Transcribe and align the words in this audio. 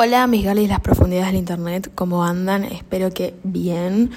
Hola 0.00 0.28
mis 0.28 0.44
galis, 0.44 0.68
las 0.68 0.78
profundidades 0.78 1.32
del 1.32 1.40
internet, 1.40 1.90
¿cómo 1.96 2.22
andan? 2.22 2.62
Espero 2.62 3.10
que 3.10 3.34
bien. 3.42 4.12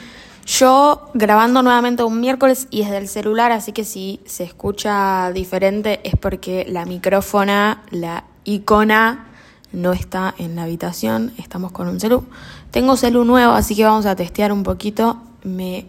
Yo 0.46 1.10
grabando 1.16 1.64
nuevamente 1.64 2.04
un 2.04 2.20
miércoles 2.20 2.68
y 2.70 2.84
es 2.84 2.92
del 2.92 3.08
celular, 3.08 3.52
así 3.52 3.72
que 3.72 3.84
si 3.84 4.20
se 4.26 4.44
escucha 4.44 5.32
diferente 5.32 6.00
es 6.04 6.16
porque 6.16 6.68
la 6.70 6.86
micrófona, 6.86 7.82
la 7.90 8.26
icona, 8.44 9.26
no 9.72 9.92
está 9.92 10.36
en 10.38 10.56
la 10.56 10.64
habitación, 10.66 11.34
estamos 11.40 11.72
con 11.72 11.88
un 11.88 12.00
celu. 12.00 12.26
Tengo 12.70 12.96
celu 12.96 13.26
nuevo, 13.26 13.54
así 13.54 13.76
que 13.76 13.84
vamos 13.84 14.06
a 14.06 14.16
testear 14.16 14.52
un 14.52 14.62
poquito. 14.62 15.18
Me 15.44 15.88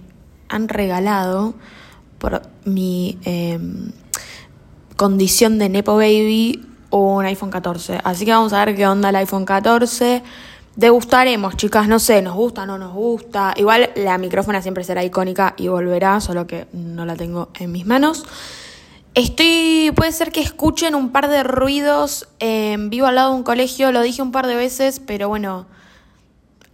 han 0.48 0.70
regalado 0.70 1.52
por 2.18 2.40
mi 2.64 3.18
em, 3.24 3.92
condición 4.96 5.58
de 5.58 5.68
Nepo 5.68 5.96
Baby 5.96 6.71
un 6.92 7.24
iPhone 7.24 7.50
14. 7.50 8.00
Así 8.04 8.24
que 8.24 8.32
vamos 8.32 8.52
a 8.52 8.64
ver 8.64 8.76
qué 8.76 8.86
onda 8.86 9.08
el 9.08 9.16
iPhone 9.16 9.44
14. 9.44 10.22
Degustaremos, 10.76 11.56
chicas, 11.56 11.88
no 11.88 11.98
sé, 11.98 12.22
nos 12.22 12.34
gusta, 12.34 12.64
no 12.64 12.78
nos 12.78 12.94
gusta. 12.94 13.54
Igual 13.56 13.90
la 13.96 14.16
micrófona 14.18 14.62
siempre 14.62 14.84
será 14.84 15.04
icónica 15.04 15.54
y 15.56 15.68
volverá, 15.68 16.20
solo 16.20 16.46
que 16.46 16.66
no 16.72 17.04
la 17.04 17.16
tengo 17.16 17.50
en 17.58 17.72
mis 17.72 17.86
manos. 17.86 18.24
Estoy, 19.14 19.92
puede 19.94 20.12
ser 20.12 20.32
que 20.32 20.40
escuchen 20.40 20.94
un 20.94 21.10
par 21.10 21.28
de 21.28 21.42
ruidos 21.42 22.28
vivo 22.40 23.06
al 23.06 23.14
lado 23.16 23.32
de 23.32 23.36
un 23.36 23.42
colegio, 23.42 23.92
lo 23.92 24.00
dije 24.00 24.22
un 24.22 24.32
par 24.32 24.46
de 24.46 24.54
veces, 24.54 25.00
pero 25.04 25.28
bueno, 25.28 25.66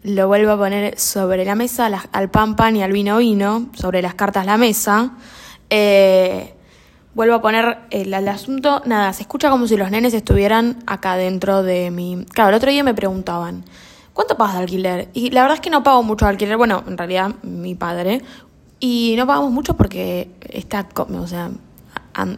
lo 0.04 0.28
vuelvo 0.28 0.52
a 0.52 0.56
poner 0.56 0.98
sobre 1.00 1.44
la 1.44 1.56
mesa, 1.56 1.86
al 2.12 2.30
pan 2.30 2.54
pan 2.54 2.76
y 2.76 2.82
al 2.82 2.92
vino 2.92 3.18
vino, 3.18 3.68
sobre 3.74 4.02
las 4.02 4.14
cartas 4.14 4.46
la 4.46 4.56
mesa. 4.56 5.12
Eh, 5.70 6.54
vuelvo 7.14 7.34
a 7.34 7.42
poner 7.42 7.78
el, 7.90 8.12
asunto, 8.28 8.82
nada, 8.86 9.12
se 9.12 9.22
escucha 9.22 9.50
como 9.50 9.66
si 9.66 9.76
los 9.76 9.90
nenes 9.90 10.14
estuvieran 10.14 10.82
acá 10.86 11.16
dentro 11.16 11.62
de 11.62 11.90
mi... 11.90 12.24
Claro, 12.32 12.50
el 12.50 12.56
otro 12.56 12.70
día 12.70 12.84
me 12.84 12.94
preguntaban, 12.94 13.64
¿cuánto 14.12 14.36
pagas 14.36 14.54
de 14.54 14.60
alquiler? 14.60 15.08
Y 15.14 15.30
la 15.30 15.42
verdad 15.42 15.56
es 15.56 15.60
que 15.60 15.70
no 15.70 15.82
pago 15.82 16.02
mucho 16.02 16.24
de 16.24 16.30
alquiler, 16.30 16.56
bueno, 16.56 16.84
en 16.86 16.96
realidad 16.96 17.34
mi 17.42 17.74
padre, 17.74 18.22
y 18.80 19.14
no 19.16 19.26
pagamos 19.26 19.50
mucho 19.50 19.76
porque 19.76 20.30
está, 20.48 20.86
o 20.94 21.26
sea, 21.26 21.50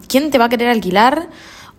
¿quién 0.08 0.30
te 0.30 0.38
va 0.38 0.46
a 0.46 0.48
querer 0.48 0.68
alquilar? 0.68 1.28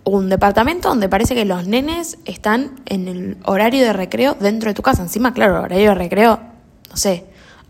un 0.04 0.28
departamento 0.28 0.88
donde 0.88 1.08
parece 1.08 1.34
que 1.34 1.44
los 1.44 1.66
nenes 1.66 2.18
están 2.24 2.80
en 2.86 3.08
el 3.08 3.36
horario 3.44 3.84
de 3.84 3.92
recreo 3.92 4.36
dentro 4.38 4.70
de 4.70 4.74
tu 4.74 4.82
casa. 4.82 5.02
Encima, 5.02 5.32
claro, 5.32 5.62
horario 5.62 5.90
de 5.90 5.94
recreo, 5.94 6.40
no 6.90 6.96
sé, 6.96 7.26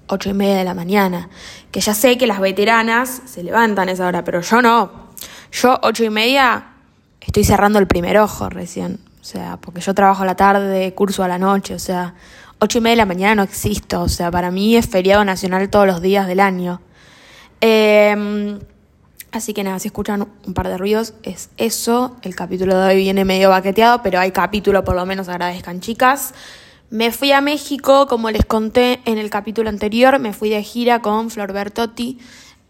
ocho 0.07 0.31
y 0.31 0.35
media 0.35 0.57
de 0.57 0.65
la 0.65 0.75
mañana. 0.75 1.29
Que 1.71 1.81
ya 1.81 1.95
sé 1.95 2.17
que 2.17 2.27
las 2.27 2.41
veteranas 2.41 3.23
se 3.27 3.43
levantan 3.43 3.89
a 3.89 3.93
esa 3.93 4.07
hora, 4.07 4.25
pero 4.25 4.41
yo 4.41 4.63
no. 4.63 5.12
Yo, 5.53 5.79
ocho 5.83 6.03
y 6.03 6.11
media, 6.11 6.65
estoy 7.21 7.45
cerrando 7.45 7.79
el 7.79 7.87
primer 7.87 8.17
ojo 8.19 8.49
recién. 8.49 8.99
O 9.21 9.25
sea, 9.25 9.59
porque 9.59 9.81
yo 9.81 9.95
trabajo 9.95 10.23
a 10.23 10.27
la 10.27 10.35
tarde, 10.35 10.95
curso 10.95 11.23
a 11.23 11.29
la 11.29 11.39
noche. 11.39 11.75
O 11.75 11.79
sea, 11.79 12.15
ocho 12.59 12.79
y 12.79 12.81
media 12.81 12.93
de 12.93 12.97
la 12.97 13.07
mañana 13.07 13.35
no 13.37 13.43
existo. 13.43 14.01
O 14.01 14.09
sea, 14.09 14.31
para 14.31 14.51
mí 14.51 14.77
es 14.77 14.89
feriado 14.89 15.25
nacional 15.25 15.69
todos 15.69 15.87
los 15.87 16.01
días 16.01 16.27
del 16.27 16.41
año. 16.41 16.81
Em, 17.61 18.59
así 19.31 19.53
que 19.53 19.63
nada, 19.63 19.79
si 19.79 19.89
escuchan 19.89 20.27
un 20.47 20.55
par 20.55 20.69
de 20.69 20.79
ruidos, 20.79 21.15
es 21.23 21.51
eso. 21.59 22.17
El 22.23 22.35
capítulo 22.35 22.77
de 22.77 22.87
hoy 22.87 22.97
viene 22.97 23.27
medio 23.27 23.51
baqueteado, 23.51 24.03
pero 24.03 24.19
hay 24.19 24.33
capítulo, 24.33 24.83
por 24.85 24.97
lo 24.97 25.05
menos 25.05 25.29
agradezcan, 25.29 25.81
chicas. 25.81 26.33
Me 26.89 27.13
fui 27.13 27.31
a 27.33 27.43
México, 27.43 28.07
como 28.07 28.31
les 28.31 28.45
conté 28.45 29.01
en 29.05 29.19
el 29.19 29.31
capítulo 29.31 29.69
anterior, 29.69 30.19
me 30.19 30.33
fui 30.33 30.49
de 30.49 30.63
gira 30.63 31.01
con 31.01 31.31
Flor 31.31 31.53
Bertotti 31.53 32.19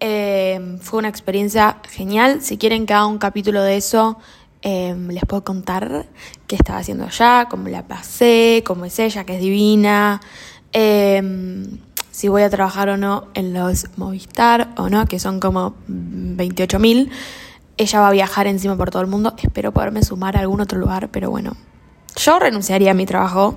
Em, 0.04 0.80
fue 0.80 0.98
una 0.98 1.08
experiencia 1.08 1.76
genial. 1.88 2.42
Si 2.42 2.58
quieren 2.58 2.86
que 2.86 2.92
haga 2.92 3.06
un 3.06 3.18
capítulo 3.18 3.62
de 3.62 3.76
eso, 3.76 4.18
em, 4.60 5.06
les 5.06 5.24
puedo 5.24 5.44
contar 5.44 6.06
qué 6.48 6.56
estaba 6.56 6.80
haciendo 6.80 7.04
allá, 7.04 7.46
cómo 7.48 7.68
la 7.68 7.86
pasé, 7.86 8.64
cómo 8.66 8.84
es 8.84 8.98
ella, 8.98 9.22
que 9.22 9.36
es 9.36 9.40
divina, 9.40 10.20
em, 10.72 11.78
si 12.10 12.26
voy 12.26 12.42
a 12.42 12.50
trabajar 12.50 12.88
o 12.88 12.96
no 12.96 13.28
en 13.34 13.54
los 13.54 13.96
Movistar 13.96 14.70
o 14.76 14.88
no, 14.88 15.06
que 15.06 15.20
son 15.20 15.38
como 15.38 15.76
28.000. 15.86 17.08
Ella 17.76 18.00
va 18.00 18.08
a 18.08 18.12
viajar 18.12 18.48
encima 18.48 18.76
por 18.76 18.90
todo 18.90 19.02
el 19.02 19.08
mundo. 19.08 19.34
Espero 19.40 19.70
poderme 19.70 20.02
sumar 20.02 20.36
a 20.36 20.40
algún 20.40 20.60
otro 20.60 20.80
lugar, 20.80 21.10
pero 21.12 21.30
bueno. 21.30 21.56
Yo 22.16 22.40
renunciaría 22.40 22.90
a 22.90 22.94
mi 22.94 23.06
trabajo 23.06 23.56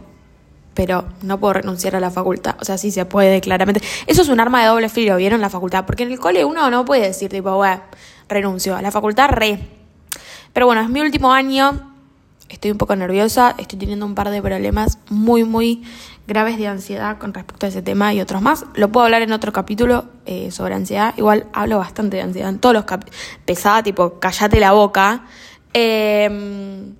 pero 0.75 1.05
no 1.21 1.39
puedo 1.39 1.53
renunciar 1.53 1.95
a 1.95 1.99
la 1.99 2.11
facultad. 2.11 2.57
O 2.61 2.65
sea, 2.65 2.77
sí 2.77 2.91
se 2.91 3.05
puede, 3.05 3.41
claramente. 3.41 3.81
Eso 4.05 4.21
es 4.21 4.27
un 4.27 4.39
arma 4.39 4.61
de 4.61 4.67
doble 4.67 4.89
filo, 4.89 5.15
¿vieron? 5.15 5.41
La 5.41 5.49
facultad. 5.49 5.85
Porque 5.85 6.03
en 6.03 6.11
el 6.11 6.19
cole 6.19 6.45
uno 6.45 6.69
no 6.69 6.85
puede 6.85 7.07
decir, 7.07 7.31
tipo, 7.31 7.55
bueno, 7.55 7.81
renuncio. 8.27 8.75
A 8.75 8.81
la 8.81 8.91
facultad, 8.91 9.29
re. 9.29 9.59
Pero 10.53 10.65
bueno, 10.67 10.81
es 10.81 10.89
mi 10.89 10.99
último 10.99 11.31
año. 11.31 11.93
Estoy 12.49 12.71
un 12.71 12.77
poco 12.77 12.95
nerviosa. 12.95 13.55
Estoy 13.57 13.79
teniendo 13.79 14.05
un 14.05 14.15
par 14.15 14.29
de 14.29 14.41
problemas 14.41 14.99
muy, 15.09 15.45
muy 15.45 15.83
graves 16.27 16.57
de 16.57 16.67
ansiedad 16.67 17.17
con 17.19 17.33
respecto 17.33 17.65
a 17.65 17.69
ese 17.69 17.81
tema 17.81 18.13
y 18.13 18.19
otros 18.19 18.41
más. 18.41 18.65
Lo 18.75 18.91
puedo 18.91 19.05
hablar 19.05 19.21
en 19.21 19.31
otro 19.31 19.53
capítulo 19.53 20.05
eh, 20.25 20.51
sobre 20.51 20.75
ansiedad. 20.75 21.13
Igual 21.15 21.47
hablo 21.53 21.77
bastante 21.77 22.17
de 22.17 22.23
ansiedad 22.23 22.49
en 22.49 22.59
todos 22.59 22.75
los 22.75 22.83
capítulos. 22.83 23.17
Pesada, 23.45 23.81
tipo, 23.81 24.19
callate 24.19 24.59
la 24.59 24.73
boca. 24.73 25.23
Eh 25.73 26.93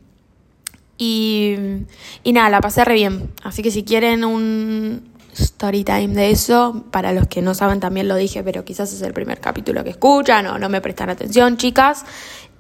y, 0.98 1.56
y 2.24 2.34
nada, 2.34 2.50
la 2.50 2.62
pasé 2.62 2.86
re 2.86 2.96
bien. 2.96 3.32
Así 3.44 3.62
que 3.62 3.72
si 3.72 3.84
quieren 3.84 4.24
un 4.24 5.16
story 5.34 5.84
time 5.84 6.10
de 6.10 6.32
eso, 6.32 6.86
para 6.92 7.12
los 7.14 7.28
que 7.28 7.42
no 7.42 7.54
saben 7.54 7.80
también 7.80 8.08
lo 8.08 8.16
dije, 8.16 8.44
pero 8.44 8.64
quizás 8.64 8.94
es 8.94 9.02
el 9.02 9.14
primer 9.14 9.40
capítulo 9.40 9.84
que 9.84 9.90
escuchan 9.92 10.48
o 10.48 10.58
no 10.58 10.70
me 10.70 10.82
prestan 10.82 11.10
atención, 11.10 11.58
chicas. 11.58 12.06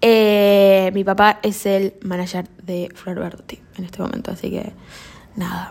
Eh, 0.01 0.91
mi 0.93 1.03
papá 1.03 1.39
es 1.41 1.65
el 1.65 1.93
manager 2.01 2.47
de 2.63 2.89
Flor 2.93 3.19
Berti 3.19 3.59
en 3.77 3.85
este 3.85 4.01
momento, 4.01 4.31
así 4.31 4.49
que 4.51 4.73
nada, 5.35 5.69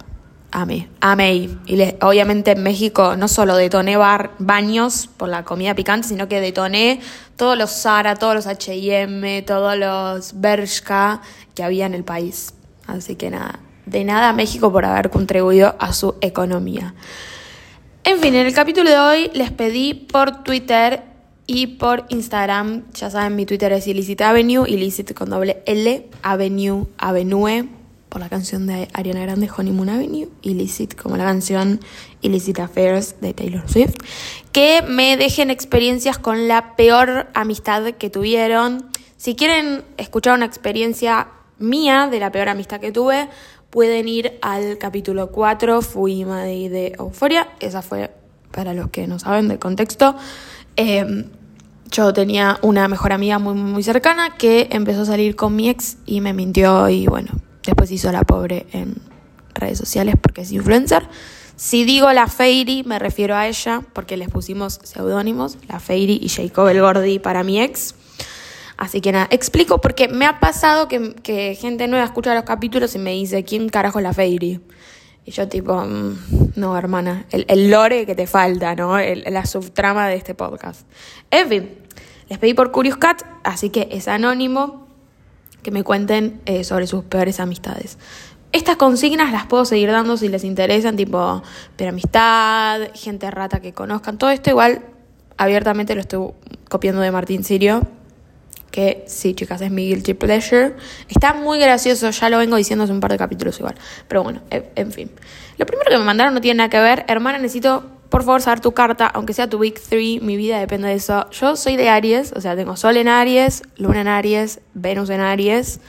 amé, 0.55 0.89
amé. 1.01 1.51
Y 1.67 1.83
obviamente 2.01 2.53
en 2.53 2.63
México 2.63 3.17
no 3.17 3.29
solo 3.29 3.57
detoné 3.57 3.97
bar, 3.97 4.31
baños 4.39 5.09
por 5.17 5.29
la 5.29 5.45
comida 5.45 5.75
picante, 5.75 6.09
sino 6.09 6.29
que 6.29 6.41
detoné 6.41 7.01
todos 7.37 7.59
los 7.59 7.71
Zara, 7.71 8.15
todos 8.15 8.35
los 8.35 8.47
H&M, 8.47 9.43
todos 9.43 9.77
los 9.77 10.41
Bershka 10.41 11.21
que 11.55 11.65
había 11.65 11.87
en 11.87 11.95
el 11.95 12.05
país. 12.05 12.55
Así 12.87 13.17
que 13.17 13.31
nada, 13.31 13.59
de 13.85 14.05
nada 14.05 14.31
a 14.31 14.33
México 14.33 14.73
por 14.73 14.85
haber 14.85 15.11
contribuido 15.11 15.75
a 15.79 15.93
su 15.93 16.15
economía. 16.21 16.95
En 18.05 18.21
fin, 18.21 18.35
en 18.35 18.47
el 18.47 18.55
capítulo 18.55 18.89
de 18.89 18.99
hoy 18.99 19.31
les 19.35 19.51
pedí 19.51 19.95
por 19.95 20.45
Twitter 20.45 21.03
y 21.47 21.67
por 21.67 22.05
Instagram, 22.11 22.85
ya 22.93 23.11
saben, 23.11 23.35
mi 23.35 23.45
Twitter 23.45 23.73
es 23.73 23.87
Illicit 23.89 24.21
Avenue, 24.21 24.69
Illicit 24.69 25.15
con 25.15 25.31
doble 25.31 25.63
L, 25.67 26.09
Avenue, 26.23 26.87
Avenue, 26.97 27.69
por 28.09 28.21
la 28.21 28.29
canción 28.29 28.67
de 28.67 28.89
Ariana 28.93 29.23
Grande, 29.23 29.49
Honeymoon 29.57 29.89
Avenue, 29.89 30.29
Illicit 30.43 30.95
como 30.95 31.17
la 31.17 31.25
canción 31.25 31.81
Illicit 32.21 32.61
Affairs 32.61 33.17
de 33.21 33.35
Taylor 33.35 33.69
Swift, 33.69 33.95
que 34.53 34.83
me 34.83 35.17
dejen 35.17 35.51
experiencias 35.51 36.19
con 36.19 36.47
la 36.47 36.77
peor 36.77 37.29
amistad 37.35 37.93
que 37.93 38.11
tuvieron. 38.11 38.87
Si 39.17 39.35
quieren 39.35 39.85
escuchar 39.97 40.35
una 40.35 40.47
experiencia 40.47 41.29
mía, 41.59 42.09
de 42.11 42.21
la 42.21 42.31
peor 42.31 42.49
amistad 42.49 42.81
que 42.81 42.93
tuve, 42.93 43.29
pueden 43.71 44.07
ir 44.07 44.39
al 44.43 44.79
capítulo 44.79 45.33
4, 45.33 45.83
Fui 45.83 46.25
Madrid 46.25 46.71
de 46.71 46.95
Euforia. 46.99 47.49
Esa 47.59 47.83
fue, 47.83 48.13
para 48.53 48.75
los 48.75 48.91
que 48.91 49.07
no 49.07 49.19
saben 49.19 49.49
del 49.49 49.59
contexto. 49.59 50.15
Em, 50.77 51.25
yo 51.91 52.13
tenía 52.13 52.59
una 52.63 52.89
mejor 52.89 53.13
amiga 53.13 53.39
muy, 53.39 53.55
muy 53.55 53.83
cercana 53.83 54.37
que 54.37 54.69
empezó 54.71 55.03
a 55.03 55.07
salir 55.07 55.37
con 55.37 55.55
mi 55.55 55.69
ex 55.69 55.97
y 56.07 56.21
me 56.21 56.33
mintió 56.33 56.89
y 56.89 57.07
bueno, 57.07 57.33
después 57.65 57.91
hizo 57.91 58.13
la 58.13 58.23
pobre 58.23 58.67
en 58.73 58.97
redes 59.55 59.79
sociales 59.79 60.17
porque 60.21 60.43
es 60.43 60.53
influencer. 60.53 61.09
Si 61.57 61.85
digo 61.85 62.13
la 62.13 62.27
Fairy, 62.27 62.83
me 62.85 62.99
refiero 62.99 63.37
a 63.37 63.47
ella 63.47 63.83
porque 63.93 64.17
les 64.17 64.29
pusimos 64.29 64.81
seudónimos, 64.83 65.57
la 65.69 65.79
Fairy 65.79 66.19
y 66.21 66.29
Jacob 66.29 66.69
el 66.69 66.81
Gordi 66.81 67.21
para 67.21 67.45
mi 67.45 67.61
ex. 67.61 67.95
Así 68.77 69.01
que 69.01 69.13
nada, 69.13 69.29
explico 69.31 69.81
porque 69.81 70.09
me 70.09 70.27
ha 70.27 70.41
pasado 70.41 70.89
que, 70.89 71.57
gente 71.61 71.87
nueva 71.87 72.05
escucha 72.05 72.35
los 72.35 72.43
capítulos 72.43 72.95
y 72.97 72.99
me 72.99 73.13
dice, 73.13 73.45
¿quién 73.45 73.69
carajo 73.69 74.01
es 74.01 74.03
la 74.03 74.13
Fairy? 74.13 74.61
Y 75.25 75.31
yo 75.31 75.49
tipo, 75.49 75.77
mm, 75.77 76.53
no, 76.57 76.77
hermana, 76.77 77.25
el, 77.31 77.71
lore 77.71 78.05
que 78.05 78.17
te 78.17 78.27
falta, 78.27 78.75
¿no? 78.75 78.99
la 78.99 79.47
subtrama 79.47 80.09
de 80.09 80.17
este 80.17 80.35
podcast. 80.35 80.87
En 81.31 81.49
fin, 81.49 81.71
les 82.29 82.39
pedí 82.39 82.53
por 82.53 82.73
Curious 82.73 82.97
Cat, 82.97 83.23
así 83.45 83.71
que 83.71 83.89
es 83.93 84.09
anónimo 84.09 84.84
que 85.65 85.73
me 85.73 85.83
cuenten 85.83 86.41
eh, 86.47 86.63
sobre 86.63 86.87
sus 86.87 87.03
peores 87.03 87.41
amistades. 87.41 87.99
Estas 88.53 88.77
consignas 88.77 89.33
las 89.33 89.47
puedo 89.47 89.65
seguir 89.65 89.91
dando 89.91 90.17
si 90.17 90.29
les 90.29 90.45
interesan, 90.45 90.95
tipo, 90.95 91.43
pero 91.77 91.91
amistad, 91.91 92.83
gente 92.95 93.29
rata 93.33 93.59
que 93.59 93.73
conozcan, 93.73 94.17
todo 94.17 94.31
esto 94.31 94.51
igual 94.51 94.83
abiertamente 95.37 95.97
lo 95.97 96.03
estoy 96.03 96.29
copiando 96.69 97.01
de 97.01 97.11
Martín 97.11 97.43
Sirio, 97.43 97.83
que 98.71 99.05
sí, 99.07 99.35
chicas, 99.35 99.61
es 99.61 99.71
mi 99.71 99.89
guilty 99.89 100.15
pleasure. 100.15 100.75
Está 101.09 101.33
muy 101.33 101.61
gracioso, 101.61 102.11
ya 102.11 102.29
lo 102.29 102.39
vengo 102.39 102.57
diciendo 102.57 102.85
hace 102.85 102.93
un 102.93 103.01
par 103.01 103.13
de 103.13 103.19
capítulos 103.19 103.59
igual. 103.61 103.77
Pero 104.09 104.25
bueno, 104.25 104.43
en 104.51 104.91
fin. 104.91 105.11
Lo 105.59 105.67
primero 105.67 105.91
que 105.91 105.99
me 105.99 106.05
mandaron 106.05 106.35
no 106.35 106.41
tiene 106.41 106.59
nada 106.59 106.71
que 106.71 106.81
ver. 106.81 107.05
Hermana, 107.07 107.39
necesito, 107.39 107.85
por 108.09 108.25
favor, 108.25 108.43
saber 108.43 108.61
tu 108.61 108.73
carta, 108.73 109.07
aunque 109.07 109.33
sea 109.33 109.49
tu 109.49 109.59
Big 109.59 109.81
3. 109.81 110.23
Mi 110.23 110.37
vida 110.37 110.59
depende 110.59 110.89
de 110.89 110.95
eso. 110.95 111.29
Yo 111.31 111.57
soy 111.57 111.77
de 111.77 111.89
Aries, 111.89 112.33
o 112.33 112.41
sea, 112.41 112.57
tengo 112.57 112.77
Sol 112.77 112.97
en 112.97 113.09
Aries, 113.09 113.63
Luna 113.77 114.03
en 114.03 114.09
Aries, 114.09 114.61
Venus 114.75 115.11
en 115.11 115.21
Aries. 115.21 115.81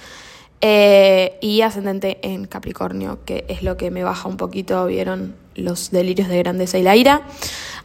Eh, 0.61 1.37
y 1.41 1.61
ascendente 1.61 2.17
en 2.23 2.45
Capricornio, 2.45 3.19
que 3.25 3.45
es 3.49 3.61
lo 3.61 3.77
que 3.77 3.91
me 3.91 4.03
baja 4.03 4.27
un 4.27 4.37
poquito, 4.37 4.85
vieron 4.87 5.35
los 5.53 5.91
delirios 5.91 6.27
de 6.27 6.39
grandeza 6.39 6.77
y 6.77 6.83
la 6.83 6.95
ira. 6.95 7.21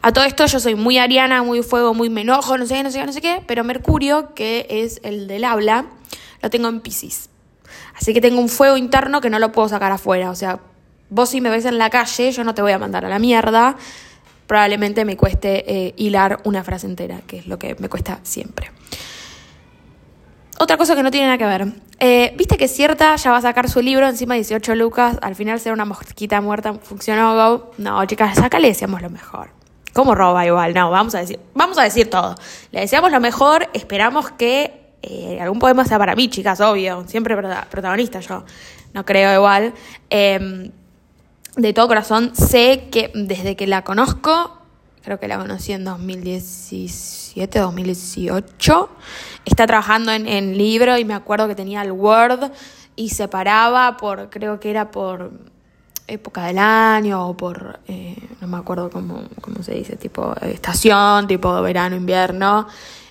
A 0.01 0.13
todo 0.13 0.23
esto 0.23 0.45
yo 0.47 0.59
soy 0.59 0.75
muy 0.75 0.97
ariana, 0.97 1.43
muy 1.43 1.61
fuego, 1.61 1.93
muy 1.93 2.09
me 2.09 2.21
enojo, 2.21 2.57
no 2.57 2.65
sé 2.65 2.75
qué, 2.75 2.83
no 2.83 2.89
sé 2.89 2.99
qué, 2.99 3.05
no 3.05 3.13
sé 3.13 3.21
qué, 3.21 3.43
pero 3.45 3.63
Mercurio, 3.63 4.33
que 4.33 4.65
es 4.67 4.99
el 5.03 5.27
del 5.27 5.43
habla, 5.43 5.85
lo 6.41 6.49
tengo 6.49 6.69
en 6.69 6.79
Pisces. 6.79 7.29
Así 7.95 8.13
que 8.13 8.21
tengo 8.21 8.41
un 8.41 8.49
fuego 8.49 8.77
interno 8.77 9.21
que 9.21 9.29
no 9.29 9.37
lo 9.37 9.51
puedo 9.51 9.69
sacar 9.69 9.91
afuera. 9.91 10.31
O 10.31 10.35
sea, 10.35 10.59
vos 11.09 11.29
si 11.29 11.39
me 11.39 11.49
ves 11.49 11.65
en 11.65 11.77
la 11.77 11.89
calle, 11.89 12.31
yo 12.31 12.43
no 12.43 12.55
te 12.55 12.61
voy 12.61 12.71
a 12.71 12.79
mandar 12.79 13.05
a 13.05 13.09
la 13.09 13.19
mierda. 13.19 13.75
Probablemente 14.51 15.05
me 15.05 15.15
cueste 15.15 15.63
eh, 15.65 15.93
hilar 15.95 16.41
una 16.43 16.61
frase 16.61 16.85
entera, 16.85 17.21
que 17.25 17.37
es 17.37 17.47
lo 17.47 17.57
que 17.57 17.73
me 17.79 17.87
cuesta 17.87 18.19
siempre. 18.23 18.69
Otra 20.59 20.75
cosa 20.75 20.93
que 20.93 21.03
no 21.03 21.09
tiene 21.09 21.27
nada 21.27 21.37
que 21.37 21.45
ver. 21.45 21.73
Eh, 21.99 22.33
Viste 22.35 22.57
que 22.57 22.67
cierta 22.67 23.15
ya 23.15 23.31
va 23.31 23.37
a 23.37 23.41
sacar 23.41 23.69
su 23.69 23.81
libro 23.81 24.05
encima 24.09 24.33
de 24.33 24.39
18 24.41 24.75
lucas. 24.75 25.17
Al 25.21 25.35
final 25.35 25.57
será 25.61 25.73
una 25.73 25.85
mosquita 25.85 26.41
muerta. 26.41 26.73
Funcionó 26.73 27.33
Go. 27.33 27.71
No, 27.77 28.03
chicas, 28.03 28.39
acá 28.39 28.59
le 28.59 28.67
decíamos 28.67 29.01
lo 29.01 29.09
mejor. 29.09 29.51
¿Cómo 29.93 30.15
roba 30.15 30.45
igual? 30.45 30.73
No, 30.73 30.91
vamos 30.91 31.15
a 31.15 31.19
decir, 31.19 31.39
vamos 31.53 31.77
a 31.77 31.83
decir 31.83 32.09
todo. 32.09 32.35
Le 32.73 32.81
deseamos 32.81 33.09
lo 33.09 33.21
mejor. 33.21 33.69
Esperamos 33.71 34.31
que 34.31 34.95
eh, 35.01 35.39
algún 35.39 35.59
poema 35.59 35.85
sea 35.85 35.97
para 35.97 36.13
mí, 36.13 36.27
chicas, 36.27 36.59
obvio. 36.59 37.05
Siempre 37.07 37.37
protagonista 37.37 38.19
yo. 38.19 38.43
No 38.93 39.05
creo 39.05 39.33
igual. 39.33 39.73
Em, 40.09 40.73
de 41.55 41.73
todo 41.73 41.87
corazón, 41.87 42.35
sé 42.35 42.89
que 42.91 43.11
desde 43.13 43.55
que 43.55 43.67
la 43.67 43.83
conozco 43.83 44.57
creo 45.03 45.19
que 45.19 45.27
la 45.27 45.37
conocí 45.37 45.71
en 45.73 45.83
2017, 45.83 47.59
2018. 47.59 48.89
Está 49.45 49.65
trabajando 49.65 50.11
en, 50.11 50.27
en 50.27 50.57
libro 50.57 50.97
y 50.97 51.05
me 51.05 51.13
acuerdo 51.13 51.47
que 51.47 51.55
tenía 51.55 51.81
el 51.81 51.91
Word 51.91 52.51
y 52.95 53.09
se 53.09 53.27
paraba 53.27 53.97
por, 53.97 54.29
creo 54.29 54.59
que 54.59 54.69
era 54.69 54.91
por 54.91 55.31
época 56.07 56.45
del 56.45 56.59
año 56.59 57.27
o 57.27 57.37
por, 57.37 57.79
eh, 57.87 58.15
no 58.41 58.47
me 58.47 58.57
acuerdo 58.57 58.89
cómo, 58.89 59.23
cómo 59.39 59.63
se 59.63 59.73
dice, 59.73 59.95
tipo 59.95 60.35
estación, 60.41 61.27
tipo 61.27 61.61
verano, 61.61 61.95
invierno. 61.95 62.67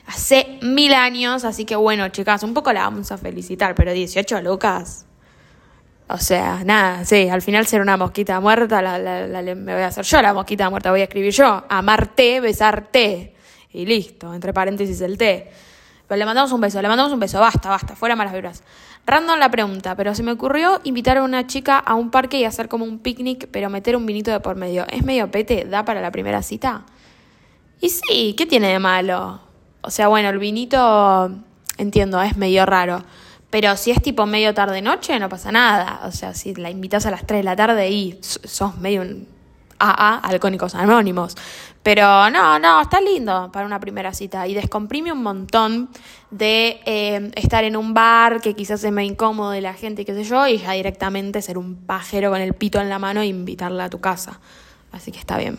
Hace 0.07 0.59
mil 0.63 0.93
años, 0.93 1.45
así 1.45 1.65
que 1.65 1.77
bueno, 1.77 2.09
chicas, 2.09 2.43
un 2.43 2.53
poco 2.53 2.73
la 2.73 2.83
vamos 2.83 3.13
a 3.13 3.19
felicitar, 3.19 3.75
pero 3.75 3.93
18 3.93 4.43
lucas, 4.43 5.07
o 6.13 6.19
sea, 6.19 6.63
nada, 6.65 7.05
sí, 7.05 7.29
al 7.29 7.41
final 7.41 7.67
ser 7.67 7.81
una 7.81 7.97
mosquita 7.97 8.41
muerta, 8.41 8.83
la, 8.83 8.99
me 9.55 9.75
voy 9.75 9.83
a 9.83 9.87
hacer 9.87 10.05
yo 10.05 10.21
la 10.21 10.35
mosquita 10.35 10.69
muerta, 10.69 10.91
voy 10.91 11.01
a 11.01 11.05
escribir 11.05 11.33
yo, 11.33 11.65
amarte, 11.69 12.41
besarte, 12.41 13.35
y 13.73 13.87
listo, 13.87 14.35
entre 14.35 14.53
paréntesis 14.53 15.01
el 15.03 15.17
té. 15.17 15.51
Pero 16.09 16.19
le 16.19 16.25
mandamos 16.25 16.51
un 16.51 16.61
beso, 16.61 16.83
le 16.83 16.89
mandamos 16.89 17.13
un 17.13 17.21
beso, 17.21 17.39
basta, 17.39 17.69
basta, 17.69 17.95
fuera 17.95 18.17
malas 18.17 18.33
vibras. 18.33 18.65
Random 19.07 19.39
la 19.39 19.51
pregunta, 19.51 19.95
pero 19.95 20.15
se 20.15 20.25
me 20.25 20.33
ocurrió 20.33 20.81
invitar 20.83 21.19
a 21.19 21.23
una 21.23 21.47
chica 21.47 21.79
a 21.79 21.95
un 21.95 22.11
parque 22.11 22.39
y 22.39 22.45
hacer 22.45 22.69
como 22.69 22.85
un 22.85 22.99
picnic, 22.99 23.49
pero 23.53 23.71
meter 23.71 23.97
un 23.97 24.05
vinito 24.05 24.33
de 24.33 24.41
por 24.41 24.57
medio. 24.57 24.87
¿Es 24.89 25.05
medio 25.05 25.31
pete? 25.31 25.65
¿Da 25.65 25.85
para 25.85 26.01
la 26.01 26.11
primera 26.11 26.43
cita? 26.43 26.85
Y 27.81 27.89
sí, 27.91 28.35
¿qué 28.37 28.47
tiene 28.47 28.69
de 28.69 28.79
malo? 28.81 29.41
O 29.83 29.91
sea, 29.91 30.09
bueno, 30.09 30.29
el 30.29 30.39
vinito, 30.39 31.31
entiendo, 31.79 32.21
es 32.21 32.37
medio 32.37 32.67
raro. 32.67 33.05
Pero 33.51 33.77
si 33.77 33.91
es 33.91 34.01
tipo 34.01 34.27
medio 34.27 34.55
tarde-noche, 34.55 35.19
no 35.19 35.29
pasa 35.29 35.51
nada. 35.51 36.03
O 36.05 36.13
sea, 36.13 36.35
si 36.35 36.55
la 36.55 36.71
invitas 36.71 37.05
a 37.07 37.11
las 37.11 37.27
3 37.27 37.41
de 37.41 37.45
la 37.45 37.57
tarde 37.57 37.91
y 37.91 38.19
sos 38.23 38.79
medio 38.79 39.03
un 39.03 39.27
AA, 39.81 40.19
alcohólicos 40.19 40.75
anónimos. 40.75 41.37
Pero 41.83 42.31
no, 42.31 42.59
no, 42.59 42.81
está 42.83 43.01
lindo 43.01 43.51
para 43.53 43.67
una 43.67 43.81
primera 43.81 44.13
cita. 44.13 44.47
Y 44.47 44.55
descomprime 44.55 45.11
un 45.11 45.23
montón 45.23 45.89
de 46.31 46.81
eh, 46.85 47.33
estar 47.35 47.65
en 47.65 47.77
un 47.77 47.93
bar 47.93 48.41
que 48.41 48.55
quizás 48.55 48.85
es 48.85 48.93
medio 48.93 49.11
incómodo 49.11 49.51
de 49.51 49.63
la 49.63 49.75
gente, 49.75 50.05
qué 50.05 50.15
sé 50.15 50.25
yo, 50.25 50.47
y 50.47 50.59
ya 50.59 50.73
directamente 50.73 51.43
ser 51.43 51.59
un 51.59 51.75
pajero 51.75 52.31
con 52.31 52.41
el 52.41 52.55
pito 52.55 52.81
en 52.81 52.89
la 52.89 52.99
mano 52.99 53.21
e 53.23 53.27
invitarla 53.27 53.85
a 53.85 53.91
tu 53.91 54.01
casa. 54.01 54.39
Así 54.93 55.11
que 55.11 55.19
está 55.19 55.39
bien. 55.39 55.59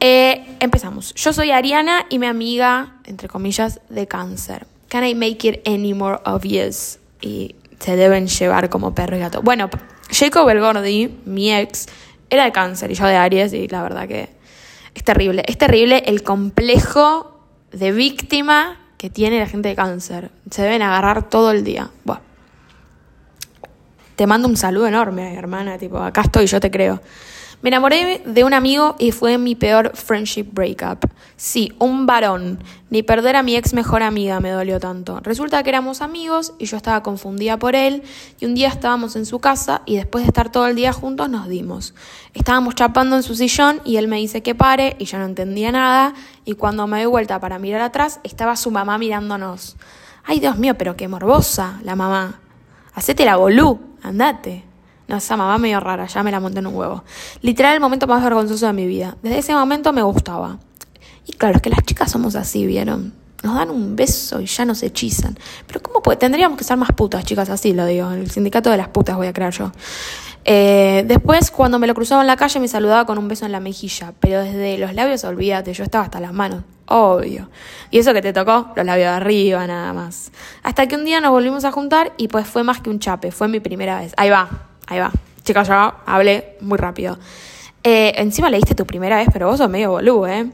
Eh, 0.00 0.56
empezamos. 0.60 1.14
Yo 1.14 1.32
soy 1.32 1.50
Ariana 1.50 2.06
y 2.08 2.18
mi 2.18 2.26
amiga, 2.26 2.94
entre 3.04 3.28
comillas, 3.28 3.80
de 3.88 4.06
cáncer. 4.06 4.66
Can 4.92 5.04
I 5.04 5.14
make 5.14 5.48
it 5.48 5.66
any 5.66 5.94
more 5.94 6.20
obvious? 6.26 6.98
Y 7.22 7.56
se 7.78 7.96
deben 7.96 8.26
llevar 8.26 8.68
como 8.68 8.94
perro 8.94 9.16
y 9.16 9.20
gato. 9.20 9.40
Bueno, 9.40 9.70
Jacob 10.10 10.46
Elgordi, 10.50 11.18
mi 11.24 11.50
ex, 11.50 11.86
era 12.28 12.44
de 12.44 12.52
cáncer 12.52 12.90
y 12.90 12.94
yo 12.94 13.06
de 13.06 13.16
Aries 13.16 13.54
y 13.54 13.68
la 13.68 13.82
verdad 13.82 14.06
que 14.06 14.28
es 14.94 15.02
terrible. 15.02 15.44
Es 15.46 15.56
terrible 15.56 16.02
el 16.04 16.22
complejo 16.22 17.40
de 17.72 17.90
víctima 17.90 18.80
que 18.98 19.08
tiene 19.08 19.38
la 19.38 19.46
gente 19.46 19.70
de 19.70 19.76
cáncer. 19.76 20.30
Se 20.50 20.60
deben 20.60 20.82
agarrar 20.82 21.26
todo 21.30 21.52
el 21.52 21.64
día. 21.64 21.88
Bueno. 22.04 22.20
Te 24.14 24.26
mando 24.26 24.46
un 24.46 24.58
saludo 24.58 24.88
enorme, 24.88 25.34
hermana. 25.34 25.78
Tipo, 25.78 26.00
acá 26.02 26.20
estoy, 26.20 26.44
yo 26.44 26.60
te 26.60 26.70
creo. 26.70 27.00
Me 27.62 27.68
enamoré 27.68 28.22
de 28.26 28.42
un 28.42 28.54
amigo 28.54 28.96
y 28.98 29.12
fue 29.12 29.38
mi 29.38 29.54
peor 29.54 29.92
friendship 29.94 30.48
breakup. 30.52 31.08
Sí, 31.36 31.72
un 31.78 32.06
varón. 32.06 32.58
Ni 32.90 33.04
perder 33.04 33.36
a 33.36 33.44
mi 33.44 33.54
ex 33.54 33.72
mejor 33.72 34.02
amiga 34.02 34.40
me 34.40 34.50
dolió 34.50 34.80
tanto. 34.80 35.20
Resulta 35.20 35.62
que 35.62 35.70
éramos 35.70 36.02
amigos 36.02 36.54
y 36.58 36.66
yo 36.66 36.76
estaba 36.76 37.04
confundida 37.04 37.60
por 37.60 37.76
él 37.76 38.02
y 38.40 38.46
un 38.46 38.56
día 38.56 38.66
estábamos 38.66 39.14
en 39.14 39.26
su 39.26 39.38
casa 39.38 39.82
y 39.86 39.94
después 39.94 40.24
de 40.24 40.28
estar 40.28 40.50
todo 40.50 40.66
el 40.66 40.74
día 40.74 40.92
juntos 40.92 41.28
nos 41.28 41.46
dimos. 41.46 41.94
Estábamos 42.34 42.74
chapando 42.74 43.14
en 43.14 43.22
su 43.22 43.36
sillón 43.36 43.80
y 43.84 43.96
él 43.96 44.08
me 44.08 44.16
dice 44.16 44.42
que 44.42 44.56
pare 44.56 44.96
y 44.98 45.04
yo 45.04 45.18
no 45.18 45.24
entendía 45.24 45.70
nada 45.70 46.14
y 46.44 46.54
cuando 46.54 46.88
me 46.88 46.96
doy 46.98 47.06
vuelta 47.06 47.38
para 47.38 47.60
mirar 47.60 47.82
atrás 47.82 48.18
estaba 48.24 48.56
su 48.56 48.72
mamá 48.72 48.98
mirándonos. 48.98 49.76
Ay, 50.24 50.40
Dios 50.40 50.58
mío, 50.58 50.74
pero 50.76 50.96
qué 50.96 51.06
morbosa 51.06 51.78
la 51.84 51.94
mamá. 51.94 52.40
Hacete 52.92 53.24
la 53.24 53.36
bolú, 53.36 53.80
andate. 54.02 54.71
No, 55.08 55.16
esa 55.16 55.36
mamá 55.36 55.58
medio 55.58 55.80
rara, 55.80 56.06
ya 56.06 56.22
me 56.22 56.30
la 56.30 56.40
monté 56.40 56.60
en 56.60 56.66
un 56.68 56.74
huevo. 56.74 57.04
Literal, 57.40 57.74
el 57.74 57.80
momento 57.80 58.06
más 58.06 58.22
vergonzoso 58.22 58.66
de 58.66 58.72
mi 58.72 58.86
vida. 58.86 59.16
Desde 59.22 59.38
ese 59.38 59.54
momento 59.54 59.92
me 59.92 60.02
gustaba. 60.02 60.58
Y 61.26 61.32
claro, 61.32 61.56
es 61.56 61.62
que 61.62 61.70
las 61.70 61.82
chicas 61.84 62.10
somos 62.10 62.34
así, 62.34 62.66
¿vieron? 62.66 63.14
Nos 63.42 63.56
dan 63.56 63.70
un 63.70 63.96
beso 63.96 64.40
y 64.40 64.46
ya 64.46 64.64
nos 64.64 64.82
hechizan. 64.82 65.36
Pero 65.66 65.82
¿cómo 65.82 66.00
puede? 66.00 66.16
Tendríamos 66.16 66.56
que 66.56 66.64
ser 66.64 66.76
más 66.76 66.92
putas, 66.92 67.24
chicas, 67.24 67.50
así 67.50 67.72
lo 67.72 67.86
digo. 67.86 68.10
El 68.12 68.30
sindicato 68.30 68.70
de 68.70 68.76
las 68.76 68.88
putas 68.88 69.16
voy 69.16 69.26
a 69.26 69.32
crear 69.32 69.52
yo. 69.52 69.72
Eh, 70.44 71.04
después, 71.06 71.50
cuando 71.50 71.78
me 71.78 71.86
lo 71.86 71.94
cruzaba 71.94 72.20
en 72.20 72.28
la 72.28 72.36
calle, 72.36 72.60
me 72.60 72.68
saludaba 72.68 73.04
con 73.04 73.18
un 73.18 73.26
beso 73.26 73.44
en 73.44 73.52
la 73.52 73.58
mejilla. 73.58 74.12
Pero 74.20 74.42
desde 74.42 74.78
los 74.78 74.94
labios, 74.94 75.24
olvídate, 75.24 75.74
yo 75.74 75.82
estaba 75.82 76.04
hasta 76.04 76.20
las 76.20 76.32
manos. 76.32 76.62
Obvio. 76.86 77.48
Y 77.90 77.98
eso 77.98 78.12
que 78.12 78.22
te 78.22 78.32
tocó, 78.32 78.72
los 78.76 78.86
labios 78.86 79.08
de 79.08 79.16
arriba, 79.16 79.66
nada 79.66 79.92
más. 79.92 80.30
Hasta 80.62 80.86
que 80.86 80.94
un 80.94 81.04
día 81.04 81.20
nos 81.20 81.32
volvimos 81.32 81.64
a 81.64 81.72
juntar 81.72 82.12
y 82.16 82.28
pues 82.28 82.46
fue 82.46 82.62
más 82.62 82.80
que 82.80 82.90
un 82.90 83.00
chape. 83.00 83.32
Fue 83.32 83.48
mi 83.48 83.58
primera 83.58 83.98
vez. 83.98 84.12
Ahí 84.16 84.30
va, 84.30 84.68
Ahí 84.92 84.98
va. 84.98 85.10
Chicas, 85.42 85.68
yo 85.68 85.94
hablé 86.04 86.58
muy 86.60 86.76
rápido. 86.76 87.18
Eh, 87.82 88.12
encima 88.16 88.50
leíste 88.50 88.74
tu 88.74 88.84
primera 88.84 89.16
vez, 89.16 89.28
pero 89.32 89.46
vos 89.46 89.56
sos 89.56 89.70
medio 89.70 89.90
boludo, 89.90 90.26
¿eh? 90.26 90.50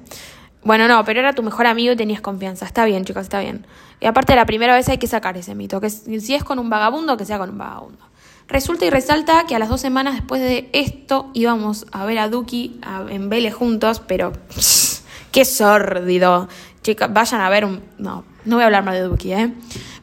Bueno, 0.62 0.86
no, 0.86 1.04
pero 1.04 1.18
era 1.18 1.32
tu 1.32 1.42
mejor 1.42 1.66
amigo 1.66 1.92
y 1.92 1.96
tenías 1.96 2.20
confianza. 2.20 2.64
Está 2.64 2.84
bien, 2.84 3.04
chicos, 3.04 3.24
está 3.24 3.40
bien. 3.40 3.66
Y 3.98 4.06
aparte, 4.06 4.36
la 4.36 4.46
primera 4.46 4.76
vez 4.76 4.88
hay 4.88 4.98
que 4.98 5.08
sacar 5.08 5.36
ese 5.36 5.56
mito. 5.56 5.80
Que 5.80 5.90
si 5.90 6.36
es 6.36 6.44
con 6.44 6.60
un 6.60 6.70
vagabundo, 6.70 7.16
que 7.16 7.24
sea 7.24 7.36
con 7.36 7.50
un 7.50 7.58
vagabundo. 7.58 7.98
Resulta 8.46 8.84
y 8.84 8.90
resalta 8.90 9.44
que 9.48 9.56
a 9.56 9.58
las 9.58 9.70
dos 9.70 9.80
semanas 9.80 10.14
después 10.14 10.40
de 10.40 10.70
esto 10.72 11.30
íbamos 11.34 11.86
a 11.90 12.04
ver 12.04 12.20
a 12.20 12.28
Duki 12.28 12.80
en 13.08 13.28
Vélez 13.28 13.54
juntos, 13.54 14.00
pero 14.06 14.32
qué 15.32 15.44
sórdido. 15.44 16.48
Chicas, 16.82 17.12
vayan 17.12 17.40
a 17.40 17.50
ver 17.50 17.64
un... 17.64 17.82
No, 17.98 18.24
no 18.44 18.54
voy 18.54 18.62
a 18.62 18.66
hablar 18.66 18.84
mal 18.84 18.94
de 18.94 19.00
Duki, 19.00 19.32
¿eh? 19.32 19.52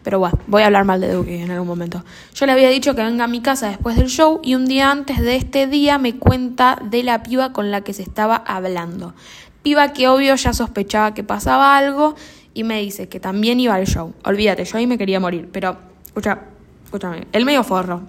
Pero 0.06 0.20
bueno, 0.20 0.38
voy 0.46 0.62
a 0.62 0.68
hablar 0.68 0.86
mal 0.86 1.02
de 1.02 1.12
Duki 1.12 1.34
en 1.34 1.50
algún 1.50 1.68
momento. 1.68 2.06
Yo 2.36 2.46
le 2.46 2.52
había 2.52 2.70
dicho 2.70 2.94
que 2.94 3.04
venga 3.04 3.24
a 3.24 3.28
mi 3.28 3.42
casa 3.42 3.70
después 3.70 3.96
del 3.96 4.08
show 4.08 4.40
y 4.44 4.54
un 4.54 4.66
día 4.66 4.92
antes 4.92 5.20
de 5.20 5.36
este 5.36 5.66
día 5.66 5.98
me 5.98 6.20
cuenta 6.20 6.78
de 6.80 7.02
la 7.02 7.24
piba 7.24 7.54
con 7.54 7.72
la 7.72 7.82
que 7.82 7.92
se 7.92 8.04
estaba 8.04 8.36
hablando. 8.36 9.16
Piba 9.64 9.94
que 9.94 10.08
obvio 10.08 10.36
ya 10.36 10.54
sospechaba 10.54 11.16
que 11.16 11.24
pasaba 11.24 11.76
algo 11.76 12.14
y 12.54 12.64
me 12.64 12.80
dice 12.82 13.10
que 13.10 13.20
también 13.20 13.60
iba 13.60 13.74
al 13.74 13.88
show. 13.88 14.14
Olvídate, 14.24 14.64
yo 14.64 14.78
ahí 14.78 14.86
me 14.86 15.00
quería 15.00 15.20
morir, 15.20 15.50
pero 15.52 15.76
escucha, 16.06 16.40
escúchame, 16.84 17.26
el 17.32 17.44
medio 17.44 17.64
forro. 17.64 18.04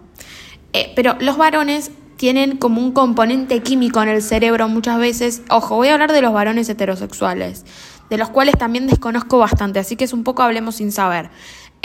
Eh, 0.75 0.93
pero 0.95 1.17
los 1.21 1.38
varones 1.38 1.91
tienen 2.19 2.59
como 2.59 2.83
un 2.83 2.93
componente 2.93 3.62
químico 3.62 4.03
en 4.03 4.11
el 4.11 4.21
cerebro 4.21 4.69
muchas 4.69 4.99
veces. 4.99 5.43
Ojo, 5.49 5.76
voy 5.76 5.88
a 5.88 5.95
hablar 5.95 6.12
de 6.12 6.21
los 6.21 6.35
varones 6.35 6.69
heterosexuales, 6.69 7.65
de 8.11 8.19
los 8.19 8.29
cuales 8.29 8.59
también 8.59 8.87
desconozco 8.87 9.38
bastante, 9.38 9.79
así 9.79 9.97
que 9.97 10.05
es 10.05 10.12
un 10.12 10.25
poco 10.25 10.43
hablemos 10.43 10.76
sin 10.76 10.93
saber. 10.93 11.31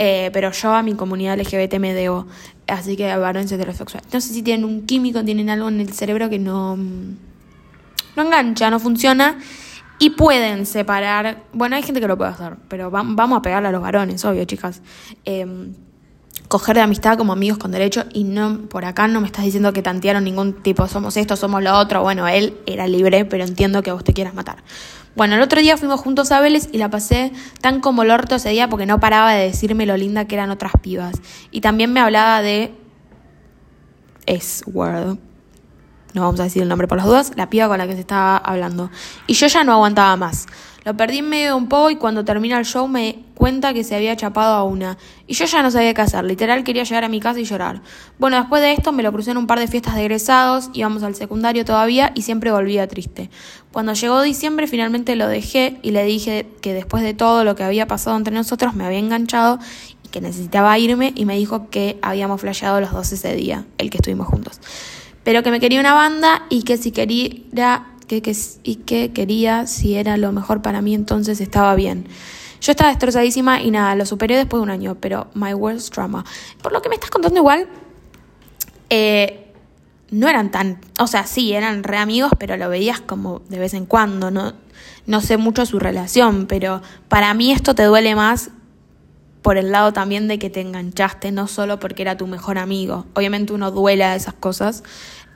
Eh, 0.04 0.30
pero 0.32 0.50
yo 0.50 0.74
a 0.74 0.82
mi 0.82 0.94
comunidad 0.94 1.38
LGBT 1.38 1.74
me 1.78 1.94
debo. 1.94 2.26
Así 2.66 2.96
que 2.96 3.16
varones 3.16 3.52
heterosexuales. 3.52 4.12
No 4.12 4.20
sé 4.20 4.34
si 4.34 4.42
tienen 4.42 4.64
un 4.64 4.84
químico, 4.84 5.22
tienen 5.22 5.48
algo 5.48 5.68
en 5.68 5.80
el 5.80 5.92
cerebro 5.92 6.28
que 6.28 6.40
no, 6.40 6.74
no 6.76 8.22
engancha, 8.22 8.68
no 8.68 8.80
funciona. 8.80 9.38
Y 10.00 10.10
pueden 10.10 10.66
separar. 10.66 11.44
Bueno, 11.52 11.76
hay 11.76 11.84
gente 11.84 12.00
que 12.00 12.08
lo 12.08 12.18
puede 12.18 12.32
hacer, 12.32 12.56
pero 12.66 12.90
vamos 12.90 13.38
a 13.38 13.42
pegarle 13.42 13.68
a 13.68 13.70
los 13.70 13.80
varones, 13.80 14.24
obvio, 14.24 14.44
chicas. 14.44 14.82
Em, 15.24 15.72
coger 16.48 16.74
de 16.74 16.82
amistad 16.82 17.16
como 17.16 17.32
amigos 17.32 17.58
con 17.58 17.70
derecho 17.70 18.04
y 18.12 18.24
no 18.24 18.62
por 18.68 18.84
acá 18.84 19.06
no 19.06 19.20
me 19.20 19.28
estás 19.28 19.44
diciendo 19.44 19.72
que 19.72 19.82
tantearon 19.82 20.24
ningún 20.24 20.64
tipo, 20.64 20.88
somos 20.88 21.16
esto, 21.16 21.36
somos 21.36 21.62
lo 21.62 21.78
otro. 21.78 22.02
Bueno, 22.02 22.26
él 22.26 22.56
era 22.66 22.88
libre, 22.88 23.24
pero 23.24 23.44
entiendo 23.44 23.84
que 23.84 23.92
vos 23.92 24.02
te 24.02 24.12
quieras 24.12 24.34
matar. 24.34 24.64
Bueno, 25.14 25.34
el 25.34 25.42
otro 25.42 25.60
día 25.60 25.76
fuimos 25.76 26.00
juntos 26.00 26.32
a 26.32 26.40
Vélez 26.40 26.68
y 26.72 26.78
la 26.78 26.88
pasé 26.88 27.32
tan 27.60 27.80
como 27.80 28.02
el 28.02 28.10
orto 28.10 28.36
ese 28.36 28.48
día 28.48 28.68
porque 28.68 28.86
no 28.86 28.98
paraba 28.98 29.32
de 29.32 29.44
decirme 29.44 29.84
lo 29.84 29.96
linda 29.96 30.24
que 30.26 30.34
eran 30.34 30.50
otras 30.50 30.72
pibas. 30.80 31.20
Y 31.50 31.60
también 31.60 31.92
me 31.92 32.00
hablaba 32.00 32.40
de 32.40 32.74
S-Word. 34.26 35.18
No 36.14 36.22
vamos 36.22 36.40
a 36.40 36.44
decir 36.44 36.62
el 36.62 36.68
nombre 36.68 36.88
por 36.88 36.98
las 36.98 37.06
dudas, 37.06 37.32
la 37.36 37.48
piba 37.50 37.68
con 37.68 37.78
la 37.78 37.86
que 37.86 37.94
se 37.94 38.00
estaba 38.00 38.36
hablando. 38.38 38.90
Y 39.26 39.34
yo 39.34 39.46
ya 39.46 39.64
no 39.64 39.72
aguantaba 39.72 40.16
más. 40.16 40.46
Lo 40.84 40.96
perdí 40.96 41.18
en 41.18 41.28
medio 41.28 41.48
de 41.48 41.54
un 41.54 41.68
poco 41.68 41.90
y 41.90 41.96
cuando 41.96 42.24
termina 42.24 42.58
el 42.58 42.64
show 42.64 42.88
me 42.88 43.24
cuenta 43.34 43.72
que 43.72 43.84
se 43.84 43.94
había 43.94 44.16
chapado 44.16 44.54
a 44.54 44.64
una. 44.64 44.98
Y 45.26 45.34
yo 45.34 45.44
ya 45.44 45.62
no 45.62 45.70
sabía 45.70 45.94
qué 45.94 46.00
hacer, 46.00 46.24
literal 46.24 46.64
quería 46.64 46.82
llegar 46.82 47.04
a 47.04 47.08
mi 47.08 47.20
casa 47.20 47.38
y 47.38 47.44
llorar. 47.44 47.82
Bueno, 48.18 48.36
después 48.36 48.62
de 48.62 48.72
esto 48.72 48.90
me 48.90 49.02
lo 49.02 49.12
crucé 49.12 49.30
en 49.30 49.36
un 49.36 49.46
par 49.46 49.60
de 49.60 49.68
fiestas 49.68 49.94
de 49.94 50.02
egresados, 50.02 50.70
íbamos 50.72 51.02
al 51.04 51.14
secundario 51.14 51.64
todavía 51.64 52.12
y 52.14 52.22
siempre 52.22 52.50
volvía 52.50 52.88
triste. 52.88 53.30
Cuando 53.70 53.94
llegó 53.94 54.22
diciembre 54.22 54.66
finalmente 54.66 55.14
lo 55.14 55.28
dejé 55.28 55.78
y 55.82 55.92
le 55.92 56.04
dije 56.04 56.48
que 56.60 56.74
después 56.74 57.02
de 57.04 57.14
todo 57.14 57.44
lo 57.44 57.54
que 57.54 57.62
había 57.62 57.86
pasado 57.86 58.16
entre 58.16 58.34
nosotros 58.34 58.74
me 58.74 58.84
había 58.84 58.98
enganchado 58.98 59.60
y 60.04 60.08
que 60.08 60.20
necesitaba 60.20 60.76
irme 60.78 61.12
y 61.14 61.24
me 61.24 61.36
dijo 61.36 61.70
que 61.70 61.98
habíamos 62.02 62.40
flasheado 62.40 62.80
los 62.80 62.92
dos 62.92 63.12
ese 63.12 63.34
día, 63.36 63.64
el 63.78 63.90
que 63.90 63.98
estuvimos 63.98 64.26
juntos. 64.26 64.60
Pero 65.22 65.44
que 65.44 65.52
me 65.52 65.60
quería 65.60 65.78
una 65.78 65.94
banda 65.94 66.42
y 66.50 66.64
que 66.64 66.76
si 66.76 66.90
quería 66.90 67.84
que, 68.06 68.36
y 68.62 68.76
que 68.76 69.12
quería 69.12 69.66
si 69.66 69.94
era 69.94 70.16
lo 70.16 70.32
mejor 70.32 70.62
para 70.62 70.82
mí, 70.82 70.94
entonces 70.94 71.40
estaba 71.40 71.74
bien. 71.74 72.06
Yo 72.60 72.70
estaba 72.70 72.90
destrozadísima 72.90 73.60
y 73.60 73.70
nada, 73.72 73.94
lo 73.96 74.06
superé 74.06 74.36
después 74.36 74.60
de 74.60 74.62
un 74.62 74.70
año, 74.70 74.96
pero 75.00 75.26
my 75.34 75.52
worst 75.52 75.94
drama. 75.94 76.24
Por 76.62 76.72
lo 76.72 76.80
que 76.80 76.88
me 76.88 76.94
estás 76.94 77.10
contando 77.10 77.38
igual, 77.38 77.66
eh, 78.88 79.52
no 80.10 80.28
eran 80.28 80.50
tan, 80.50 80.78
o 81.00 81.06
sea, 81.06 81.26
sí, 81.26 81.54
eran 81.54 81.82
re 81.82 81.96
amigos, 81.96 82.30
pero 82.38 82.56
lo 82.56 82.68
veías 82.68 83.00
como 83.00 83.40
de 83.48 83.58
vez 83.58 83.74
en 83.74 83.86
cuando, 83.86 84.30
no, 84.30 84.52
no 85.06 85.20
sé 85.20 85.38
mucho 85.38 85.66
su 85.66 85.78
relación, 85.78 86.46
pero 86.46 86.82
para 87.08 87.34
mí 87.34 87.50
esto 87.50 87.74
te 87.74 87.82
duele 87.82 88.14
más 88.14 88.50
por 89.42 89.56
el 89.56 89.72
lado 89.72 89.92
también 89.92 90.28
de 90.28 90.38
que 90.38 90.50
te 90.50 90.60
enganchaste, 90.60 91.32
no 91.32 91.48
solo 91.48 91.80
porque 91.80 92.02
era 92.02 92.16
tu 92.16 92.28
mejor 92.28 92.58
amigo. 92.58 93.06
Obviamente 93.14 93.52
uno 93.52 93.72
duela 93.72 94.14
esas 94.14 94.34
cosas. 94.34 94.84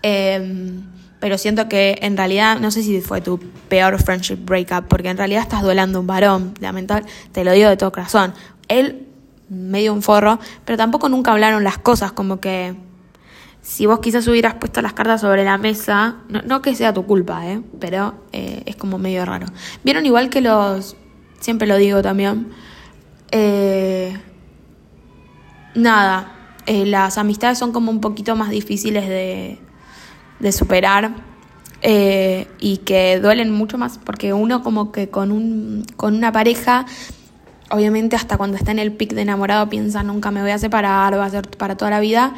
Eh, 0.02 0.80
pero 1.26 1.38
siento 1.38 1.68
que 1.68 1.98
en 2.02 2.16
realidad, 2.16 2.60
no 2.60 2.70
sé 2.70 2.84
si 2.84 3.00
fue 3.00 3.20
tu 3.20 3.40
peor 3.68 4.00
friendship 4.00 4.36
breakup, 4.36 4.86
porque 4.86 5.08
en 5.08 5.16
realidad 5.16 5.42
estás 5.42 5.60
duelando 5.60 5.98
un 5.98 6.06
varón, 6.06 6.54
lamentable, 6.60 7.04
te 7.32 7.42
lo 7.42 7.50
digo 7.50 7.68
de 7.68 7.76
todo 7.76 7.90
corazón. 7.90 8.32
Él, 8.68 9.08
medio 9.48 9.92
un 9.92 10.02
forro, 10.02 10.38
pero 10.64 10.76
tampoco 10.76 11.08
nunca 11.08 11.32
hablaron 11.32 11.64
las 11.64 11.78
cosas, 11.78 12.12
como 12.12 12.38
que 12.38 12.76
si 13.60 13.86
vos 13.86 13.98
quizás 13.98 14.28
hubieras 14.28 14.54
puesto 14.54 14.80
las 14.82 14.92
cartas 14.92 15.22
sobre 15.22 15.42
la 15.42 15.58
mesa, 15.58 16.18
no, 16.28 16.62
que 16.62 16.76
sea 16.76 16.94
tu 16.94 17.06
culpa, 17.06 17.44
¿eh? 17.44 17.60
pero 17.80 18.14
eh, 18.30 18.62
es 18.64 18.76
como 18.76 18.96
medio 18.96 19.24
raro. 19.24 19.48
Vieron 19.82 20.06
igual 20.06 20.30
que 20.30 20.40
los, 20.40 20.96
siempre 21.40 21.66
lo 21.66 21.76
digo 21.76 22.02
también, 22.02 22.50
eh, 23.32 24.16
nada, 25.74 26.52
eh, 26.66 26.86
las 26.86 27.18
amistades 27.18 27.58
son 27.58 27.72
como 27.72 27.90
un 27.90 28.00
poquito 28.00 28.36
más 28.36 28.50
difíciles 28.50 29.08
de 29.08 29.65
de 30.40 30.52
superar 30.52 31.14
eh, 31.82 32.48
y 32.58 32.78
que 32.78 33.20
duelen 33.20 33.52
mucho 33.52 33.78
más 33.78 33.98
porque 33.98 34.32
uno 34.32 34.62
como 34.62 34.92
que 34.92 35.08
con, 35.08 35.30
un, 35.30 35.84
con 35.96 36.14
una 36.14 36.32
pareja, 36.32 36.86
obviamente 37.70 38.16
hasta 38.16 38.36
cuando 38.36 38.56
está 38.56 38.72
en 38.72 38.78
el 38.78 38.92
pic 38.92 39.12
de 39.12 39.22
enamorado 39.22 39.68
piensa 39.68 40.02
nunca 40.02 40.30
me 40.30 40.40
voy 40.40 40.50
a 40.50 40.58
separar, 40.58 41.18
va 41.18 41.24
a 41.24 41.30
ser 41.30 41.48
para 41.50 41.76
toda 41.76 41.90
la 41.90 42.00
vida. 42.00 42.34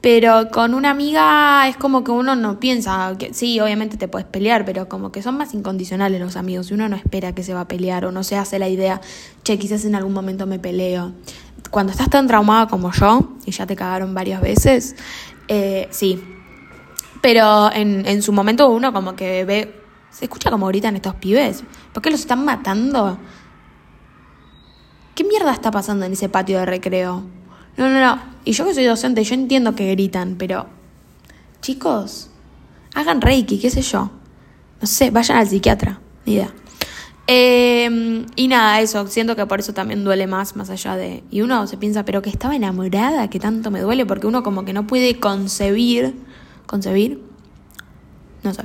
Pero 0.00 0.48
con 0.52 0.74
una 0.74 0.90
amiga 0.90 1.66
es 1.68 1.76
como 1.76 2.04
que 2.04 2.12
uno 2.12 2.36
no 2.36 2.60
piensa, 2.60 3.16
que 3.18 3.34
sí, 3.34 3.58
obviamente 3.58 3.96
te 3.96 4.06
puedes 4.06 4.28
pelear, 4.28 4.64
pero 4.64 4.88
como 4.88 5.10
que 5.10 5.22
son 5.22 5.36
más 5.36 5.54
incondicionales 5.54 6.20
los 6.20 6.36
amigos 6.36 6.70
y 6.70 6.74
uno 6.74 6.88
no 6.88 6.94
espera 6.94 7.34
que 7.34 7.42
se 7.42 7.52
va 7.52 7.62
a 7.62 7.68
pelear 7.68 8.04
o 8.04 8.12
no 8.12 8.22
se 8.22 8.36
hace 8.36 8.60
la 8.60 8.68
idea, 8.68 9.00
che, 9.42 9.58
quizás 9.58 9.84
en 9.84 9.96
algún 9.96 10.12
momento 10.12 10.46
me 10.46 10.60
peleo. 10.60 11.14
Cuando 11.70 11.90
estás 11.90 12.10
tan 12.10 12.28
traumada 12.28 12.68
como 12.68 12.92
yo, 12.92 13.32
y 13.44 13.50
ya 13.50 13.66
te 13.66 13.74
cagaron 13.74 14.14
varias 14.14 14.40
veces, 14.40 14.94
eh, 15.48 15.88
sí, 15.90 16.22
pero 17.20 17.72
en, 17.72 18.06
en 18.06 18.22
su 18.22 18.32
momento 18.32 18.68
uno 18.68 18.92
como 18.92 19.14
que 19.16 19.44
ve... 19.44 19.74
¿Se 20.10 20.24
escucha 20.24 20.50
como 20.50 20.66
gritan 20.68 20.96
estos 20.96 21.14
pibes? 21.16 21.64
¿Por 21.92 22.02
qué 22.02 22.10
los 22.10 22.20
están 22.20 22.44
matando? 22.44 23.18
¿Qué 25.14 25.22
mierda 25.22 25.52
está 25.52 25.70
pasando 25.70 26.06
en 26.06 26.12
ese 26.12 26.30
patio 26.30 26.58
de 26.58 26.64
recreo? 26.64 27.24
No, 27.76 27.88
no, 27.90 28.00
no. 28.00 28.18
Y 28.44 28.52
yo 28.52 28.64
que 28.64 28.72
soy 28.72 28.84
docente, 28.84 29.22
yo 29.22 29.34
entiendo 29.34 29.74
que 29.74 29.90
gritan, 29.90 30.36
pero... 30.38 30.66
Chicos, 31.60 32.30
hagan 32.94 33.20
reiki, 33.20 33.58
qué 33.58 33.68
sé 33.68 33.82
yo. 33.82 34.10
No 34.80 34.86
sé, 34.86 35.10
vayan 35.10 35.36
al 35.36 35.48
psiquiatra. 35.48 36.00
Ni 36.24 36.34
idea. 36.34 36.54
Eh, 37.26 38.24
y 38.34 38.48
nada, 38.48 38.80
eso, 38.80 39.06
siento 39.08 39.36
que 39.36 39.44
por 39.44 39.60
eso 39.60 39.74
también 39.74 40.04
duele 40.04 40.26
más, 40.26 40.56
más 40.56 40.70
allá 40.70 40.96
de... 40.96 41.22
Y 41.30 41.42
uno 41.42 41.66
se 41.66 41.76
piensa, 41.76 42.06
pero 42.06 42.22
que 42.22 42.30
estaba 42.30 42.56
enamorada, 42.56 43.28
que 43.28 43.38
tanto 43.38 43.70
me 43.70 43.80
duele, 43.82 44.06
porque 44.06 44.26
uno 44.26 44.42
como 44.42 44.64
que 44.64 44.72
no 44.72 44.86
puede 44.86 45.20
concebir 45.20 46.14
concebir, 46.68 47.20
no 48.44 48.54
sé, 48.54 48.62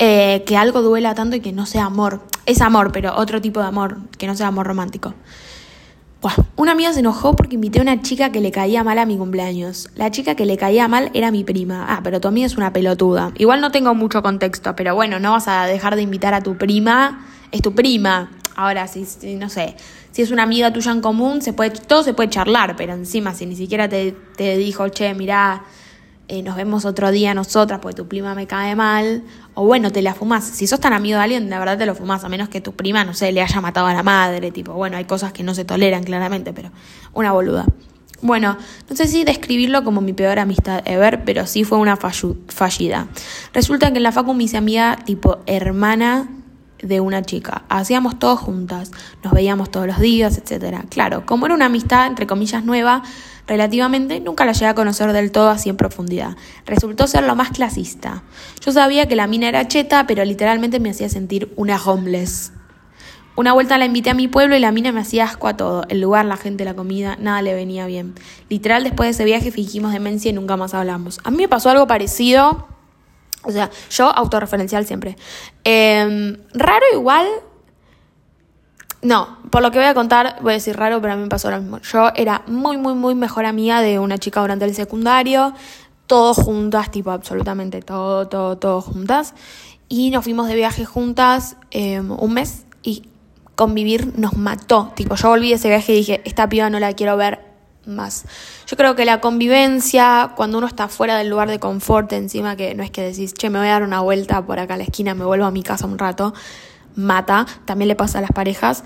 eh, 0.00 0.42
que 0.46 0.56
algo 0.56 0.82
duela 0.82 1.14
tanto 1.14 1.36
y 1.36 1.40
que 1.40 1.52
no 1.52 1.66
sea 1.66 1.84
amor. 1.84 2.22
Es 2.46 2.62
amor, 2.62 2.90
pero 2.90 3.14
otro 3.16 3.40
tipo 3.40 3.60
de 3.60 3.66
amor, 3.66 3.98
que 4.18 4.26
no 4.26 4.34
sea 4.34 4.48
amor 4.48 4.66
romántico. 4.66 5.14
Bueno, 6.22 6.46
una 6.56 6.72
amiga 6.72 6.92
se 6.92 7.00
enojó 7.00 7.36
porque 7.36 7.54
invité 7.54 7.78
a 7.78 7.82
una 7.82 8.02
chica 8.02 8.30
que 8.30 8.40
le 8.40 8.50
caía 8.50 8.82
mal 8.82 8.98
a 8.98 9.06
mi 9.06 9.16
cumpleaños. 9.16 9.88
La 9.94 10.10
chica 10.10 10.34
que 10.34 10.44
le 10.44 10.56
caía 10.56 10.88
mal 10.88 11.10
era 11.14 11.30
mi 11.30 11.44
prima. 11.44 11.86
Ah, 11.88 12.00
pero 12.02 12.20
tu 12.20 12.28
amiga 12.28 12.46
es 12.46 12.56
una 12.56 12.72
pelotuda. 12.72 13.32
Igual 13.36 13.60
no 13.60 13.70
tengo 13.70 13.94
mucho 13.94 14.22
contexto, 14.22 14.74
pero 14.74 14.94
bueno, 14.94 15.18
no 15.18 15.32
vas 15.32 15.48
a 15.48 15.64
dejar 15.64 15.96
de 15.96 16.02
invitar 16.02 16.34
a 16.34 16.42
tu 16.42 16.58
prima. 16.58 17.26
Es 17.52 17.62
tu 17.62 17.74
prima. 17.74 18.30
Ahora, 18.56 18.86
si, 18.86 19.06
no 19.36 19.48
sé, 19.48 19.76
si 20.12 20.20
es 20.20 20.30
una 20.30 20.42
amiga 20.42 20.72
tuya 20.72 20.92
en 20.92 21.00
común, 21.00 21.40
se 21.40 21.52
puede, 21.54 21.70
todo 21.70 22.02
se 22.02 22.12
puede 22.12 22.28
charlar, 22.28 22.76
pero 22.76 22.92
encima, 22.92 23.34
si 23.34 23.46
ni 23.46 23.56
siquiera 23.56 23.88
te, 23.88 24.12
te 24.36 24.58
dijo, 24.58 24.88
che, 24.88 25.14
mirá, 25.14 25.62
eh, 26.30 26.42
nos 26.42 26.54
vemos 26.54 26.84
otro 26.84 27.10
día 27.10 27.34
nosotras 27.34 27.80
porque 27.80 27.96
tu 27.96 28.06
prima 28.06 28.36
me 28.36 28.46
cae 28.46 28.76
mal, 28.76 29.24
o 29.54 29.66
bueno, 29.66 29.90
te 29.90 30.00
la 30.00 30.14
fumás. 30.14 30.44
Si 30.44 30.68
sos 30.68 30.78
tan 30.78 30.92
amigo 30.92 31.18
de 31.18 31.24
alguien, 31.24 31.50
de 31.50 31.58
verdad 31.58 31.76
te 31.76 31.86
lo 31.86 31.96
fumás, 31.96 32.22
a 32.22 32.28
menos 32.28 32.48
que 32.48 32.60
tu 32.60 32.72
prima, 32.72 33.04
no 33.04 33.14
sé, 33.14 33.32
le 33.32 33.42
haya 33.42 33.60
matado 33.60 33.88
a 33.88 33.94
la 33.94 34.04
madre, 34.04 34.52
tipo, 34.52 34.72
bueno, 34.72 34.96
hay 34.96 35.06
cosas 35.06 35.32
que 35.32 35.42
no 35.42 35.54
se 35.56 35.64
toleran 35.64 36.04
claramente, 36.04 36.52
pero 36.52 36.70
una 37.14 37.32
boluda. 37.32 37.66
Bueno, 38.22 38.56
no 38.88 38.96
sé 38.96 39.08
si 39.08 39.24
describirlo 39.24 39.82
como 39.82 40.00
mi 40.02 40.12
peor 40.12 40.38
amistad 40.38 40.82
ever, 40.84 41.24
pero 41.24 41.48
sí 41.48 41.64
fue 41.64 41.78
una 41.78 41.96
fallida. 41.96 43.08
Resulta 43.52 43.90
que 43.90 43.96
en 43.96 44.04
la 44.04 44.12
facu 44.12 44.32
hice 44.38 44.56
amiga 44.56 44.98
tipo 45.04 45.38
hermana 45.46 46.28
de 46.80 47.00
una 47.00 47.22
chica. 47.22 47.64
Hacíamos 47.68 48.20
todo 48.20 48.36
juntas, 48.36 48.92
nos 49.24 49.32
veíamos 49.32 49.70
todos 49.70 49.88
los 49.88 49.98
días, 49.98 50.38
etc. 50.38 50.84
Claro, 50.88 51.26
como 51.26 51.46
era 51.46 51.54
una 51.56 51.66
amistad, 51.66 52.06
entre 52.06 52.26
comillas, 52.26 52.64
nueva, 52.64 53.02
Relativamente 53.50 54.20
nunca 54.20 54.44
la 54.44 54.52
llegué 54.52 54.66
a 54.66 54.76
conocer 54.76 55.12
del 55.12 55.32
todo 55.32 55.48
así 55.48 55.70
en 55.70 55.76
profundidad. 55.76 56.36
Resultó 56.66 57.08
ser 57.08 57.24
lo 57.24 57.34
más 57.34 57.50
clasista. 57.50 58.22
Yo 58.64 58.70
sabía 58.70 59.08
que 59.08 59.16
la 59.16 59.26
mina 59.26 59.48
era 59.48 59.66
cheta, 59.66 60.06
pero 60.06 60.24
literalmente 60.24 60.78
me 60.78 60.90
hacía 60.90 61.08
sentir 61.08 61.52
una 61.56 61.76
homeless. 61.84 62.52
Una 63.34 63.52
vuelta 63.52 63.76
la 63.76 63.86
invité 63.86 64.10
a 64.10 64.14
mi 64.14 64.28
pueblo 64.28 64.54
y 64.54 64.60
la 64.60 64.70
mina 64.70 64.92
me 64.92 65.00
hacía 65.00 65.24
asco 65.24 65.48
a 65.48 65.56
todo. 65.56 65.82
El 65.88 66.00
lugar, 66.00 66.26
la 66.26 66.36
gente, 66.36 66.64
la 66.64 66.74
comida, 66.74 67.16
nada 67.18 67.42
le 67.42 67.52
venía 67.52 67.86
bien. 67.86 68.14
Literal, 68.48 68.84
después 68.84 69.08
de 69.08 69.10
ese 69.10 69.24
viaje 69.24 69.50
fingimos 69.50 69.92
demencia 69.92 70.28
y 70.28 70.32
nunca 70.32 70.56
más 70.56 70.72
hablamos. 70.72 71.18
A 71.24 71.32
mí 71.32 71.38
me 71.38 71.48
pasó 71.48 71.70
algo 71.70 71.88
parecido. 71.88 72.68
O 73.42 73.50
sea, 73.50 73.68
yo 73.90 74.16
autorreferencial 74.16 74.86
siempre. 74.86 75.16
Em, 75.64 76.36
raro 76.54 76.86
igual, 76.92 77.26
no, 79.02 79.38
por 79.50 79.62
lo 79.62 79.70
que 79.70 79.78
voy 79.78 79.86
a 79.86 79.94
contar, 79.94 80.36
voy 80.42 80.52
a 80.52 80.54
decir 80.54 80.76
raro, 80.76 81.00
pero 81.00 81.14
a 81.14 81.16
mí 81.16 81.22
me 81.22 81.28
pasó 81.28 81.50
lo 81.50 81.58
mismo. 81.58 81.78
Yo 81.78 82.10
era 82.14 82.42
muy, 82.46 82.76
muy, 82.76 82.94
muy 82.94 83.14
mejor 83.14 83.46
amiga 83.46 83.80
de 83.80 83.98
una 83.98 84.18
chica 84.18 84.40
durante 84.40 84.66
el 84.66 84.74
secundario, 84.74 85.54
todos 86.06 86.36
juntas, 86.36 86.90
tipo 86.90 87.10
absolutamente 87.10 87.80
todo, 87.80 88.28
todo, 88.28 88.58
todo 88.58 88.80
juntas. 88.82 89.34
Y 89.88 90.10
nos 90.10 90.24
fuimos 90.24 90.48
de 90.48 90.54
viaje 90.54 90.84
juntas 90.84 91.56
em, 91.70 92.10
un 92.10 92.34
mes 92.34 92.66
y 92.82 93.04
convivir 93.56 94.18
nos 94.18 94.36
mató. 94.36 94.92
Tipo, 94.94 95.14
yo 95.14 95.28
volví 95.28 95.52
ese 95.52 95.68
viaje 95.68 95.92
y 95.92 95.96
dije, 95.96 96.20
esta 96.24 96.48
piba 96.48 96.68
no 96.68 96.78
la 96.78 96.92
quiero 96.92 97.16
ver 97.16 97.40
más. 97.86 98.26
Yo 98.66 98.76
creo 98.76 98.94
que 98.96 99.06
la 99.06 99.20
convivencia, 99.20 100.32
cuando 100.36 100.58
uno 100.58 100.66
está 100.66 100.88
fuera 100.88 101.16
del 101.16 101.30
lugar 101.30 101.48
de 101.48 101.58
confort, 101.58 102.12
encima 102.12 102.54
que 102.54 102.74
no 102.74 102.82
es 102.82 102.90
que 102.90 103.02
decís, 103.02 103.32
che, 103.32 103.48
me 103.48 103.58
voy 103.58 103.68
a 103.68 103.72
dar 103.72 103.82
una 103.82 104.00
vuelta 104.00 104.44
por 104.44 104.58
acá 104.58 104.74
a 104.74 104.76
la 104.76 104.84
esquina, 104.84 105.14
me 105.14 105.24
vuelvo 105.24 105.46
a 105.46 105.50
mi 105.50 105.62
casa 105.62 105.86
un 105.86 105.98
rato 105.98 106.34
mata, 106.96 107.46
también 107.64 107.88
le 107.88 107.96
pasa 107.96 108.18
a 108.18 108.22
las 108.22 108.32
parejas. 108.32 108.84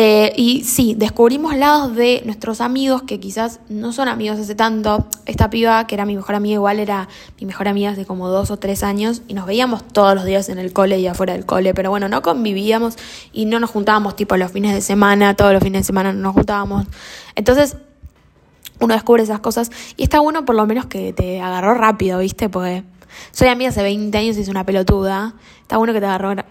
Eh, 0.00 0.32
y 0.36 0.62
sí, 0.62 0.94
descubrimos 0.96 1.56
lados 1.56 1.96
de 1.96 2.22
nuestros 2.24 2.60
amigos 2.60 3.02
que 3.02 3.18
quizás 3.18 3.58
no 3.68 3.92
son 3.92 4.06
amigos 4.06 4.38
hace 4.38 4.54
tanto. 4.54 5.08
Esta 5.26 5.50
piba, 5.50 5.88
que 5.88 5.96
era 5.96 6.04
mi 6.04 6.14
mejor 6.14 6.36
amiga, 6.36 6.54
igual 6.54 6.78
era 6.78 7.08
mi 7.40 7.46
mejor 7.46 7.66
amiga 7.66 7.90
hace 7.90 8.06
como 8.06 8.28
dos 8.28 8.52
o 8.52 8.58
tres 8.58 8.84
años 8.84 9.22
y 9.26 9.34
nos 9.34 9.44
veíamos 9.44 9.82
todos 9.88 10.14
los 10.14 10.24
días 10.24 10.50
en 10.50 10.58
el 10.58 10.72
cole 10.72 11.00
y 11.00 11.08
afuera 11.08 11.32
del 11.32 11.44
cole, 11.46 11.74
pero 11.74 11.90
bueno, 11.90 12.08
no 12.08 12.22
convivíamos 12.22 12.96
y 13.32 13.46
no 13.46 13.58
nos 13.58 13.70
juntábamos 13.70 14.14
tipo 14.14 14.36
los 14.36 14.52
fines 14.52 14.72
de 14.72 14.82
semana, 14.82 15.34
todos 15.34 15.52
los 15.52 15.64
fines 15.64 15.82
de 15.82 15.86
semana 15.86 16.12
no 16.12 16.20
nos 16.20 16.34
juntábamos. 16.34 16.86
Entonces, 17.34 17.76
uno 18.78 18.94
descubre 18.94 19.24
esas 19.24 19.40
cosas 19.40 19.72
y 19.96 20.04
está 20.04 20.20
bueno 20.20 20.44
por 20.44 20.54
lo 20.54 20.64
menos 20.64 20.86
que 20.86 21.12
te 21.12 21.40
agarró 21.40 21.74
rápido, 21.74 22.20
¿viste? 22.20 22.48
Porque 22.48 22.84
soy 23.30 23.48
amiga 23.48 23.70
hace 23.70 23.82
20 23.82 24.16
años 24.16 24.36
y 24.36 24.40
es 24.40 24.48
una 24.48 24.64
pelotuda. 24.64 25.34
Está 25.62 25.76
bueno 25.76 25.92
que 25.92 26.00
te 26.00 26.06
agarró 26.06 26.32
eh, 26.32 26.44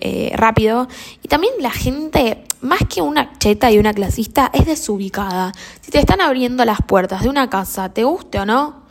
eh, 0.00 0.32
rápido. 0.34 0.88
Y 1.22 1.28
también 1.28 1.54
la 1.60 1.70
gente, 1.70 2.44
más 2.60 2.80
que 2.88 3.02
una 3.02 3.38
cheta 3.38 3.70
y 3.70 3.78
una 3.78 3.94
clasista, 3.94 4.50
es 4.52 4.66
desubicada. 4.66 5.52
Si 5.80 5.90
te 5.90 5.98
están 5.98 6.20
abriendo 6.20 6.64
las 6.64 6.80
puertas 6.82 7.22
de 7.22 7.28
una 7.28 7.48
casa, 7.48 7.88
te 7.88 8.04
guste 8.04 8.38
o 8.38 8.46
no, 8.46 8.82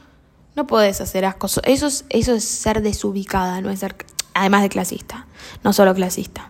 no 0.55 0.67
puedes 0.67 1.01
hacer 1.01 1.25
asco. 1.25 1.47
Eso 1.63 1.87
es, 1.87 2.05
eso 2.09 2.33
es 2.33 2.43
ser 2.43 2.81
desubicada, 2.81 3.61
no 3.61 3.69
es 3.69 3.79
ser, 3.79 3.95
además 4.33 4.63
de 4.63 4.69
clasista, 4.69 5.27
no 5.63 5.73
solo 5.73 5.93
clasista. 5.93 6.49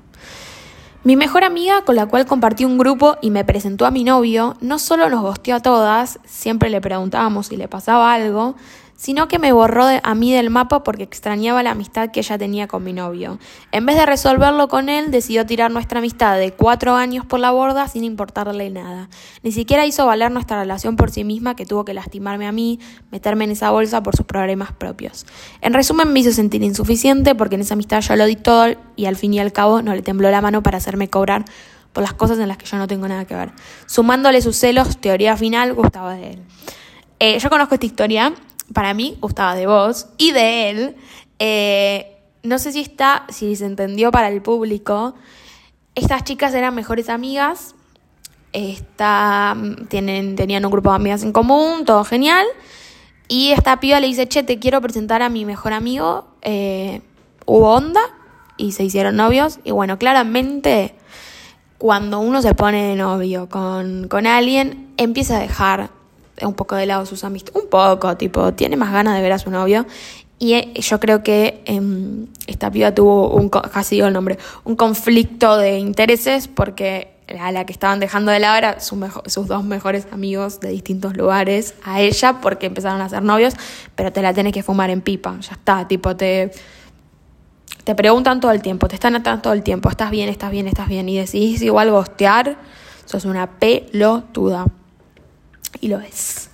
Mi 1.01 1.15
mejor 1.15 1.45
amiga, 1.45 1.83
con 1.85 1.95
la 1.95 2.07
cual 2.07 2.25
compartí 2.25 2.65
un 2.65 2.77
grupo 2.77 3.17
y 3.21 3.31
me 3.31 3.45
presentó 3.45 3.85
a 3.85 3.91
mi 3.91 4.03
novio, 4.03 4.57
no 4.59 4.79
solo 4.79 5.09
nos 5.09 5.21
gosteó 5.21 5.55
a 5.55 5.61
todas, 5.61 6.19
siempre 6.25 6.69
le 6.69 6.81
preguntábamos 6.81 7.47
si 7.47 7.55
le 7.55 7.69
pasaba 7.69 8.13
algo, 8.13 8.55
sino 8.99 9.29
que 9.29 9.39
me 9.39 9.53
borró 9.53 9.85
a 10.03 10.13
mí 10.13 10.33
del 10.33 10.49
mapa 10.49 10.83
porque 10.83 11.03
extrañaba 11.03 11.63
la 11.63 11.71
amistad 11.71 12.11
que 12.11 12.19
ella 12.19 12.37
tenía 12.37 12.67
con 12.67 12.83
mi 12.83 12.91
novio. 12.91 13.39
En 13.71 13.85
vez 13.85 13.95
de 13.95 14.05
resolverlo 14.05 14.67
con 14.67 14.89
él, 14.89 15.09
decidió 15.09 15.45
tirar 15.45 15.71
nuestra 15.71 15.99
amistad 15.99 16.37
de 16.37 16.51
cuatro 16.51 16.95
años 16.95 17.25
por 17.25 17.39
la 17.39 17.51
borda 17.51 17.87
sin 17.87 18.03
importarle 18.03 18.69
nada. 18.69 19.07
Ni 19.41 19.53
siquiera 19.53 19.85
hizo 19.85 20.05
valer 20.05 20.31
nuestra 20.31 20.59
relación 20.59 20.97
por 20.97 21.11
sí 21.11 21.23
misma, 21.23 21.55
que 21.55 21.65
tuvo 21.65 21.85
que 21.85 21.93
lastimarme 21.93 22.45
a 22.45 22.51
mí, 22.51 22.81
meterme 23.09 23.45
en 23.45 23.51
esa 23.51 23.71
bolsa 23.71 24.03
por 24.03 24.17
sus 24.17 24.25
problemas 24.25 24.73
propios. 24.73 25.25
En 25.61 25.73
resumen, 25.73 26.11
me 26.11 26.19
hizo 26.19 26.33
sentir 26.33 26.61
insuficiente 26.61 27.35
porque 27.35 27.55
en 27.55 27.61
esa 27.61 27.75
amistad 27.75 28.01
yo 28.01 28.17
lo 28.17 28.25
di 28.25 28.35
todo 28.35 28.75
y 28.97 29.05
al 29.05 29.15
fin 29.15 29.33
y 29.33 29.39
al 29.39 29.53
cabo 29.53 29.81
no 29.81 29.95
le 29.95 30.01
tembló 30.01 30.29
la 30.29 30.41
mano 30.41 30.61
para 30.61 30.77
hacerme 30.77 31.07
cobrar 31.07 31.45
por 31.93 32.03
las 32.03 32.13
cosas 32.13 32.37
en 32.39 32.49
las 32.49 32.57
que 32.57 32.65
yo 32.65 32.77
no 32.77 32.87
tengo 32.87 33.07
nada 33.07 33.23
que 33.23 33.33
ver. 33.33 33.53
Sumándole 33.85 34.41
sus 34.41 34.57
celos, 34.57 34.97
teoría 34.97 35.37
final, 35.37 35.73
gustaba 35.73 36.15
de 36.15 36.31
él. 36.31 36.43
Eh, 37.21 37.39
yo 37.39 37.49
conozco 37.49 37.75
esta 37.75 37.85
historia 37.85 38.33
para 38.73 38.93
mí 38.93 39.17
gustaba 39.21 39.55
de 39.55 39.67
vos 39.67 40.07
y 40.17 40.31
de 40.31 40.69
él. 40.69 40.95
Eh, 41.39 42.17
no 42.43 42.59
sé 42.59 42.71
si 42.71 42.81
está, 42.81 43.25
si 43.29 43.55
se 43.55 43.65
entendió 43.65 44.11
para 44.11 44.29
el 44.29 44.41
público. 44.41 45.15
Estas 45.95 46.23
chicas 46.23 46.53
eran 46.53 46.75
mejores 46.75 47.09
amigas. 47.09 47.75
Esta, 48.53 49.55
tienen, 49.89 50.35
tenían 50.35 50.65
un 50.65 50.71
grupo 50.71 50.89
de 50.89 50.95
amigas 50.95 51.23
en 51.23 51.31
común, 51.31 51.85
todo 51.85 52.03
genial. 52.03 52.45
Y 53.27 53.51
esta 53.51 53.79
piba 53.79 53.99
le 53.99 54.07
dice, 54.07 54.27
che, 54.27 54.43
te 54.43 54.59
quiero 54.59 54.81
presentar 54.81 55.21
a 55.21 55.29
mi 55.29 55.45
mejor 55.45 55.73
amigo. 55.73 56.27
Eh, 56.41 57.01
hubo 57.45 57.73
onda 57.73 58.01
y 58.57 58.71
se 58.71 58.83
hicieron 58.83 59.15
novios. 59.15 59.59
Y 59.63 59.71
bueno, 59.71 59.97
claramente 59.97 60.95
cuando 61.77 62.19
uno 62.19 62.41
se 62.41 62.53
pone 62.55 62.83
de 62.83 62.95
novio 62.95 63.47
con, 63.49 64.07
con 64.07 64.27
alguien, 64.27 64.93
empieza 64.97 65.37
a 65.37 65.39
dejar 65.39 65.91
un 66.43 66.53
poco 66.53 66.75
de 66.75 66.85
lado 66.85 67.05
sus 67.05 67.23
amistades, 67.23 67.61
un 67.61 67.69
poco, 67.69 68.15
tipo, 68.17 68.53
tiene 68.53 68.77
más 68.77 68.91
ganas 68.91 69.15
de 69.15 69.21
ver 69.21 69.31
a 69.31 69.39
su 69.39 69.49
novio. 69.49 69.85
Y 70.39 70.53
eh, 70.53 70.73
yo 70.75 70.99
creo 70.99 71.21
que 71.21 71.61
em, 71.65 72.27
esta 72.47 72.71
piba 72.71 72.95
tuvo 72.95 73.29
un, 73.29 73.49
casi 73.49 73.95
digo 73.95 74.07
el 74.07 74.13
nombre, 74.13 74.37
un 74.63 74.75
conflicto 74.75 75.57
de 75.57 75.77
intereses 75.79 76.47
porque 76.47 77.19
a 77.37 77.51
la 77.51 77.65
que 77.65 77.73
estaban 77.73 77.99
dejando 77.99 78.31
de 78.31 78.39
lado 78.39 78.57
era 78.57 78.79
sus 78.79 79.47
dos 79.47 79.63
mejores 79.63 80.07
amigos 80.11 80.59
de 80.59 80.69
distintos 80.69 81.15
lugares 81.15 81.75
a 81.83 82.01
ella 82.01 82.39
porque 82.41 82.65
empezaron 82.67 83.01
a 83.01 83.09
ser 83.09 83.21
novios, 83.21 83.53
pero 83.95 84.11
te 84.11 84.21
la 84.21 84.33
tenés 84.33 84.53
que 84.53 84.63
fumar 84.63 84.89
en 84.89 85.01
pipa, 85.01 85.37
ya 85.41 85.51
está, 85.51 85.87
tipo, 85.87 86.15
te, 86.15 86.51
te 87.83 87.95
preguntan 87.95 88.39
todo 88.39 88.51
el 88.51 88.61
tiempo, 88.61 88.87
te 88.87 88.95
están 88.95 89.15
atando 89.15 89.41
todo 89.41 89.53
el 89.53 89.63
tiempo, 89.63 89.89
estás 89.89 90.09
bien, 90.09 90.29
estás 90.29 90.51
bien, 90.51 90.67
estás 90.67 90.87
bien, 90.87 91.07
y 91.09 91.17
decidís 91.17 91.61
igual 91.61 91.91
gostear, 91.91 92.57
sos 93.05 93.25
una 93.25 93.59
pelotuda. 93.59 94.65
Y 95.81 95.87
lo 95.87 95.99
es. 95.99 96.49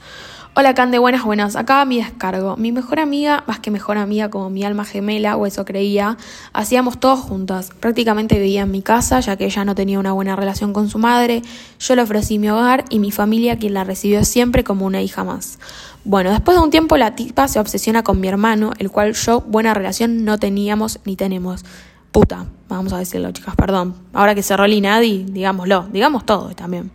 Hola 0.58 0.74
Cande, 0.74 1.00
buenas, 1.00 1.26
buenas. 1.26 1.58
Acá 1.58 1.84
mi 1.84 1.98
descargo. 1.98 2.56
Mi 2.56 2.72
mejor 2.72 3.02
amiga, 3.02 3.44
más 3.46 3.60
que 3.60 3.72
mejor 3.72 3.98
amiga, 3.98 4.30
como 4.30 4.50
mi 4.50 4.64
alma 4.64 4.86
gemela, 4.86 5.36
o 5.36 5.46
eso 5.46 5.66
creía, 5.66 6.18
hacíamos 6.54 6.98
todos 6.98 7.20
juntas. 7.20 7.72
Prácticamente 7.82 8.40
vivía 8.40 8.62
en 8.62 8.72
mi 8.72 8.82
casa, 8.82 9.20
ya 9.20 9.36
que 9.36 9.44
ella 9.44 9.66
no 9.66 9.76
tenía 9.76 10.00
una 10.00 10.14
buena 10.14 10.38
relación 10.38 10.72
con 10.72 10.88
su 10.88 10.98
madre. 10.98 11.42
Yo 11.78 11.96
le 11.98 12.04
ofrecí 12.04 12.40
mi 12.40 12.50
hogar 12.50 12.86
y 12.90 13.00
mi 13.00 13.12
familia, 13.12 13.60
quien 13.60 13.74
la 13.74 13.84
recibió 13.84 14.24
siempre 14.24 14.64
como 14.64 14.86
una 14.86 15.02
hija 15.02 15.26
más. 15.26 15.60
Bueno, 16.06 16.32
después 16.32 16.56
de 16.56 16.64
un 16.64 16.72
tiempo 16.72 16.96
la 16.96 17.16
tipa 17.16 17.50
se 17.50 17.60
obsesiona 17.60 18.04
con 18.04 18.22
mi 18.22 18.30
hermano, 18.30 18.72
el 18.78 18.90
cual 18.92 19.14
yo 19.14 19.42
buena 19.42 19.74
relación 19.74 20.24
no 20.24 20.40
teníamos 20.40 21.00
ni 21.04 21.18
tenemos. 21.18 21.66
Puta, 22.14 22.46
vamos 22.70 22.94
a 22.94 23.00
decirlo, 23.00 23.30
chicas, 23.34 23.58
perdón. 23.58 23.94
Ahora 24.14 24.34
que 24.34 24.42
cerró 24.42 24.64
el 24.64 24.72
INADI, 24.72 25.26
digámoslo, 25.32 25.90
digamos 25.92 26.26
todo 26.26 26.56
también. 26.56 26.92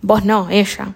Vos 0.00 0.24
no, 0.24 0.48
ella. 0.48 0.94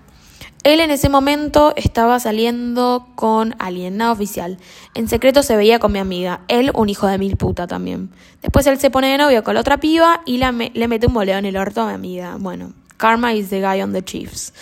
Él 0.64 0.80
en 0.80 0.90
ese 0.90 1.10
momento 1.10 1.74
estaba 1.76 2.18
saliendo 2.18 3.06
con 3.16 3.54
alguien, 3.58 3.98
nada 3.98 4.12
oficial. 4.12 4.56
En 4.94 5.08
secreto 5.08 5.42
se 5.42 5.56
veía 5.56 5.78
con 5.78 5.92
mi 5.92 5.98
amiga, 5.98 6.40
él 6.48 6.70
un 6.74 6.88
hijo 6.88 7.06
de 7.06 7.18
mil 7.18 7.36
puta 7.36 7.66
también. 7.66 8.10
Después 8.40 8.66
él 8.66 8.78
se 8.78 8.90
pone 8.90 9.08
de 9.08 9.18
novio 9.18 9.44
con 9.44 9.54
la 9.54 9.60
otra 9.60 9.76
piba 9.76 10.22
y 10.24 10.38
le 10.38 10.88
mete 10.88 11.06
un 11.06 11.12
boleo 11.12 11.36
en 11.36 11.44
el 11.44 11.58
orto 11.58 11.82
a 11.82 11.88
mi 11.88 11.92
amiga. 11.92 12.36
Bueno, 12.38 12.72
karma 12.96 13.34
is 13.34 13.50
the 13.50 13.60
guy 13.60 13.82
on 13.82 13.92
the 13.92 14.02
chiefs. 14.02 14.54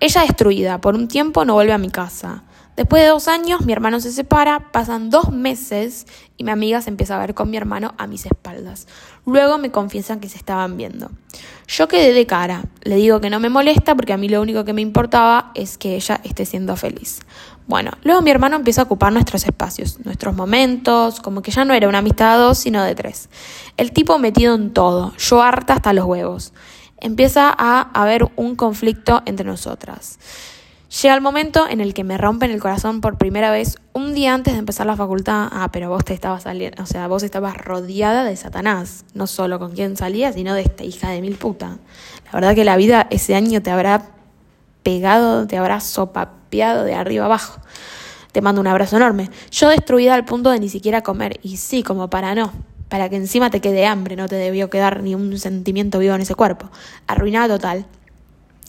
Ella 0.00 0.20
destruida, 0.20 0.82
por 0.82 0.94
un 0.94 1.08
tiempo 1.08 1.46
no 1.46 1.54
vuelve 1.54 1.72
a 1.72 1.78
mi 1.78 1.88
casa. 1.88 2.44
Después 2.78 3.02
de 3.02 3.08
dos 3.08 3.26
años, 3.26 3.62
mi 3.66 3.72
hermano 3.72 3.98
se 3.98 4.12
separa, 4.12 4.70
pasan 4.70 5.10
dos 5.10 5.32
meses 5.32 6.06
y 6.36 6.44
mi 6.44 6.52
amiga 6.52 6.80
se 6.80 6.90
empieza 6.90 7.16
a 7.16 7.18
ver 7.18 7.34
con 7.34 7.50
mi 7.50 7.56
hermano 7.56 7.92
a 7.98 8.06
mis 8.06 8.24
espaldas. 8.24 8.86
Luego 9.26 9.58
me 9.58 9.72
confiesan 9.72 10.20
que 10.20 10.28
se 10.28 10.36
estaban 10.36 10.76
viendo. 10.76 11.10
Yo 11.66 11.88
quedé 11.88 12.12
de 12.12 12.24
cara, 12.24 12.66
le 12.82 12.94
digo 12.94 13.20
que 13.20 13.30
no 13.30 13.40
me 13.40 13.48
molesta 13.48 13.96
porque 13.96 14.12
a 14.12 14.16
mí 14.16 14.28
lo 14.28 14.40
único 14.40 14.64
que 14.64 14.74
me 14.74 14.80
importaba 14.80 15.50
es 15.56 15.76
que 15.76 15.96
ella 15.96 16.20
esté 16.22 16.46
siendo 16.46 16.76
feliz. 16.76 17.18
Bueno, 17.66 17.90
luego 18.04 18.22
mi 18.22 18.30
hermano 18.30 18.54
empieza 18.54 18.82
a 18.82 18.84
ocupar 18.84 19.12
nuestros 19.12 19.44
espacios, 19.44 19.98
nuestros 20.04 20.36
momentos, 20.36 21.18
como 21.18 21.42
que 21.42 21.50
ya 21.50 21.64
no 21.64 21.74
era 21.74 21.88
una 21.88 21.98
amistad 21.98 22.34
de 22.34 22.44
dos, 22.44 22.58
sino 22.58 22.84
de 22.84 22.94
tres. 22.94 23.28
El 23.76 23.90
tipo 23.90 24.20
metido 24.20 24.54
en 24.54 24.72
todo, 24.72 25.16
yo 25.16 25.42
harta 25.42 25.72
hasta 25.72 25.92
los 25.92 26.04
huevos. 26.04 26.52
Empieza 27.00 27.52
a 27.58 27.90
haber 27.92 28.30
un 28.36 28.54
conflicto 28.54 29.22
entre 29.26 29.46
nosotras. 29.46 30.20
Llega 30.88 31.14
el 31.14 31.20
momento 31.20 31.68
en 31.68 31.82
el 31.82 31.92
que 31.92 32.02
me 32.02 32.16
rompen 32.16 32.50
el 32.50 32.60
corazón 32.60 33.02
por 33.02 33.18
primera 33.18 33.50
vez 33.50 33.76
un 33.92 34.14
día 34.14 34.32
antes 34.32 34.54
de 34.54 34.60
empezar 34.60 34.86
la 34.86 34.96
facultad. 34.96 35.48
Ah, 35.52 35.68
pero 35.70 35.90
vos 35.90 36.02
te 36.02 36.14
estabas 36.14 36.44
saliendo, 36.44 36.82
o 36.82 36.86
sea, 36.86 37.06
vos 37.08 37.22
estabas 37.22 37.58
rodeada 37.58 38.24
de 38.24 38.34
Satanás, 38.36 39.04
no 39.12 39.26
solo 39.26 39.58
con 39.58 39.72
quien 39.72 39.98
salías, 39.98 40.34
sino 40.34 40.54
de 40.54 40.62
esta 40.62 40.84
hija 40.84 41.10
de 41.10 41.20
mil 41.20 41.36
puta. 41.36 41.76
La 42.24 42.32
verdad 42.32 42.54
que 42.54 42.64
la 42.64 42.78
vida 42.78 43.06
ese 43.10 43.34
año 43.34 43.60
te 43.60 43.70
habrá 43.70 44.12
pegado, 44.82 45.46
te 45.46 45.58
habrá 45.58 45.80
sopapeado 45.80 46.84
de 46.84 46.94
arriba 46.94 47.26
abajo. 47.26 47.60
Te 48.32 48.40
mando 48.40 48.62
un 48.62 48.66
abrazo 48.66 48.96
enorme. 48.96 49.28
Yo 49.50 49.68
destruida 49.68 50.14
al 50.14 50.24
punto 50.24 50.50
de 50.50 50.58
ni 50.58 50.70
siquiera 50.70 51.02
comer, 51.02 51.38
y 51.42 51.58
sí, 51.58 51.82
como 51.82 52.08
para 52.08 52.34
no, 52.34 52.50
para 52.88 53.10
que 53.10 53.16
encima 53.16 53.50
te 53.50 53.60
quede 53.60 53.84
hambre, 53.84 54.16
no 54.16 54.26
te 54.26 54.36
debió 54.36 54.70
quedar 54.70 55.02
ni 55.02 55.14
un 55.14 55.38
sentimiento 55.38 55.98
vivo 55.98 56.14
en 56.14 56.22
ese 56.22 56.34
cuerpo. 56.34 56.70
Arruinada 57.06 57.56
total. 57.56 57.84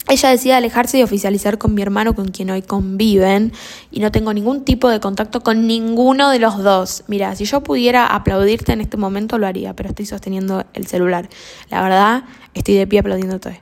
Ella 0.09 0.29
decide 0.29 0.55
alejarse 0.55 0.97
y 0.97 1.03
oficializar 1.03 1.59
con 1.59 1.75
mi 1.75 1.83
hermano 1.83 2.15
con 2.15 2.29
quien 2.29 2.49
hoy 2.49 2.63
conviven 2.63 3.53
y 3.91 3.99
no 3.99 4.11
tengo 4.11 4.33
ningún 4.33 4.65
tipo 4.65 4.89
de 4.89 4.99
contacto 4.99 5.41
con 5.41 5.67
ninguno 5.67 6.31
de 6.31 6.39
los 6.39 6.63
dos. 6.63 7.03
Mira, 7.07 7.35
si 7.35 7.45
yo 7.45 7.61
pudiera 7.61 8.07
aplaudirte 8.07 8.73
en 8.73 8.81
este 8.81 8.97
momento 8.97 9.37
lo 9.37 9.45
haría, 9.45 9.75
pero 9.75 9.89
estoy 9.89 10.07
sosteniendo 10.07 10.65
el 10.73 10.87
celular. 10.87 11.29
La 11.69 11.83
verdad, 11.83 12.23
estoy 12.55 12.73
de 12.73 12.87
pie 12.87 12.99
aplaudiéndote. 13.01 13.61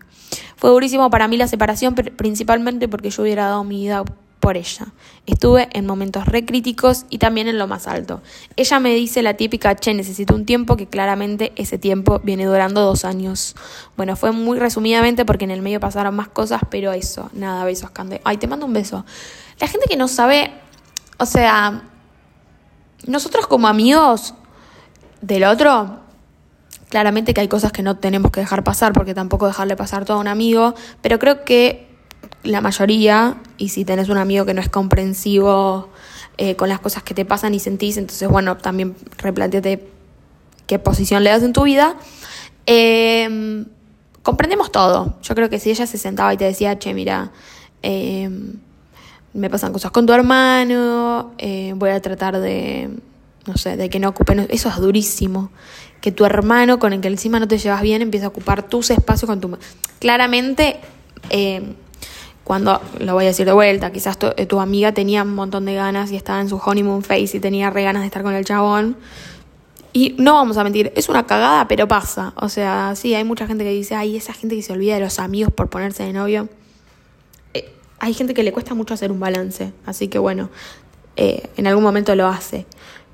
Fue 0.55 0.69
durísimo 0.69 1.09
para 1.09 1.27
mí 1.27 1.35
la 1.35 1.49
separación, 1.49 1.95
principalmente 1.95 2.87
porque 2.87 3.09
yo 3.09 3.23
hubiera 3.23 3.47
dado 3.47 3.65
mi 3.65 3.81
vida 3.81 4.05
por 4.39 4.57
ella. 4.57 4.87
Estuve 5.25 5.67
en 5.73 5.85
momentos 5.85 6.25
re 6.25 6.45
críticos 6.45 7.05
y 7.09 7.17
también 7.17 7.47
en 7.47 7.57
lo 7.57 7.67
más 7.67 7.87
alto. 7.87 8.21
Ella 8.55 8.79
me 8.79 8.93
dice 8.93 9.21
la 9.21 9.35
típica, 9.35 9.75
che, 9.75 9.93
necesito 9.93 10.35
un 10.35 10.45
tiempo, 10.45 10.77
que 10.77 10.87
claramente 10.87 11.53
ese 11.55 11.77
tiempo 11.77 12.19
viene 12.23 12.45
durando 12.45 12.81
dos 12.81 13.05
años. 13.05 13.55
Bueno, 13.97 14.15
fue 14.15 14.31
muy 14.31 14.59
resumidamente 14.59 15.25
porque 15.25 15.45
en 15.45 15.51
el 15.51 15.61
medio 15.61 15.79
pasaron 15.79 16.15
más 16.15 16.27
cosas, 16.29 16.61
pero 16.69 16.93
eso, 16.93 17.29
nada, 17.33 17.65
besos, 17.65 17.91
Cande. 17.91 18.21
Ay, 18.23 18.37
te 18.37 18.47
mando 18.47 18.65
un 18.65 18.73
beso. 18.73 19.05
La 19.59 19.67
gente 19.67 19.87
que 19.89 19.97
no 19.97 20.07
sabe, 20.07 20.51
o 21.17 21.25
sea, 21.25 21.83
nosotros 23.05 23.47
como 23.47 23.67
amigos 23.67 24.33
del 25.21 25.43
otro, 25.43 25.99
claramente 26.89 27.33
que 27.33 27.41
hay 27.41 27.47
cosas 27.47 27.71
que 27.71 27.83
no 27.83 27.97
tenemos 27.97 28.31
que 28.31 28.39
dejar 28.39 28.63
pasar, 28.63 28.93
porque 28.93 29.13
tampoco 29.13 29.47
dejarle 29.47 29.75
pasar 29.75 30.05
todo 30.05 30.17
a 30.17 30.21
un 30.21 30.27
amigo, 30.27 30.75
pero 31.01 31.19
creo 31.19 31.43
que 31.43 31.87
la 32.43 32.61
mayoría, 32.61 33.37
y 33.57 33.69
si 33.69 33.85
tenés 33.85 34.09
un 34.09 34.17
amigo 34.17 34.45
que 34.45 34.53
no 34.53 34.61
es 34.61 34.69
comprensivo 34.69 35.89
eh, 36.37 36.55
con 36.55 36.69
las 36.69 36.79
cosas 36.79 37.03
que 37.03 37.13
te 37.13 37.25
pasan 37.25 37.53
y 37.53 37.59
sentís, 37.59 37.97
entonces 37.97 38.27
bueno, 38.29 38.57
también 38.57 38.95
replanteate 39.17 39.87
qué 40.65 40.79
posición 40.79 41.23
le 41.23 41.29
das 41.29 41.43
en 41.43 41.53
tu 41.53 41.63
vida. 41.63 41.95
Em, 42.65 43.65
comprendemos 44.23 44.71
todo. 44.71 45.17
Yo 45.21 45.35
creo 45.35 45.49
que 45.49 45.59
si 45.59 45.71
ella 45.71 45.87
se 45.87 45.97
sentaba 45.97 46.33
y 46.33 46.37
te 46.37 46.45
decía, 46.45 46.77
che, 46.77 46.93
mira, 46.93 47.31
em, 47.81 48.53
me 49.33 49.49
pasan 49.49 49.73
cosas 49.73 49.91
con 49.91 50.05
tu 50.05 50.13
hermano, 50.13 51.33
eh, 51.37 51.73
voy 51.75 51.89
a 51.89 52.01
tratar 52.01 52.39
de, 52.39 52.89
no 53.45 53.57
sé, 53.57 53.77
de 53.77 53.89
que 53.89 53.99
no 53.99 54.09
ocupen, 54.09 54.47
eso 54.49 54.69
es 54.69 54.75
durísimo. 54.77 55.51
Que 56.01 56.11
tu 56.11 56.25
hermano 56.25 56.79
con 56.79 56.93
el 56.93 57.01
que 57.01 57.07
encima 57.07 57.39
no 57.39 57.47
te 57.47 57.57
llevas 57.57 57.81
bien 57.81 58.01
empieza 58.01 58.27
a 58.27 58.29
ocupar 58.29 58.63
tus 58.63 58.89
espacios 58.91 59.27
con 59.27 59.41
tu... 59.41 59.57
Claramente... 59.99 60.79
Eh, 61.29 61.75
cuando, 62.47 62.81
lo 62.99 63.13
voy 63.13 63.25
a 63.25 63.27
decir 63.27 63.45
de 63.45 63.51
vuelta, 63.51 63.91
quizás 63.91 64.17
tu, 64.17 64.29
tu 64.47 64.61
amiga 64.61 64.93
tenía 64.93 65.23
un 65.23 65.35
montón 65.35 65.65
de 65.65 65.73
ganas 65.73 66.13
y 66.13 66.15
estaba 66.15 66.39
en 66.39 66.47
su 66.47 66.55
honeymoon 66.55 67.03
face 67.03 67.35
y 67.35 67.39
tenía 67.41 67.69
re 67.71 67.83
ganas 67.83 68.03
de 68.03 68.05
estar 68.05 68.23
con 68.23 68.33
el 68.33 68.45
chabón. 68.45 68.95
Y 69.91 70.15
no 70.17 70.35
vamos 70.35 70.55
a 70.55 70.63
mentir, 70.63 70.93
es 70.95 71.09
una 71.09 71.25
cagada, 71.27 71.67
pero 71.67 71.89
pasa. 71.89 72.31
O 72.37 72.47
sea, 72.47 72.93
sí, 72.95 73.13
hay 73.15 73.25
mucha 73.25 73.47
gente 73.47 73.65
que 73.65 73.71
dice, 73.71 73.95
ay, 73.95 74.15
esa 74.15 74.31
gente 74.31 74.55
que 74.55 74.61
se 74.61 74.71
olvida 74.71 74.93
de 74.93 75.01
los 75.01 75.19
amigos 75.19 75.51
por 75.51 75.69
ponerse 75.69 76.03
de 76.03 76.13
novio. 76.13 76.47
Eh, 77.53 77.69
hay 77.99 78.13
gente 78.13 78.33
que 78.33 78.43
le 78.43 78.53
cuesta 78.53 78.73
mucho 78.73 78.93
hacer 78.93 79.11
un 79.11 79.19
balance, 79.19 79.73
así 79.85 80.07
que 80.07 80.17
bueno, 80.17 80.49
eh, 81.17 81.49
en 81.57 81.67
algún 81.67 81.83
momento 81.83 82.15
lo 82.15 82.27
hace. 82.27 82.65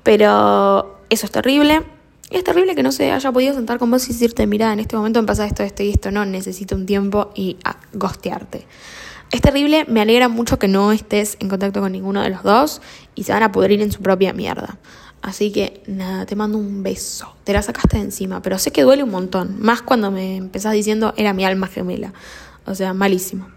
Pero 0.04 1.00
eso 1.10 1.26
es 1.26 1.32
terrible. 1.32 1.82
Y 2.30 2.36
es 2.36 2.44
terrible 2.44 2.76
que 2.76 2.84
no 2.84 2.92
se 2.92 3.10
haya 3.10 3.32
podido 3.32 3.52
sentar 3.52 3.80
con 3.80 3.90
vos 3.90 4.08
y 4.08 4.12
decirte, 4.12 4.46
mira, 4.46 4.72
en 4.72 4.78
este 4.78 4.94
momento 4.94 5.20
me 5.20 5.26
pasa 5.26 5.44
esto, 5.44 5.64
esto 5.64 5.82
y 5.82 5.90
esto, 5.90 6.12
no, 6.12 6.24
necesito 6.24 6.76
un 6.76 6.86
tiempo 6.86 7.32
y 7.34 7.56
gostearte. 7.94 8.64
Es 9.30 9.40
terrible, 9.40 9.84
me 9.88 10.00
alegra 10.00 10.28
mucho 10.28 10.58
que 10.58 10.68
no 10.68 10.92
estés 10.92 11.36
en 11.40 11.48
contacto 11.48 11.80
con 11.80 11.92
ninguno 11.92 12.22
de 12.22 12.30
los 12.30 12.42
dos 12.42 12.80
y 13.14 13.24
se 13.24 13.32
van 13.32 13.42
a 13.42 13.52
pudrir 13.52 13.82
en 13.82 13.90
su 13.90 14.00
propia 14.00 14.32
mierda. 14.32 14.78
Así 15.22 15.50
que 15.50 15.82
nada, 15.86 16.26
te 16.26 16.36
mando 16.36 16.58
un 16.58 16.82
beso. 16.82 17.34
Te 17.44 17.54
la 17.54 17.62
sacaste 17.62 17.96
de 17.96 18.04
encima, 18.04 18.42
pero 18.42 18.58
sé 18.58 18.72
que 18.72 18.82
duele 18.82 19.02
un 19.02 19.10
montón. 19.10 19.56
Más 19.58 19.80
cuando 19.80 20.10
me 20.10 20.36
empezás 20.36 20.74
diciendo 20.74 21.14
era 21.16 21.32
mi 21.32 21.44
alma 21.46 21.66
gemela. 21.66 22.12
O 22.66 22.74
sea, 22.74 22.92
malísimo. 22.92 23.48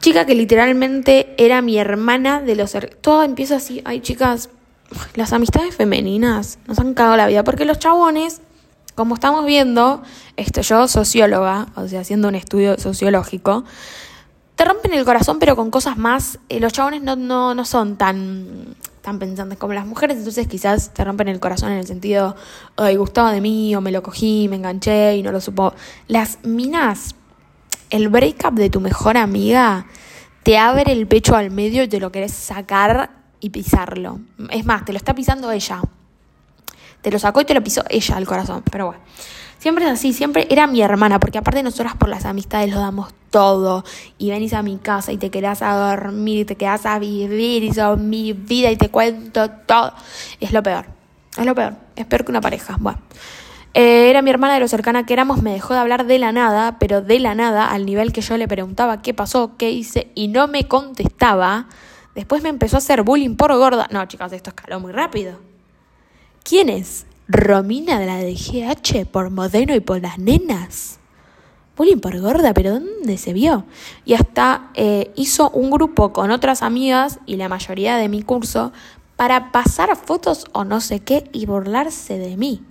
Chica 0.00 0.24
que 0.24 0.34
literalmente 0.34 1.34
era 1.36 1.60
mi 1.60 1.76
hermana 1.78 2.40
de 2.40 2.54
los... 2.54 2.74
Todo 3.02 3.24
empieza 3.24 3.56
así. 3.56 3.82
Ay, 3.84 4.00
chicas, 4.00 4.48
las 5.14 5.34
amistades 5.34 5.76
femeninas 5.76 6.58
nos 6.66 6.78
han 6.78 6.94
cagado 6.94 7.16
la 7.16 7.26
vida. 7.26 7.44
Porque 7.44 7.64
los 7.64 7.78
chabones, 7.78 8.40
como 8.94 9.16
estamos 9.16 9.44
viendo, 9.44 10.02
esto, 10.36 10.62
yo 10.62 10.88
socióloga, 10.88 11.66
o 11.74 11.86
sea, 11.88 12.00
haciendo 12.00 12.28
un 12.28 12.36
estudio 12.36 12.78
sociológico, 12.78 13.64
te 14.58 14.64
rompen 14.64 14.92
el 14.92 15.04
corazón, 15.04 15.38
pero 15.38 15.54
con 15.54 15.70
cosas 15.70 15.96
más. 15.96 16.40
Eh, 16.48 16.58
los 16.58 16.72
chabones 16.72 17.00
no, 17.00 17.14
no, 17.14 17.54
no 17.54 17.64
son 17.64 17.96
tan, 17.96 18.74
tan 19.02 19.20
pensantes 19.20 19.56
como 19.56 19.72
las 19.72 19.86
mujeres, 19.86 20.16
entonces 20.18 20.48
quizás 20.48 20.92
te 20.92 21.04
rompen 21.04 21.28
el 21.28 21.38
corazón 21.38 21.70
en 21.70 21.78
el 21.78 21.86
sentido, 21.86 22.34
ay, 22.76 22.96
gustaba 22.96 23.30
de 23.30 23.40
mí, 23.40 23.76
o 23.76 23.80
me 23.80 23.92
lo 23.92 24.02
cogí, 24.02 24.48
me 24.48 24.56
enganché 24.56 25.14
y 25.14 25.22
no 25.22 25.30
lo 25.30 25.40
supo. 25.40 25.74
Las 26.08 26.40
minas, 26.42 27.14
el 27.90 28.08
breakup 28.08 28.54
de 28.54 28.68
tu 28.68 28.80
mejor 28.80 29.16
amiga 29.16 29.86
te 30.42 30.58
abre 30.58 30.90
el 30.90 31.06
pecho 31.06 31.36
al 31.36 31.52
medio 31.52 31.84
y 31.84 31.88
te 31.88 32.00
lo 32.00 32.10
querés 32.10 32.32
sacar 32.32 33.10
y 33.38 33.50
pisarlo. 33.50 34.18
Es 34.50 34.66
más, 34.66 34.84
te 34.84 34.92
lo 34.92 34.98
está 34.98 35.14
pisando 35.14 35.52
ella. 35.52 35.82
Te 37.00 37.12
lo 37.12 37.20
sacó 37.20 37.42
y 37.42 37.44
te 37.44 37.54
lo 37.54 37.62
pisó 37.62 37.84
ella 37.88 38.16
al 38.16 38.26
corazón, 38.26 38.64
pero 38.68 38.86
bueno. 38.86 39.02
Siempre 39.58 39.84
es 39.84 39.90
así, 39.90 40.12
siempre 40.12 40.46
era 40.50 40.66
mi 40.66 40.80
hermana, 40.82 41.18
porque 41.18 41.38
aparte 41.38 41.62
nosotras 41.62 41.96
por 41.96 42.08
las 42.08 42.24
amistades 42.24 42.72
lo 42.72 42.78
damos 42.78 43.12
todo. 43.30 43.84
Y 44.16 44.30
venís 44.30 44.52
a 44.52 44.62
mi 44.62 44.78
casa 44.78 45.12
y 45.12 45.18
te 45.18 45.30
quedás 45.30 45.62
a 45.62 45.74
dormir, 45.74 46.40
y 46.40 46.44
te 46.44 46.56
quedás 46.56 46.86
a 46.86 46.98
vivir, 46.98 47.64
y 47.64 47.74
son 47.74 48.08
mi 48.08 48.32
vida 48.32 48.70
y 48.70 48.76
te 48.76 48.88
cuento 48.88 49.50
todo. 49.50 49.92
Es 50.40 50.52
lo 50.52 50.62
peor, 50.62 50.86
es 51.36 51.44
lo 51.44 51.54
peor, 51.54 51.74
es 51.96 52.06
peor 52.06 52.24
que 52.24 52.30
una 52.30 52.40
pareja. 52.40 52.76
Bueno. 52.78 53.00
Eh, 53.74 54.10
era 54.10 54.22
mi 54.22 54.30
hermana 54.30 54.54
de 54.54 54.60
lo 54.60 54.66
cercana 54.66 55.04
que 55.04 55.12
éramos, 55.12 55.42
me 55.42 55.52
dejó 55.52 55.74
de 55.74 55.80
hablar 55.80 56.06
de 56.06 56.18
la 56.18 56.32
nada, 56.32 56.78
pero 56.78 57.02
de 57.02 57.20
la 57.20 57.34
nada, 57.34 57.70
al 57.70 57.84
nivel 57.84 58.12
que 58.12 58.22
yo 58.22 58.36
le 58.36 58.48
preguntaba 58.48 59.02
qué 59.02 59.12
pasó, 59.12 59.56
qué 59.56 59.70
hice, 59.70 60.10
y 60.14 60.28
no 60.28 60.48
me 60.48 60.66
contestaba. 60.66 61.66
Después 62.14 62.42
me 62.42 62.48
empezó 62.48 62.76
a 62.76 62.78
hacer 62.78 63.02
bullying 63.02 63.36
por 63.36 63.54
gorda. 63.54 63.86
No, 63.92 64.04
chicas, 64.06 64.32
esto 64.32 64.50
escaló 64.50 64.80
muy 64.80 64.90
rápido. 64.90 65.38
¿Quién 66.42 66.68
es? 66.68 67.06
Romina 67.28 68.00
de 68.00 68.06
la 68.06 68.16
de 68.16 68.34
GH 68.34 69.04
por 69.04 69.28
Modeno 69.28 69.74
y 69.74 69.80
por 69.80 70.00
las 70.00 70.18
nenas. 70.18 70.98
Bullying 71.76 71.98
por 72.00 72.18
gorda, 72.18 72.54
pero 72.54 72.72
¿dónde 72.72 73.18
se 73.18 73.34
vio? 73.34 73.66
Y 74.06 74.14
hasta 74.14 74.70
eh, 74.72 75.12
hizo 75.14 75.50
un 75.50 75.70
grupo 75.70 76.14
con 76.14 76.30
otras 76.30 76.62
amigas 76.62 77.20
y 77.26 77.36
la 77.36 77.50
mayoría 77.50 77.98
de 77.98 78.08
mi 78.08 78.22
curso 78.22 78.72
para 79.16 79.52
pasar 79.52 79.94
fotos 79.94 80.46
o 80.52 80.64
no 80.64 80.80
sé 80.80 81.00
qué 81.00 81.28
y 81.32 81.44
burlarse 81.44 82.18
de 82.18 82.38
mí. 82.38 82.62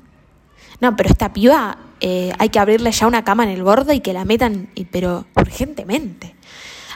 No, 0.81 0.95
pero 0.95 1.09
esta 1.09 1.33
piba 1.33 1.77
eh, 1.99 2.33
hay 2.39 2.49
que 2.49 2.57
abrirle 2.57 2.91
ya 2.91 3.05
una 3.05 3.23
cama 3.23 3.43
en 3.43 3.49
el 3.49 3.61
borde 3.61 3.93
y 3.93 3.99
que 3.99 4.13
la 4.13 4.25
metan, 4.25 4.69
pero 4.91 5.27
urgentemente. 5.35 6.35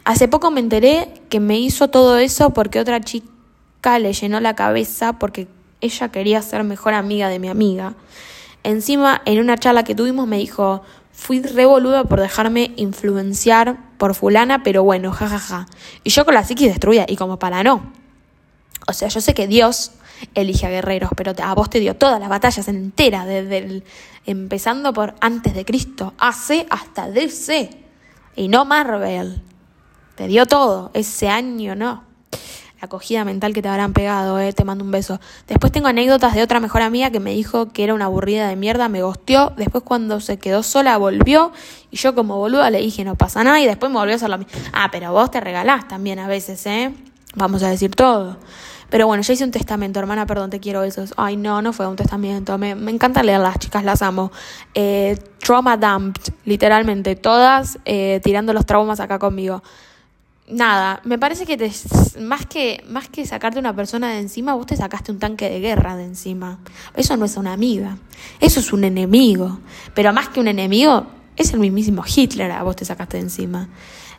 Hace 0.04 0.28
poco 0.28 0.50
me 0.50 0.62
enteré 0.62 1.14
que 1.30 1.40
me 1.40 1.60
hizo 1.60 1.90
todo 1.90 2.18
eso 2.18 2.50
porque 2.56 2.80
otra 2.80 3.02
chica 3.02 4.00
le 4.00 4.14
llenó 4.14 4.40
la 4.40 4.56
cabeza 4.56 5.20
porque 5.20 5.48
ella 5.82 6.10
quería 6.10 6.42
ser 6.42 6.64
mejor 6.64 6.94
amiga 6.94 7.28
de 7.28 7.40
mi 7.40 7.50
amiga. 7.50 7.96
Encima, 8.64 9.22
en 9.26 9.40
una 9.40 9.58
charla 9.58 9.84
que 9.84 9.96
tuvimos, 9.96 10.28
me 10.28 10.38
dijo, 10.38 10.84
fui 11.12 11.42
revoluda 11.42 12.04
por 12.04 12.22
dejarme 12.22 12.72
influenciar 12.76 13.78
por 13.98 14.16
fulana, 14.16 14.64
pero 14.64 14.84
bueno, 14.84 15.12
jajaja. 15.12 15.68
Y 16.04 16.12
yo 16.12 16.26
con 16.26 16.36
la 16.36 16.44
psiquis 16.44 16.68
destruida, 16.68 17.06
y 17.08 17.16
como 17.16 17.40
para 17.40 17.64
no. 17.64 17.92
O 18.88 18.94
sea, 18.94 19.08
yo 19.08 19.22
sé 19.22 19.34
que 19.34 19.48
Dios 19.48 19.92
elige 20.36 20.68
a 20.68 20.70
guerreros, 20.70 21.10
pero 21.16 21.34
a 21.44 21.56
vos 21.56 21.70
te 21.70 21.80
dio 21.80 21.96
todas 21.96 22.20
las 22.20 22.30
batallas 22.30 22.68
enteras, 22.68 23.26
desde 23.26 23.84
empezando 24.26 24.94
por 24.94 25.16
antes 25.20 25.56
de 25.56 25.66
Cristo, 25.66 26.14
AC 26.20 26.68
hasta 26.70 27.10
DC, 27.10 27.70
y 28.36 28.48
no 28.48 28.66
Marvel. 28.66 29.42
Te 30.16 30.28
dio 30.28 30.46
todo, 30.46 30.92
ese 30.94 31.30
año 31.30 31.76
no 31.76 32.12
la 32.82 32.88
acogida 32.88 33.24
mental 33.24 33.54
que 33.54 33.62
te 33.62 33.70
habrán 33.70 33.94
pegado, 33.94 34.40
eh, 34.40 34.54
te 34.54 34.66
mando 34.66 34.84
un 34.84 34.90
beso. 34.90 35.20
Después 35.48 35.72
tengo 35.72 35.88
anécdotas 35.88 36.34
de 36.34 36.42
otra 36.42 36.60
mejor 36.60 36.82
amiga 36.82 37.12
que 37.12 37.20
me 37.20 37.32
dijo 37.32 37.72
que 37.72 37.84
era 37.84 37.94
una 37.94 38.06
aburrida 38.06 38.48
de 38.48 38.56
mierda, 38.56 38.90
me 38.90 39.04
gosteó, 39.04 39.54
después 39.56 39.84
cuando 39.84 40.20
se 40.20 40.40
quedó 40.40 40.64
sola 40.64 40.98
volvió 40.98 41.52
y 41.92 41.98
yo 41.98 42.16
como 42.16 42.38
boluda 42.38 42.72
le 42.72 42.80
dije 42.80 43.04
no 43.04 43.14
pasa 43.14 43.44
nada 43.44 43.60
y 43.62 43.68
después 43.68 43.92
me 43.92 44.00
volvió 44.00 44.14
a 44.14 44.16
hacer 44.16 44.30
lo 44.32 44.40
mismo. 44.40 44.52
Ah, 44.74 44.90
pero 44.92 45.12
vos 45.12 45.30
te 45.30 45.40
regalás 45.40 45.88
también 45.88 46.18
a 46.18 46.28
veces, 46.28 46.66
¿eh? 46.66 46.92
Vamos 47.36 47.62
a 47.62 47.70
decir 47.70 47.92
todo. 47.92 48.38
Pero 48.90 49.06
bueno, 49.06 49.22
ya 49.22 49.34
hice 49.34 49.44
un 49.44 49.52
testamento, 49.52 50.00
hermana, 50.00 50.26
perdón, 50.26 50.50
te 50.50 50.60
quiero 50.60 50.82
besos. 50.82 51.14
Ay, 51.18 51.38
no, 51.38 51.62
no 51.62 51.74
fue 51.74 51.88
un 51.88 51.96
testamento. 51.96 52.58
Me, 52.58 52.74
me 52.74 52.92
encanta 52.92 53.22
leerlas, 53.22 53.60
chicas, 53.60 53.86
las 53.86 54.02
amo. 54.02 54.32
Eh, 54.74 55.18
trauma 55.38 55.78
dumped, 55.78 56.34
literalmente, 56.46 57.16
todas 57.16 57.78
eh, 57.86 58.20
tirando 58.24 58.54
los 58.54 58.66
traumas 58.66 59.00
acá 59.00 59.20
conmigo 59.20 59.62
nada, 60.52 61.02
me 61.04 61.18
parece 61.18 61.46
que 61.46 61.58
te, 61.58 61.72
más 62.20 62.46
que 62.46 62.84
más 62.88 63.10
que 63.10 63.26
sacarte 63.26 63.60
una 63.60 63.76
persona 63.76 64.12
de 64.12 64.20
encima, 64.20 64.54
vos 64.54 64.66
te 64.66 64.76
sacaste 64.76 65.12
un 65.12 65.20
tanque 65.20 65.50
de 65.50 65.60
guerra 65.60 65.96
de 65.96 66.06
encima. 66.06 66.60
Eso 66.96 67.18
no 67.18 67.26
es 67.26 67.38
una 67.38 67.54
amiga, 67.54 67.98
eso 68.40 68.60
es 68.60 68.74
un 68.74 68.84
enemigo. 68.84 69.60
Pero 69.94 70.14
más 70.14 70.30
que 70.30 70.40
un 70.40 70.48
enemigo, 70.48 71.08
es 71.36 71.54
el 71.54 71.60
mismísimo 71.60 72.04
Hitler 72.06 72.52
a 72.52 72.64
vos 72.64 72.76
te 72.76 72.86
sacaste 72.86 73.18
de 73.18 73.24
encima. 73.24 73.70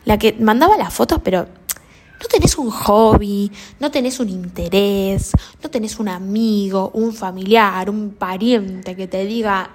La 0.05 0.17
que 0.17 0.33
mandaba 0.33 0.75
las 0.77 0.93
fotos, 0.93 1.21
pero 1.23 1.43
no 1.43 2.27
tenés 2.29 2.57
un 2.57 2.69
hobby, 2.69 3.51
no 3.79 3.91
tenés 3.91 4.19
un 4.19 4.29
interés, 4.29 5.31
no 5.61 5.69
tenés 5.69 5.99
un 5.99 6.09
amigo, 6.09 6.91
un 6.93 7.13
familiar, 7.13 7.89
un 7.89 8.11
pariente 8.11 8.95
que 8.95 9.07
te 9.07 9.25
diga, 9.25 9.69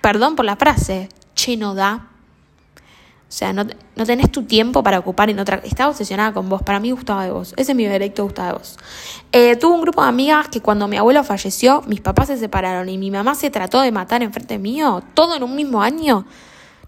perdón 0.00 0.36
por 0.36 0.44
la 0.44 0.56
frase, 0.56 1.08
che 1.34 1.56
no 1.56 1.74
da 1.74 2.15
o 3.28 3.32
sea, 3.32 3.52
no, 3.52 3.66
no 3.96 4.06
tenés 4.06 4.30
tu 4.30 4.44
tiempo 4.44 4.84
para 4.84 5.00
ocupar 5.00 5.28
en 5.30 5.40
otra... 5.40 5.60
Estaba 5.64 5.90
obsesionada 5.90 6.32
con 6.32 6.48
vos. 6.48 6.62
Para 6.62 6.78
mí 6.78 6.92
gustaba 6.92 7.24
de 7.24 7.32
vos. 7.32 7.54
Ese 7.56 7.72
es 7.72 7.76
mi 7.76 7.86
directo, 7.86 8.22
gustaba 8.22 8.48
de 8.48 8.54
vos. 8.58 8.78
Eh, 9.32 9.56
tuve 9.56 9.74
un 9.74 9.82
grupo 9.82 10.00
de 10.02 10.08
amigas 10.08 10.48
que 10.48 10.60
cuando 10.60 10.86
mi 10.86 10.96
abuelo 10.96 11.24
falleció, 11.24 11.82
mis 11.88 12.00
papás 12.00 12.28
se 12.28 12.36
separaron 12.36 12.88
y 12.88 12.98
mi 12.98 13.10
mamá 13.10 13.34
se 13.34 13.50
trató 13.50 13.80
de 13.80 13.90
matar 13.90 14.22
enfrente 14.22 14.58
mío, 14.58 15.02
todo 15.14 15.34
en 15.34 15.42
un 15.42 15.56
mismo 15.56 15.82
año. 15.82 16.24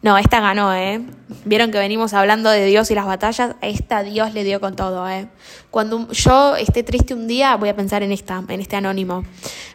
No, 0.00 0.16
esta 0.16 0.40
ganó, 0.40 0.72
¿eh? 0.72 1.04
Vieron 1.44 1.72
que 1.72 1.78
venimos 1.78 2.14
hablando 2.14 2.50
de 2.50 2.66
Dios 2.66 2.88
y 2.92 2.94
las 2.94 3.04
batallas. 3.04 3.56
esta 3.60 4.04
Dios 4.04 4.32
le 4.32 4.44
dio 4.44 4.60
con 4.60 4.76
todo, 4.76 5.08
¿eh? 5.08 5.26
Cuando 5.72 6.08
yo 6.12 6.54
esté 6.54 6.84
triste 6.84 7.14
un 7.14 7.26
día, 7.26 7.56
voy 7.56 7.68
a 7.68 7.74
pensar 7.74 8.04
en 8.04 8.12
esta, 8.12 8.40
en 8.48 8.60
este 8.60 8.76
anónimo. 8.76 9.24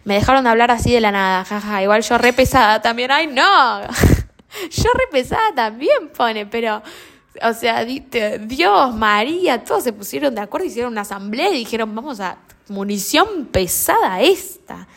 Me 0.06 0.14
dejaron 0.14 0.46
de 0.46 0.50
hablar 0.50 0.72
así 0.72 0.94
de 0.94 1.02
la 1.02 1.12
nada, 1.12 1.44
jaja. 1.44 1.84
Igual 1.84 2.04
yo 2.04 2.18
re 2.18 2.32
pesada 2.32 2.82
también. 2.82 3.12
¡Ay, 3.12 3.28
no! 3.28 3.82
Yo 4.70 4.90
re 4.94 5.08
pesada 5.12 5.54
también 5.56 6.10
pone, 6.16 6.46
pero, 6.46 6.82
o 7.42 7.54
sea, 7.54 7.86
Dios, 7.86 8.96
María, 8.96 9.64
todos 9.64 9.84
se 9.84 9.94
pusieron 9.94 10.36
de 10.36 10.42
acuerdo, 10.42 10.68
hicieron 10.68 10.92
una 10.92 11.02
asamblea 11.02 11.50
y 11.50 11.60
dijeron, 11.60 11.94
vamos 11.96 12.20
a, 12.20 12.38
munición 12.68 13.46
pesada 13.52 14.22
esta. 14.22 14.88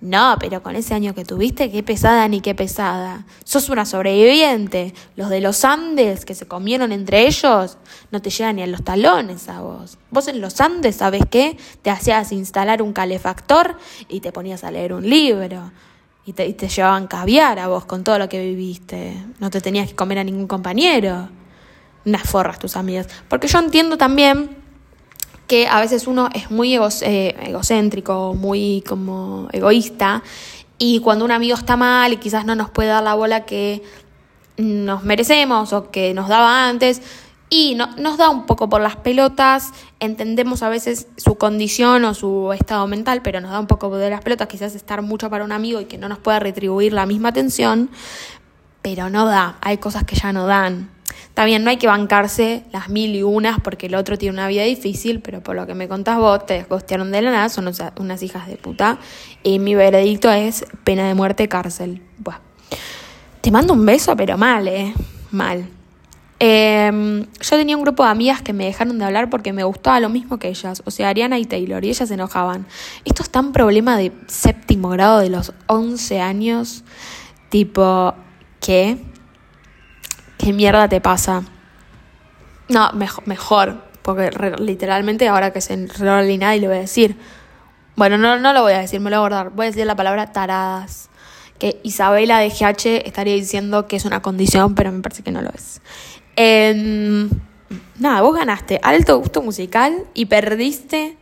No, 0.00 0.36
pero 0.38 0.62
con 0.62 0.76
ese 0.76 0.92
año 0.92 1.14
que 1.14 1.24
tuviste, 1.24 1.70
qué 1.70 1.82
pesada 1.82 2.28
ni 2.28 2.42
qué 2.42 2.54
pesada. 2.54 3.24
Sos 3.44 3.70
una 3.70 3.86
sobreviviente. 3.86 4.92
Los 5.16 5.30
de 5.30 5.40
los 5.40 5.64
Andes 5.64 6.26
que 6.26 6.34
se 6.34 6.46
comieron 6.46 6.92
entre 6.92 7.26
ellos 7.26 7.78
no 8.10 8.20
te 8.20 8.28
llegan 8.28 8.56
ni 8.56 8.62
a 8.62 8.66
los 8.66 8.84
talones 8.84 9.48
a 9.48 9.62
vos. 9.62 9.96
Vos 10.10 10.28
en 10.28 10.42
los 10.42 10.60
Andes, 10.60 10.96
¿sabes 10.96 11.22
qué? 11.30 11.56
Te 11.80 11.88
hacías 11.88 12.32
instalar 12.32 12.82
un 12.82 12.92
calefactor 12.92 13.78
y 14.08 14.20
te 14.20 14.30
ponías 14.30 14.62
a 14.62 14.70
leer 14.70 14.92
un 14.92 15.08
libro 15.08 15.72
y 16.26 16.32
te, 16.32 16.52
te, 16.54 16.68
llevaban 16.68 17.06
caviar 17.06 17.58
a 17.58 17.68
vos 17.68 17.84
con 17.84 18.04
todo 18.04 18.18
lo 18.18 18.28
que 18.28 18.40
viviste. 18.40 19.16
No 19.40 19.50
te 19.50 19.60
tenías 19.60 19.88
que 19.88 19.94
comer 19.94 20.18
a 20.18 20.24
ningún 20.24 20.46
compañero. 20.46 21.28
Unas 22.04 22.22
forras 22.22 22.58
tus 22.58 22.76
amigas. 22.76 23.08
Porque 23.28 23.46
yo 23.46 23.58
entiendo 23.58 23.96
también 23.96 24.56
que 25.46 25.66
a 25.66 25.80
veces 25.80 26.06
uno 26.06 26.28
es 26.34 26.50
muy 26.50 26.76
eh, 26.76 27.36
egocéntrico, 27.46 28.34
muy 28.34 28.82
como 28.86 29.48
egoísta, 29.52 30.22
y 30.78 31.00
cuando 31.00 31.24
un 31.24 31.30
amigo 31.30 31.54
está 31.54 31.76
mal 31.76 32.12
y 32.12 32.16
quizás 32.16 32.44
no 32.44 32.54
nos 32.54 32.70
puede 32.70 32.88
dar 32.88 33.02
la 33.02 33.14
bola 33.14 33.44
que 33.44 33.82
nos 34.56 35.04
merecemos 35.04 35.72
o 35.72 35.90
que 35.90 36.14
nos 36.14 36.28
daba 36.28 36.68
antes, 36.68 37.02
Y 37.56 37.76
no, 37.76 37.86
nos 37.98 38.18
da 38.18 38.30
un 38.30 38.46
poco 38.46 38.68
por 38.68 38.80
las 38.80 38.96
pelotas, 38.96 39.70
entendemos 40.00 40.64
a 40.64 40.68
veces 40.68 41.06
su 41.16 41.36
condición 41.36 42.04
o 42.04 42.12
su 42.12 42.52
estado 42.52 42.84
mental, 42.88 43.22
pero 43.22 43.40
nos 43.40 43.52
da 43.52 43.60
un 43.60 43.68
poco 43.68 43.96
de 43.96 44.10
las 44.10 44.22
pelotas, 44.22 44.48
quizás 44.48 44.74
estar 44.74 45.02
mucho 45.02 45.30
para 45.30 45.44
un 45.44 45.52
amigo 45.52 45.80
y 45.80 45.84
que 45.84 45.96
no 45.96 46.08
nos 46.08 46.18
pueda 46.18 46.40
retribuir 46.40 46.92
la 46.92 47.06
misma 47.06 47.28
atención, 47.28 47.90
pero 48.82 49.08
no 49.08 49.24
da, 49.26 49.56
hay 49.60 49.78
cosas 49.78 50.02
que 50.02 50.16
ya 50.16 50.32
no 50.32 50.48
dan. 50.48 50.90
Bien, 51.44 51.62
no 51.62 51.70
hay 51.70 51.76
que 51.76 51.86
bancarse 51.86 52.64
las 52.72 52.88
mil 52.88 53.14
y 53.14 53.22
unas 53.22 53.60
porque 53.60 53.86
el 53.86 53.94
otro 53.94 54.18
tiene 54.18 54.34
una 54.34 54.48
vida 54.48 54.64
difícil, 54.64 55.20
pero 55.20 55.40
por 55.40 55.54
lo 55.54 55.64
que 55.64 55.74
me 55.74 55.86
contás 55.86 56.18
vos, 56.18 56.44
te 56.46 56.54
desgostearon 56.54 57.12
de 57.12 57.22
la 57.22 57.30
nada, 57.30 57.48
son 57.50 57.70
unas 58.00 58.22
hijas 58.24 58.48
de 58.48 58.56
puta. 58.56 58.98
Y 59.44 59.60
mi 59.60 59.76
veredicto 59.76 60.28
es 60.28 60.64
pena 60.82 61.06
de 61.06 61.14
muerte, 61.14 61.48
cárcel. 61.48 62.02
Buah. 62.18 62.40
Te 63.40 63.52
mando 63.52 63.74
un 63.74 63.86
beso, 63.86 64.16
pero 64.16 64.36
mal, 64.36 64.66
¿eh? 64.66 64.92
Mal. 65.30 65.68
Em, 66.46 67.24
yo 67.40 67.56
tenía 67.56 67.74
un 67.74 67.82
grupo 67.82 68.04
de 68.04 68.10
amigas 68.10 68.42
que 68.42 68.52
me 68.52 68.66
dejaron 68.66 68.98
de 68.98 69.04
hablar 69.06 69.30
porque 69.30 69.54
me 69.54 69.64
gustaba 69.64 69.98
lo 69.98 70.10
mismo 70.10 70.38
que 70.38 70.48
ellas, 70.48 70.82
o 70.84 70.90
sea, 70.90 71.08
Ariana 71.08 71.38
y 71.38 71.46
Taylor, 71.46 71.82
y 71.82 71.88
ellas 71.88 72.06
se 72.06 72.12
enojaban. 72.12 72.66
Esto 73.06 73.22
es 73.22 73.30
tan 73.30 73.52
problema 73.52 73.96
de 73.96 74.12
séptimo 74.26 74.90
grado 74.90 75.20
de 75.20 75.30
los 75.30 75.54
11 75.68 76.20
años, 76.20 76.84
tipo, 77.48 78.12
¿qué? 78.60 78.98
¿Qué 80.36 80.52
mierda 80.52 80.86
te 80.86 81.00
pasa? 81.00 81.44
No, 82.68 82.92
mejor, 82.92 83.26
mejor 83.26 83.82
porque 84.02 84.30
literalmente 84.58 85.26
ahora 85.28 85.50
que 85.50 85.62
se 85.62 85.72
enredó 85.72 86.22
y 86.22 86.36
le 86.36 86.68
voy 86.68 86.76
a 86.76 86.80
decir. 86.80 87.16
Bueno, 87.96 88.18
no, 88.18 88.38
no 88.38 88.52
lo 88.52 88.60
voy 88.60 88.74
a 88.74 88.80
decir, 88.80 89.00
me 89.00 89.08
lo 89.08 89.16
voy 89.16 89.28
a 89.28 89.28
guardar. 89.30 89.50
Voy 89.54 89.64
a 89.64 89.70
decir 89.70 89.86
la 89.86 89.96
palabra 89.96 90.30
taradas. 90.30 91.08
Que 91.58 91.80
Isabela 91.84 92.38
de 92.38 92.50
GH 92.50 93.06
estaría 93.06 93.32
diciendo 93.32 93.86
que 93.86 93.96
es 93.96 94.04
una 94.04 94.20
condición, 94.20 94.74
pero 94.74 94.92
me 94.92 95.00
parece 95.00 95.22
que 95.22 95.30
no 95.30 95.40
lo 95.40 95.48
es. 95.48 95.80
Em, 96.36 97.30
nada, 97.98 98.20
vos 98.22 98.34
ganaste 98.36 98.80
alto 98.82 99.18
gusto 99.18 99.42
musical 99.42 100.04
y 100.14 100.26
perdiste 100.26 101.16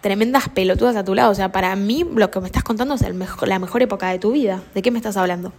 tremendas 0.00 0.48
pelotudas 0.48 0.96
a 0.96 1.04
tu 1.04 1.14
lado. 1.14 1.30
O 1.30 1.34
sea, 1.34 1.50
para 1.52 1.74
mí 1.76 2.04
lo 2.14 2.30
que 2.30 2.40
me 2.40 2.46
estás 2.46 2.62
contando 2.62 2.94
es 2.94 3.02
el 3.02 3.18
la 3.18 3.58
mejor 3.58 3.82
época 3.82 4.10
de 4.10 4.18
tu 4.18 4.32
vida. 4.32 4.62
¿De 4.74 4.82
qué 4.82 4.90
me 4.90 4.98
estás 4.98 5.16
hablando? 5.16 5.52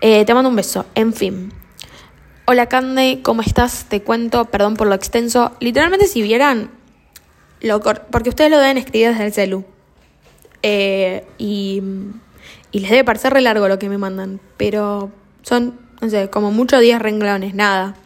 Eh, 0.00 0.24
te 0.24 0.34
mando 0.34 0.50
un 0.50 0.56
beso. 0.56 0.84
En 0.94 1.12
fin. 1.12 1.52
Hola 2.44 2.66
Cande, 2.66 3.20
¿cómo 3.22 3.40
estás? 3.40 3.86
Te 3.88 4.02
cuento, 4.02 4.46
perdón 4.46 4.74
por 4.74 4.88
lo 4.88 4.94
extenso. 4.94 5.52
Literalmente 5.60 6.06
si 6.06 6.22
vieran, 6.22 6.70
lo 7.60 7.80
porque 7.80 8.28
ustedes 8.28 8.50
lo 8.50 8.58
deben 8.58 8.78
escribir 8.78 9.10
desde 9.10 9.26
el 9.26 9.32
celu. 9.32 9.64
Eh, 10.62 11.24
y, 11.38 11.82
y, 12.72 12.80
les 12.80 12.90
debe 12.90 13.04
parecer 13.04 13.32
re 13.32 13.40
largo 13.40 13.68
lo 13.68 13.78
que 13.78 13.88
me 13.88 13.98
mandan, 13.98 14.40
pero 14.56 15.10
son, 15.42 15.78
no 16.00 16.10
sé, 16.10 16.30
como 16.30 16.50
muchos 16.50 16.80
10 16.80 17.00
renglones, 17.00 17.54
nada. 17.54 17.96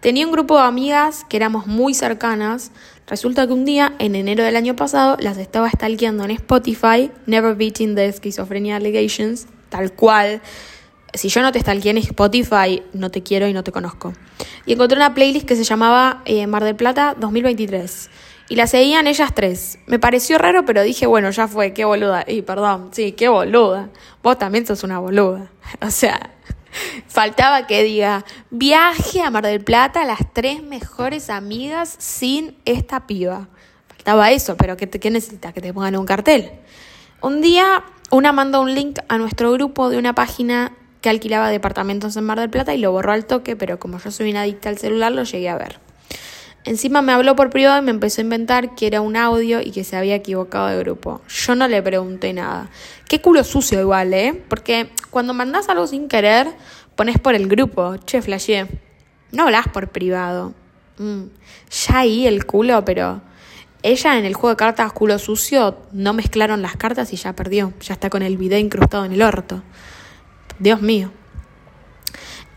Tenía 0.00 0.26
un 0.26 0.32
grupo 0.32 0.56
de 0.56 0.64
amigas 0.64 1.26
que 1.28 1.36
éramos 1.36 1.66
muy 1.66 1.92
cercanas. 1.92 2.72
Resulta 3.06 3.46
que 3.46 3.52
un 3.52 3.66
día, 3.66 3.94
en 3.98 4.14
enero 4.14 4.42
del 4.42 4.56
año 4.56 4.74
pasado, 4.74 5.16
las 5.20 5.36
estaba 5.36 5.68
stalkeando 5.68 6.24
en 6.24 6.30
Spotify, 6.30 7.10
Never 7.26 7.54
Beating 7.54 7.94
the 7.94 8.10
Schizophrenia 8.10 8.76
Allegations, 8.76 9.46
tal 9.68 9.92
cual 9.92 10.40
si 11.12 11.28
yo 11.28 11.42
no 11.42 11.52
te 11.52 11.60
stalkeé 11.60 11.90
en 11.90 11.98
Spotify, 11.98 12.82
no 12.92 13.10
te 13.10 13.22
quiero 13.22 13.46
y 13.46 13.52
no 13.52 13.62
te 13.62 13.72
conozco. 13.72 14.14
Y 14.64 14.72
encontré 14.72 14.96
una 14.96 15.12
playlist 15.12 15.46
que 15.46 15.56
se 15.56 15.64
llamaba 15.64 16.22
eh, 16.24 16.46
Mar 16.46 16.64
del 16.64 16.76
Plata 16.76 17.14
2023. 17.18 18.10
Y 18.48 18.56
la 18.56 18.66
seguían 18.66 19.06
ellas 19.06 19.34
tres. 19.34 19.78
Me 19.86 19.98
pareció 19.98 20.38
raro, 20.38 20.64
pero 20.64 20.82
dije, 20.82 21.06
bueno, 21.06 21.30
ya 21.30 21.46
fue, 21.46 21.72
qué 21.72 21.84
boluda. 21.84 22.24
Y 22.26 22.42
perdón, 22.42 22.88
sí, 22.92 23.12
qué 23.12 23.28
boluda. 23.28 23.90
Vos 24.22 24.38
también 24.38 24.66
sos 24.66 24.82
una 24.82 24.98
boluda. 24.98 25.50
O 25.82 25.90
sea, 25.90 26.30
faltaba 27.06 27.66
que 27.66 27.82
diga, 27.82 28.24
viaje 28.50 29.22
a 29.22 29.30
Mar 29.30 29.44
del 29.44 29.62
Plata, 29.62 30.04
las 30.04 30.20
tres 30.32 30.62
mejores 30.62 31.30
amigas 31.30 31.94
sin 31.98 32.56
esta 32.64 33.06
piba. 33.06 33.48
Faltaba 33.88 34.30
eso, 34.30 34.56
pero 34.56 34.76
¿qué, 34.76 34.88
qué 34.88 35.10
necesitas? 35.10 35.52
Que 35.52 35.60
te 35.60 35.72
pongan 35.72 35.96
un 35.96 36.06
cartel. 36.06 36.50
Un 37.22 37.40
día, 37.40 37.84
una 38.10 38.32
mandó 38.32 38.60
un 38.60 38.74
link 38.74 38.98
a 39.08 39.18
nuestro 39.18 39.52
grupo 39.52 39.90
de 39.90 39.98
una 39.98 40.14
página 40.14 40.72
que 41.00 41.10
alquilaba 41.10 41.48
departamentos 41.48 42.16
en 42.16 42.24
Mar 42.24 42.38
del 42.38 42.50
Plata 42.50 42.74
y 42.74 42.78
lo 42.78 42.92
borró 42.92 43.12
al 43.12 43.26
toque, 43.26 43.56
pero 43.56 43.78
como 43.78 43.98
yo 43.98 44.10
soy 44.10 44.30
una 44.30 44.42
adicta 44.42 44.68
al 44.68 44.78
celular, 44.78 45.12
lo 45.12 45.24
llegué 45.24 45.48
a 45.48 45.56
ver. 45.56 45.80
Encima 46.64 47.00
me 47.00 47.12
habló 47.12 47.36
por 47.36 47.48
privado 47.48 47.80
y 47.80 47.84
me 47.84 47.90
empezó 47.90 48.20
a 48.20 48.24
inventar 48.24 48.74
que 48.74 48.86
era 48.86 49.00
un 49.00 49.16
audio 49.16 49.62
y 49.62 49.70
que 49.70 49.82
se 49.82 49.96
había 49.96 50.14
equivocado 50.14 50.66
de 50.66 50.78
grupo. 50.78 51.22
Yo 51.28 51.54
no 51.54 51.66
le 51.68 51.82
pregunté 51.82 52.34
nada. 52.34 52.68
Qué 53.08 53.22
culo 53.22 53.44
sucio 53.44 53.80
igual, 53.80 54.12
¿eh? 54.12 54.42
Porque 54.48 54.90
cuando 55.10 55.32
mandás 55.32 55.70
algo 55.70 55.86
sin 55.86 56.06
querer, 56.06 56.48
pones 56.96 57.18
por 57.18 57.34
el 57.34 57.48
grupo. 57.48 57.96
Che, 57.96 58.20
flashé. 58.20 58.66
No 59.32 59.44
hablas 59.44 59.68
por 59.68 59.88
privado. 59.88 60.52
Mm. 60.98 61.24
Ya 61.86 61.98
ahí 61.98 62.26
el 62.26 62.44
culo, 62.44 62.84
pero... 62.84 63.22
Ella 63.82 64.18
en 64.18 64.26
el 64.26 64.34
juego 64.34 64.50
de 64.50 64.56
cartas 64.56 64.92
culo 64.92 65.18
sucio 65.18 65.78
no 65.92 66.12
mezclaron 66.12 66.60
las 66.60 66.76
cartas 66.76 67.14
y 67.14 67.16
ya 67.16 67.34
perdió. 67.34 67.72
Ya 67.80 67.94
está 67.94 68.10
con 68.10 68.20
el 68.20 68.36
video 68.36 68.58
incrustado 68.58 69.06
en 69.06 69.12
el 69.12 69.22
orto. 69.22 69.62
Dios 70.58 70.82
mío. 70.82 71.10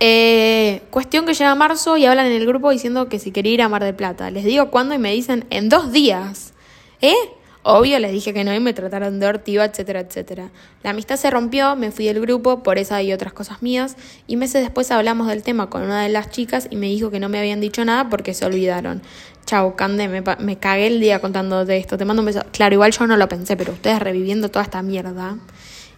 Eh, 0.06 0.82
cuestión 0.90 1.26
que 1.26 1.34
llega 1.34 1.56
marzo 1.56 1.96
y 1.96 2.06
hablan 2.06 2.26
en 2.26 2.34
el 2.34 2.46
grupo 2.46 2.70
diciendo 2.72 3.08
que 3.08 3.20
si 3.20 3.32
quería 3.32 3.54
ir 3.54 3.62
a 3.62 3.70
Mar 3.70 3.86
del 3.86 3.96
Plata. 3.96 4.30
Les 4.32 4.44
digo 4.44 4.70
cuándo 4.70 4.94
y 4.94 4.98
me 4.98 5.14
dicen 5.14 5.46
en 5.50 5.70
dos 5.70 5.94
días. 5.94 6.52
¿Eh? 7.00 7.16
Obvio, 7.62 7.98
les 8.00 8.12
dije 8.12 8.34
que 8.34 8.44
no 8.44 8.54
y 8.54 8.60
me 8.60 8.74
trataron 8.74 9.22
de 9.22 9.28
ortiva, 9.28 9.64
etcétera, 9.64 10.02
etcétera. 10.02 10.52
La 10.84 10.90
amistad 10.90 11.16
se 11.16 11.30
rompió, 11.32 11.78
me 11.78 11.90
fui 11.92 12.04
del 12.04 12.20
grupo 12.20 12.64
por 12.64 12.80
esa 12.80 13.02
y 13.02 13.14
otras 13.14 13.32
cosas 13.32 13.62
mías 13.62 13.96
y 14.28 14.36
meses 14.36 14.62
después 14.62 14.92
hablamos 14.92 15.28
del 15.28 15.42
tema 15.42 15.70
con 15.70 15.84
una 15.84 16.04
de 16.04 16.10
las 16.10 16.30
chicas 16.32 16.68
y 16.70 16.76
me 16.76 16.88
dijo 16.88 17.10
que 17.10 17.22
no 17.22 17.30
me 17.30 17.40
habían 17.40 17.62
dicho 17.62 17.86
nada 17.86 18.10
porque 18.10 18.34
se 18.34 18.46
olvidaron. 18.46 19.02
Chau, 19.46 19.78
Cande, 19.78 20.10
me, 20.10 20.22
me 20.38 20.58
cagué 20.58 20.88
el 20.88 21.00
día 21.00 21.20
contando 21.20 21.64
de 21.64 21.78
esto. 21.78 21.98
Te 21.98 22.04
mando 22.04 22.24
un 22.24 22.26
beso. 22.26 22.44
Claro, 22.52 22.74
igual 22.74 22.92
yo 22.92 23.08
no 23.08 23.16
lo 23.16 23.30
pensé, 23.30 23.56
pero 23.56 23.72
ustedes 23.72 24.00
reviviendo 24.00 24.50
toda 24.50 24.64
esta 24.64 24.82
mierda 24.82 25.38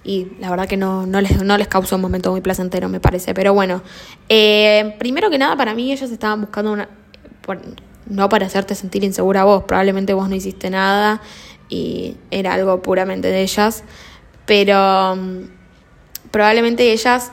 y 0.06 0.28
la 0.40 0.52
verdad 0.52 0.68
que 0.68 0.78
no, 0.78 1.08
no, 1.08 1.20
les, 1.20 1.42
no 1.42 1.58
les 1.58 1.68
causó 1.68 1.96
un 1.96 2.04
momento 2.04 2.30
muy 2.32 2.40
placentero, 2.40 2.88
me 2.88 3.00
parece. 3.00 3.34
Pero 3.34 3.56
bueno, 3.56 3.82
eh, 4.30 4.96
primero 5.00 5.32
que 5.32 5.40
nada, 5.40 5.58
para 5.58 5.74
mí 5.74 5.92
ellos 5.92 6.12
estaban 6.12 6.42
buscando 6.42 6.72
una... 6.72 6.88
no 8.06 8.30
para 8.30 8.46
hacerte 8.46 8.76
sentir 8.76 9.04
insegura 9.04 9.44
vos, 9.44 9.64
probablemente 9.64 10.14
vos 10.14 10.30
no 10.30 10.36
hiciste 10.36 10.70
nada 10.70 11.22
y 11.70 12.18
era 12.30 12.54
algo 12.54 12.84
puramente 12.84 13.30
de 13.30 13.42
ellas, 13.42 13.84
pero 14.46 15.16
mm, 15.16 15.40
probablemente 16.30 16.92
ellas 16.92 17.32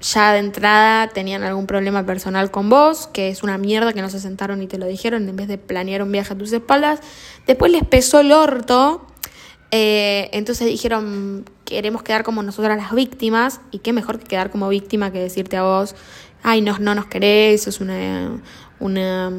ya 0.00 0.32
de 0.32 0.40
entrada 0.40 1.08
tenían 1.08 1.44
algún 1.44 1.66
problema 1.66 2.04
personal 2.04 2.50
con 2.50 2.68
vos, 2.68 3.06
que 3.06 3.28
es 3.28 3.44
una 3.44 3.58
mierda 3.58 3.92
que 3.92 4.02
no 4.02 4.10
se 4.10 4.18
sentaron 4.18 4.60
y 4.62 4.66
te 4.66 4.78
lo 4.78 4.86
dijeron 4.86 5.28
en 5.28 5.36
vez 5.36 5.46
de 5.46 5.58
planear 5.58 6.02
un 6.02 6.10
viaje 6.10 6.34
a 6.34 6.38
tus 6.38 6.52
espaldas. 6.52 7.00
Después 7.46 7.70
les 7.70 7.84
pesó 7.84 8.20
el 8.20 8.32
orto 8.32 9.07
eh, 9.70 10.30
entonces 10.32 10.66
dijeron, 10.66 11.44
queremos 11.64 12.02
quedar 12.02 12.24
como 12.24 12.42
nosotras 12.42 12.76
las 12.76 12.92
víctimas, 12.94 13.60
y 13.70 13.80
qué 13.80 13.92
mejor 13.92 14.18
que 14.18 14.26
quedar 14.26 14.50
como 14.50 14.68
víctima 14.68 15.12
que 15.12 15.18
decirte 15.18 15.56
a 15.56 15.62
vos, 15.62 15.94
ay, 16.42 16.60
no, 16.60 16.78
no 16.78 16.94
nos 16.94 17.06
querés, 17.06 17.62
sos 17.62 17.80
una, 17.80 18.40
una, 18.80 19.30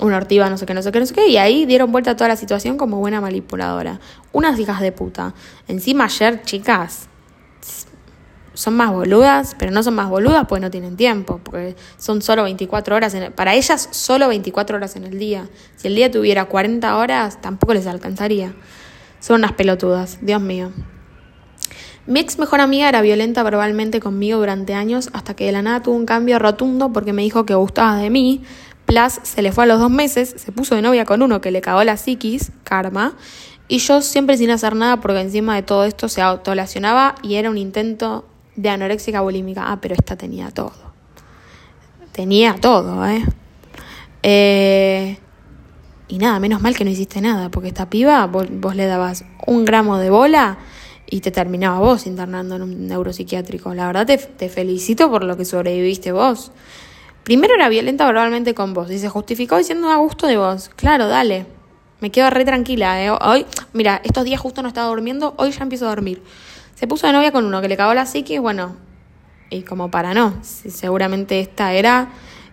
una 0.00 0.16
ortiva, 0.16 0.48
no 0.50 0.58
sé 0.58 0.66
qué, 0.66 0.74
no 0.74 0.82
sé 0.82 0.92
qué, 0.92 1.00
no 1.00 1.06
sé 1.06 1.14
qué, 1.14 1.28
y 1.28 1.36
ahí 1.36 1.66
dieron 1.66 1.90
vuelta 1.90 2.12
a 2.12 2.16
toda 2.16 2.28
la 2.28 2.36
situación 2.36 2.76
como 2.76 2.98
buena 2.98 3.20
manipuladora. 3.20 4.00
Unas 4.32 4.58
hijas 4.58 4.80
de 4.80 4.92
puta. 4.92 5.34
Encima 5.66 6.04
ayer, 6.04 6.42
chicas, 6.42 7.08
son 8.54 8.74
más 8.74 8.90
boludas, 8.90 9.54
pero 9.58 9.70
no 9.70 9.82
son 9.82 9.94
más 9.94 10.08
boludas 10.08 10.46
porque 10.48 10.60
no 10.60 10.70
tienen 10.70 10.96
tiempo, 10.96 11.40
porque 11.42 11.76
son 11.98 12.22
solo 12.22 12.44
24 12.44 12.96
horas, 12.96 13.14
en 13.14 13.32
para 13.32 13.54
ellas 13.54 13.88
solo 13.90 14.28
24 14.28 14.76
horas 14.76 14.96
en 14.96 15.04
el 15.04 15.18
día. 15.18 15.48
Si 15.76 15.88
el 15.88 15.94
día 15.94 16.10
tuviera 16.10 16.46
40 16.46 16.96
horas, 16.96 17.40
tampoco 17.40 17.74
les 17.74 17.86
alcanzaría. 17.86 18.54
Son 19.26 19.40
unas 19.40 19.54
pelotudas, 19.54 20.18
Dios 20.22 20.40
mío. 20.40 20.70
Mi 22.06 22.20
ex 22.20 22.38
mejor 22.38 22.60
amiga 22.60 22.88
era 22.88 23.00
violenta 23.00 23.42
verbalmente 23.42 23.98
conmigo 23.98 24.38
durante 24.38 24.72
años 24.72 25.10
hasta 25.14 25.34
que 25.34 25.46
de 25.46 25.50
la 25.50 25.62
nada 25.62 25.82
tuvo 25.82 25.96
un 25.96 26.06
cambio 26.06 26.38
rotundo 26.38 26.92
porque 26.92 27.12
me 27.12 27.22
dijo 27.22 27.44
que 27.44 27.56
gustaba 27.56 27.96
de 27.96 28.08
mí. 28.08 28.44
Plus 28.84 29.18
se 29.24 29.42
le 29.42 29.50
fue 29.50 29.64
a 29.64 29.66
los 29.66 29.80
dos 29.80 29.90
meses, 29.90 30.32
se 30.36 30.52
puso 30.52 30.76
de 30.76 30.82
novia 30.82 31.04
con 31.04 31.22
uno 31.22 31.40
que 31.40 31.50
le 31.50 31.60
cagó 31.60 31.82
la 31.82 31.96
psiquis, 31.96 32.52
karma, 32.62 33.16
y 33.66 33.78
yo 33.78 34.00
siempre 34.00 34.36
sin 34.36 34.52
hacer 34.52 34.76
nada 34.76 35.00
porque 35.00 35.22
encima 35.22 35.56
de 35.56 35.64
todo 35.64 35.86
esto 35.86 36.08
se 36.08 36.22
autolacionaba 36.22 37.16
y 37.20 37.34
era 37.34 37.50
un 37.50 37.58
intento 37.58 38.24
de 38.54 38.68
anoréxica 38.68 39.22
bulímica. 39.22 39.72
Ah, 39.72 39.80
pero 39.80 39.96
esta 39.96 40.14
tenía 40.14 40.52
todo. 40.52 40.70
Tenía 42.12 42.54
todo, 42.60 43.04
¿eh? 43.08 43.24
Eh, 44.22 45.18
y 46.08 46.18
nada, 46.18 46.38
menos 46.38 46.60
mal 46.60 46.76
que 46.76 46.84
no 46.84 46.90
hiciste 46.90 47.20
nada, 47.20 47.50
porque 47.50 47.68
esta 47.68 47.90
piba 47.90 48.24
vos, 48.26 48.46
le 48.48 48.86
dabas 48.86 49.24
un 49.46 49.64
gramo 49.64 49.98
de 49.98 50.10
bola 50.10 50.58
y 51.08 51.20
te 51.20 51.30
terminaba 51.30 51.80
vos 51.80 52.06
internando 52.06 52.56
en 52.56 52.62
un 52.62 52.86
neuropsiquiátrico. 52.86 53.74
La 53.74 53.86
verdad 53.86 54.06
te, 54.06 54.48
felicito 54.48 55.10
por 55.10 55.24
lo 55.24 55.36
que 55.36 55.44
sobreviviste 55.44 56.12
vos. 56.12 56.52
Primero 57.24 57.54
era 57.54 57.68
violenta 57.68 58.06
verbalmente 58.06 58.54
con 58.54 58.72
vos 58.72 58.90
y 58.90 58.98
se 58.98 59.08
justificó 59.08 59.58
diciendo 59.58 59.90
a 59.90 59.96
gusto 59.96 60.28
de 60.28 60.36
vos. 60.36 60.70
Claro, 60.76 61.08
dale. 61.08 61.46
Me 62.00 62.10
quedo 62.10 62.30
re 62.30 62.44
tranquila. 62.44 63.02
¿eh? 63.02 63.10
Hoy, 63.10 63.46
mira, 63.72 64.00
estos 64.04 64.24
días 64.24 64.40
justo 64.40 64.62
no 64.62 64.68
estaba 64.68 64.88
durmiendo, 64.88 65.34
hoy 65.38 65.50
ya 65.50 65.64
empiezo 65.64 65.86
a 65.86 65.88
dormir. 65.88 66.22
Se 66.76 66.86
puso 66.86 67.08
de 67.08 67.12
novia 67.14 67.32
con 67.32 67.44
uno 67.44 67.60
que 67.60 67.68
le 67.68 67.76
cagó 67.76 67.94
la 67.94 68.06
psiquis, 68.06 68.38
bueno, 68.38 68.76
y 69.50 69.62
como 69.62 69.90
para 69.90 70.12
no, 70.12 70.38
seguramente 70.42 71.40
esta 71.40 71.72
era 71.72 72.10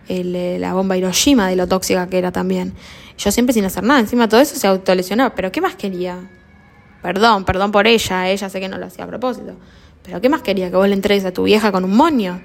el, 0.08 0.60
la 0.60 0.74
bomba 0.74 0.96
Hiroshima 0.96 1.48
de 1.48 1.56
lo 1.56 1.68
tóxica 1.68 2.08
que 2.08 2.18
era 2.18 2.32
también. 2.32 2.74
Yo 3.18 3.30
siempre 3.30 3.52
sin 3.52 3.64
hacer 3.64 3.84
nada, 3.84 4.00
encima 4.00 4.28
todo 4.28 4.40
eso 4.40 4.56
se 4.56 4.66
autolesionó, 4.66 5.34
pero 5.34 5.52
¿qué 5.52 5.60
más 5.60 5.76
quería? 5.76 6.18
Perdón, 7.02 7.44
perdón 7.44 7.70
por 7.70 7.86
ella, 7.86 8.28
ella 8.28 8.48
sé 8.48 8.60
que 8.60 8.68
no 8.68 8.78
lo 8.78 8.86
hacía 8.86 9.04
a 9.04 9.08
propósito. 9.08 9.56
Pero 10.02 10.20
¿qué 10.20 10.28
más 10.28 10.42
quería? 10.42 10.70
Que 10.70 10.76
vos 10.76 10.88
le 10.88 10.94
entregues 10.94 11.24
a 11.24 11.32
tu 11.32 11.44
vieja 11.44 11.70
con 11.70 11.84
un 11.84 11.96
moño. 11.96 12.42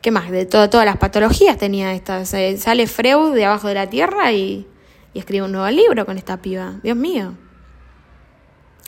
¿Qué 0.00 0.10
más? 0.10 0.30
De 0.30 0.46
todas 0.46 0.84
las 0.84 0.96
patologías 0.96 1.56
tenía 1.56 1.94
esta. 1.94 2.24
sale 2.24 2.86
Freud 2.86 3.34
de 3.34 3.44
abajo 3.44 3.68
de 3.68 3.74
la 3.74 3.88
tierra 3.88 4.32
y, 4.32 4.66
y 5.14 5.18
escribe 5.18 5.44
un 5.44 5.52
nuevo 5.52 5.68
libro 5.70 6.04
con 6.04 6.18
esta 6.18 6.38
piba. 6.38 6.80
Dios 6.82 6.96
mío. 6.96 7.34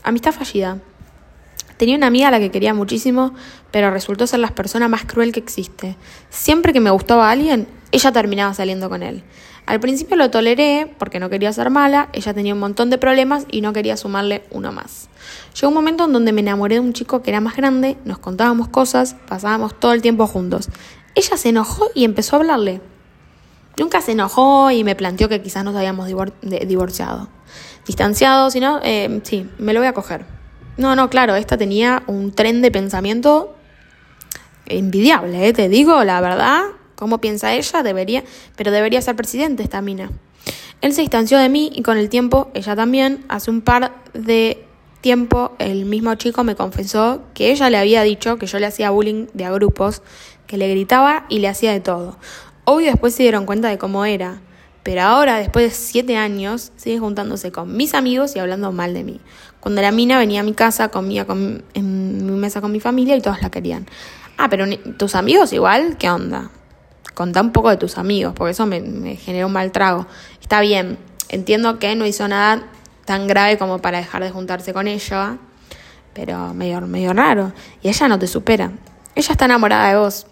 Amistad 0.03 0.33
fallida. 0.33 0.79
Tenía 1.77 1.97
una 1.97 2.07
amiga 2.07 2.29
a 2.29 2.31
la 2.31 2.41
que 2.41 2.51
quería 2.51 2.75
muchísimo, 2.75 3.35
pero 3.71 3.91
resultó 3.91 4.27
ser 4.27 4.41
la 4.41 4.51
persona 4.51 4.89
más 4.89 5.05
cruel 5.05 5.33
que 5.33 5.41
existe. 5.41 5.97
Siempre 6.31 6.73
que 6.73 6.81
me 6.81 6.91
gustaba 6.91 7.29
a 7.29 7.33
alguien, 7.33 7.69
ella 7.91 8.13
terminaba 8.13 8.55
saliendo 8.55 8.89
con 8.89 9.03
él. 9.03 9.25
Al 9.67 9.81
principio 9.81 10.17
lo 10.17 10.31
toleré 10.31 10.95
porque 10.99 11.19
no 11.19 11.31
quería 11.31 11.53
ser 11.53 11.71
mala, 11.71 12.11
ella 12.13 12.35
tenía 12.35 12.53
un 12.53 12.61
montón 12.61 12.91
de 12.91 12.99
problemas 12.99 13.47
y 13.51 13.63
no 13.63 13.73
quería 13.73 13.97
sumarle 13.97 14.45
uno 14.51 14.73
más. 14.73 15.09
Llegó 15.55 15.69
un 15.69 15.75
momento 15.75 16.05
en 16.05 16.13
donde 16.13 16.33
me 16.33 16.43
enamoré 16.43 16.75
de 16.75 16.81
un 16.81 16.93
chico 16.93 17.23
que 17.23 17.31
era 17.31 17.41
más 17.41 17.57
grande, 17.57 17.97
nos 18.05 18.19
contábamos 18.19 18.69
cosas, 18.69 19.17
pasábamos 19.27 19.79
todo 19.81 19.93
el 19.93 20.03
tiempo 20.03 20.27
juntos. 20.27 20.69
Ella 21.15 21.37
se 21.39 21.49
enojó 21.49 21.89
y 21.95 22.05
empezó 22.05 22.37
a 22.37 22.41
hablarle. 22.41 22.83
Nunca 23.79 24.03
se 24.03 24.13
enojó 24.13 24.71
y 24.71 24.85
me 24.85 24.95
planteó 24.95 25.29
que 25.29 25.41
quizás 25.41 25.65
nos 25.65 25.75
habíamos 25.75 26.09
divorciado. 26.43 27.29
Distanciado, 27.87 28.51
si 28.51 28.61
no, 28.61 28.81
eh, 28.83 29.21
sí, 29.25 29.49
me 29.59 29.73
lo 29.73 29.81
voy 29.81 29.89
a 29.89 29.95
coger. 29.95 30.27
No, 30.77 30.95
no, 30.95 31.09
claro, 31.09 31.37
esta 31.37 31.57
tenía 31.57 32.03
un 32.07 32.33
tren 32.33 32.61
de 32.61 32.71
pensamiento 32.71 33.57
envidiable, 34.67 35.49
¿eh? 35.49 35.53
te 35.53 35.69
digo, 35.69 36.05
la 36.05 36.21
verdad, 36.21 36.63
cómo 37.05 37.19
piensa 37.19 37.53
ella, 37.53 37.83
debería, 37.83 38.25
pero 38.57 38.71
debería 38.71 39.03
ser 39.03 39.15
presidente 39.15 39.63
esta 39.63 39.83
mina. 39.83 40.11
Él 40.81 40.95
se 40.95 41.03
distanció 41.03 41.37
de 41.37 41.51
mí 41.51 41.71
y 41.75 41.83
con 41.83 41.99
el 41.99 42.09
tiempo, 42.09 42.51
ella 42.55 42.75
también, 42.75 43.27
hace 43.29 43.51
un 43.51 43.61
par 43.61 43.93
de 44.15 44.65
tiempo, 45.03 45.53
el 45.59 45.85
mismo 45.85 46.15
chico 46.15 46.45
me 46.45 46.55
confesó 46.55 47.21
que 47.35 47.53
ella 47.53 47.69
le 47.69 47.77
había 47.77 48.03
dicho 48.05 48.39
que 48.39 48.47
yo 48.47 48.59
le 48.59 48.65
hacía 48.65 48.89
bullying 48.89 49.27
de 49.35 49.45
a 49.45 49.53
grupos, 49.53 50.01
que 50.47 50.57
le 50.57 50.67
gritaba 50.71 51.27
y 51.29 51.41
le 51.41 51.49
hacía 51.49 51.73
de 51.73 51.81
todo. 51.81 52.17
Obvio 52.65 52.87
después 52.87 53.15
se 53.15 53.23
dieron 53.23 53.45
cuenta 53.45 53.69
de 53.69 53.77
cómo 53.77 54.07
era, 54.07 54.41
pero 54.83 55.03
ahora, 55.03 55.37
después 55.37 55.67
de 55.67 55.71
siete 55.73 56.17
años, 56.17 56.73
sigue 56.77 57.01
juntándose 57.01 57.53
con 57.53 57.77
mis 57.77 57.93
amigos 57.93 58.35
y 58.35 58.39
hablando 58.39 58.73
mal 58.73 58.95
de 58.95 59.05
mí. 59.05 59.21
Cuando 59.61 59.83
la 59.83 59.93
mina 59.93 60.17
venía 60.17 60.41
a 60.41 60.43
mi 60.43 60.55
casa, 60.55 60.89
comía 60.89 61.27
con, 61.27 61.65
en 61.75 62.25
mi 62.25 62.33
mesa 62.33 62.63
con 62.63 62.73
mi 62.73 62.81
familia 62.81 63.15
y 63.15 63.21
todos 63.21 63.43
la 63.43 63.51
querían. 63.51 63.87
Ah, 64.39 64.49
pero 64.49 64.65
tus 64.97 65.15
amigos 65.15 65.53
igual, 65.53 65.97
¿qué 65.99 66.09
onda? 66.11 66.51
Contá 67.15 67.41
un 67.41 67.53
poco 67.53 67.71
de 67.71 67.77
tus 67.77 67.97
amigos, 67.97 68.35
porque 68.35 68.51
eso 68.51 68.67
me, 68.67 69.17
generó 69.17 69.47
un 69.47 69.53
mal 69.53 69.73
trago. 69.73 70.07
Está 70.41 70.61
bien, 70.61 70.99
entiendo 71.29 71.79
que 71.79 71.95
no 71.95 72.07
hizo 72.07 72.27
nada 72.29 72.65
tan 73.05 73.27
grave 73.27 73.57
como 73.57 73.79
para 73.79 73.99
dejar 73.99 74.23
de 74.23 74.31
juntarse 74.31 74.73
con 74.73 74.89
ella, 74.89 75.39
pero 76.13 76.53
medio, 76.55 76.81
medio 76.83 77.13
raro. 77.13 77.53
Y 77.83 77.89
ella 77.89 78.09
no 78.09 78.19
te 78.19 78.27
supera. 78.27 78.73
Ella 79.15 79.33
está 79.33 79.45
enamorada 79.45 79.89
de 79.89 79.99
vos. 79.99 80.27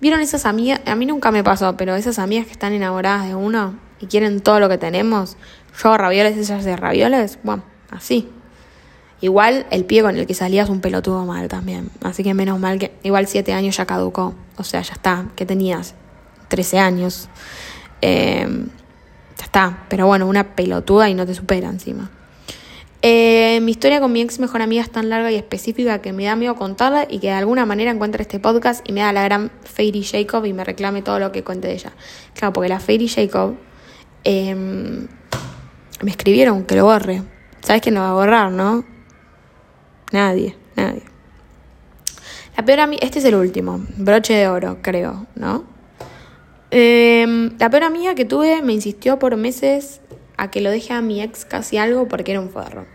¿Vieron 0.00 0.20
esas 0.20 0.44
amigas? 0.46 0.80
A 0.84 0.94
mí 0.94 1.06
nunca 1.06 1.30
me 1.30 1.44
pasó, 1.44 1.76
pero 1.76 1.94
esas 1.94 2.18
amigas 2.18 2.46
que 2.46 2.52
están 2.52 2.72
enamoradas 2.72 3.28
de 3.28 3.34
uno 3.34 3.76
y 4.00 4.06
quieren 4.06 4.40
todo 4.40 4.60
lo 4.60 4.68
que 4.68 4.78
tenemos. 4.78 5.36
Yo 5.82 5.96
ravioles, 5.96 6.36
ellas 6.36 6.64
de 6.64 6.76
ravioles, 6.76 7.38
bueno, 7.42 7.62
así. 7.90 8.28
Igual 9.20 9.66
el 9.70 9.84
pie 9.84 10.02
con 10.02 10.16
el 10.16 10.26
que 10.26 10.34
salías 10.34 10.68
un 10.68 10.80
pelotudo 10.80 11.24
mal 11.24 11.48
también. 11.48 11.90
Así 12.02 12.22
que 12.22 12.34
menos 12.34 12.58
mal 12.58 12.78
que 12.78 12.92
igual 13.02 13.26
siete 13.26 13.52
años 13.54 13.76
ya 13.76 13.86
caducó. 13.86 14.34
O 14.56 14.64
sea, 14.64 14.82
ya 14.82 14.92
está. 14.92 15.26
¿Qué 15.36 15.46
tenías? 15.46 15.94
13 16.48 16.78
años. 16.78 17.28
Em, 18.00 18.66
ya 19.38 19.44
está. 19.44 19.86
Pero 19.88 20.06
bueno, 20.06 20.26
una 20.26 20.54
pelotuda 20.54 21.08
y 21.08 21.14
no 21.14 21.26
te 21.26 21.34
supera 21.34 21.68
encima. 21.68 22.10
Eh, 23.02 23.60
mi 23.62 23.72
historia 23.72 24.00
con 24.00 24.10
mi 24.10 24.20
ex 24.20 24.40
mejor 24.40 24.62
amiga 24.62 24.82
es 24.82 24.90
tan 24.90 25.10
larga 25.10 25.30
y 25.30 25.36
específica 25.36 26.00
que 26.00 26.12
me 26.12 26.24
da 26.24 26.34
miedo 26.34 26.56
contarla 26.56 27.06
y 27.08 27.18
que 27.18 27.28
de 27.28 27.34
alguna 27.34 27.66
manera 27.66 27.90
encuentre 27.90 28.22
este 28.22 28.40
podcast 28.40 28.88
y 28.88 28.92
me 28.92 29.00
da 29.00 29.12
la 29.12 29.22
gran 29.22 29.52
Fairy 29.62 30.02
Jacob 30.02 30.44
y 30.44 30.52
me 30.52 30.64
reclame 30.64 31.02
todo 31.02 31.18
lo 31.18 31.30
que 31.30 31.44
cuente 31.44 31.68
de 31.68 31.74
ella. 31.74 31.92
Claro, 32.34 32.52
porque 32.52 32.68
la 32.68 32.80
Fairy 32.80 33.06
Jacob 33.06 33.54
em, 34.24 35.06
me 36.02 36.10
escribieron 36.10 36.64
que 36.64 36.74
lo 36.74 36.84
borre. 36.84 37.22
¿Sabes 37.60 37.82
quién 37.82 37.94
lo 37.94 38.00
va 38.00 38.10
a 38.10 38.14
borrar, 38.14 38.50
no? 38.50 38.84
Nadie, 40.12 40.56
nadie. 40.74 41.02
La 42.56 42.64
peor 42.64 42.80
amiga, 42.80 43.04
este 43.04 43.18
es 43.18 43.24
el 43.26 43.34
último, 43.34 43.84
broche 43.98 44.34
de 44.34 44.48
oro, 44.48 44.78
creo, 44.80 45.26
¿no? 45.34 45.75
Em, 46.70 47.56
la 47.58 47.70
peor 47.70 47.84
amiga 47.84 48.14
que 48.14 48.24
tuve 48.24 48.60
me 48.62 48.72
insistió 48.72 49.18
por 49.18 49.36
meses 49.36 50.00
a 50.36 50.50
que 50.50 50.60
lo 50.60 50.70
deje 50.70 50.92
a 50.92 51.00
mi 51.00 51.22
ex 51.22 51.44
casi 51.44 51.78
algo 51.78 52.08
porque 52.08 52.32
era 52.32 52.40
un 52.40 52.50
forro. 52.50 52.86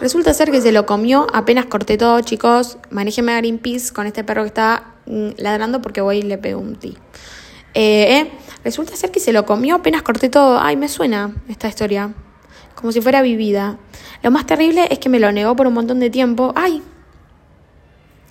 Resulta 0.00 0.32
ser 0.32 0.50
que 0.50 0.60
se 0.62 0.72
lo 0.72 0.86
comió, 0.86 1.26
apenas 1.34 1.66
corté 1.66 1.98
todo, 1.98 2.20
chicos. 2.22 2.78
Manéjeme 2.90 3.32
a 3.32 3.36
Greenpeace 3.36 3.92
con 3.92 4.06
este 4.06 4.24
perro 4.24 4.42
que 4.42 4.48
está 4.48 4.94
mm, 5.06 5.30
ladrando 5.36 5.82
porque 5.82 6.00
voy 6.00 6.18
y 6.18 6.22
le 6.22 6.38
pego 6.38 6.60
un 6.60 6.76
ti. 6.76 6.96
Eh, 7.74 8.16
eh, 8.16 8.30
resulta 8.64 8.96
ser 8.96 9.10
que 9.10 9.20
se 9.20 9.32
lo 9.32 9.44
comió, 9.44 9.76
apenas 9.76 10.02
corté 10.02 10.30
todo. 10.30 10.58
Ay, 10.58 10.76
me 10.76 10.88
suena 10.88 11.34
esta 11.48 11.68
historia. 11.68 12.14
Como 12.74 12.92
si 12.92 13.02
fuera 13.02 13.20
vivida. 13.20 13.78
Lo 14.22 14.30
más 14.30 14.46
terrible 14.46 14.88
es 14.90 14.98
que 14.98 15.10
me 15.10 15.20
lo 15.20 15.32
negó 15.32 15.54
por 15.54 15.66
un 15.66 15.74
montón 15.74 16.00
de 16.00 16.08
tiempo. 16.08 16.52
Ay. 16.56 16.82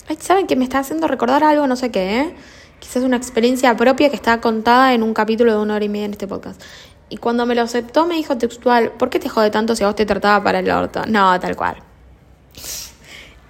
Ay, 0.08 0.18
¿saben 0.20 0.48
que 0.48 0.56
me 0.56 0.64
está 0.64 0.80
haciendo 0.80 1.06
recordar 1.06 1.44
algo? 1.44 1.68
No 1.68 1.76
sé 1.76 1.92
qué, 1.92 2.20
¿eh? 2.20 2.34
Quizás 2.80 3.04
una 3.04 3.16
experiencia 3.16 3.76
propia 3.76 4.10
que 4.10 4.16
está 4.16 4.40
contada 4.40 4.92
en 4.94 5.04
un 5.04 5.14
capítulo 5.14 5.52
de 5.52 5.58
una 5.58 5.76
hora 5.76 5.84
y 5.84 5.88
media 5.88 6.06
en 6.06 6.12
este 6.12 6.26
podcast. 6.26 6.60
Y 7.08 7.18
cuando 7.18 7.46
me 7.46 7.54
lo 7.54 7.62
aceptó 7.62 8.06
me 8.06 8.16
dijo 8.16 8.36
textual, 8.36 8.92
¿por 8.92 9.10
qué 9.10 9.20
te 9.20 9.28
jode 9.28 9.50
tanto 9.50 9.76
si 9.76 9.84
a 9.84 9.86
vos 9.86 9.96
te 9.96 10.06
trataba 10.06 10.42
para 10.42 10.60
el 10.60 10.70
orto? 10.70 11.04
No, 11.06 11.38
tal 11.38 11.56
cual. 11.56 11.76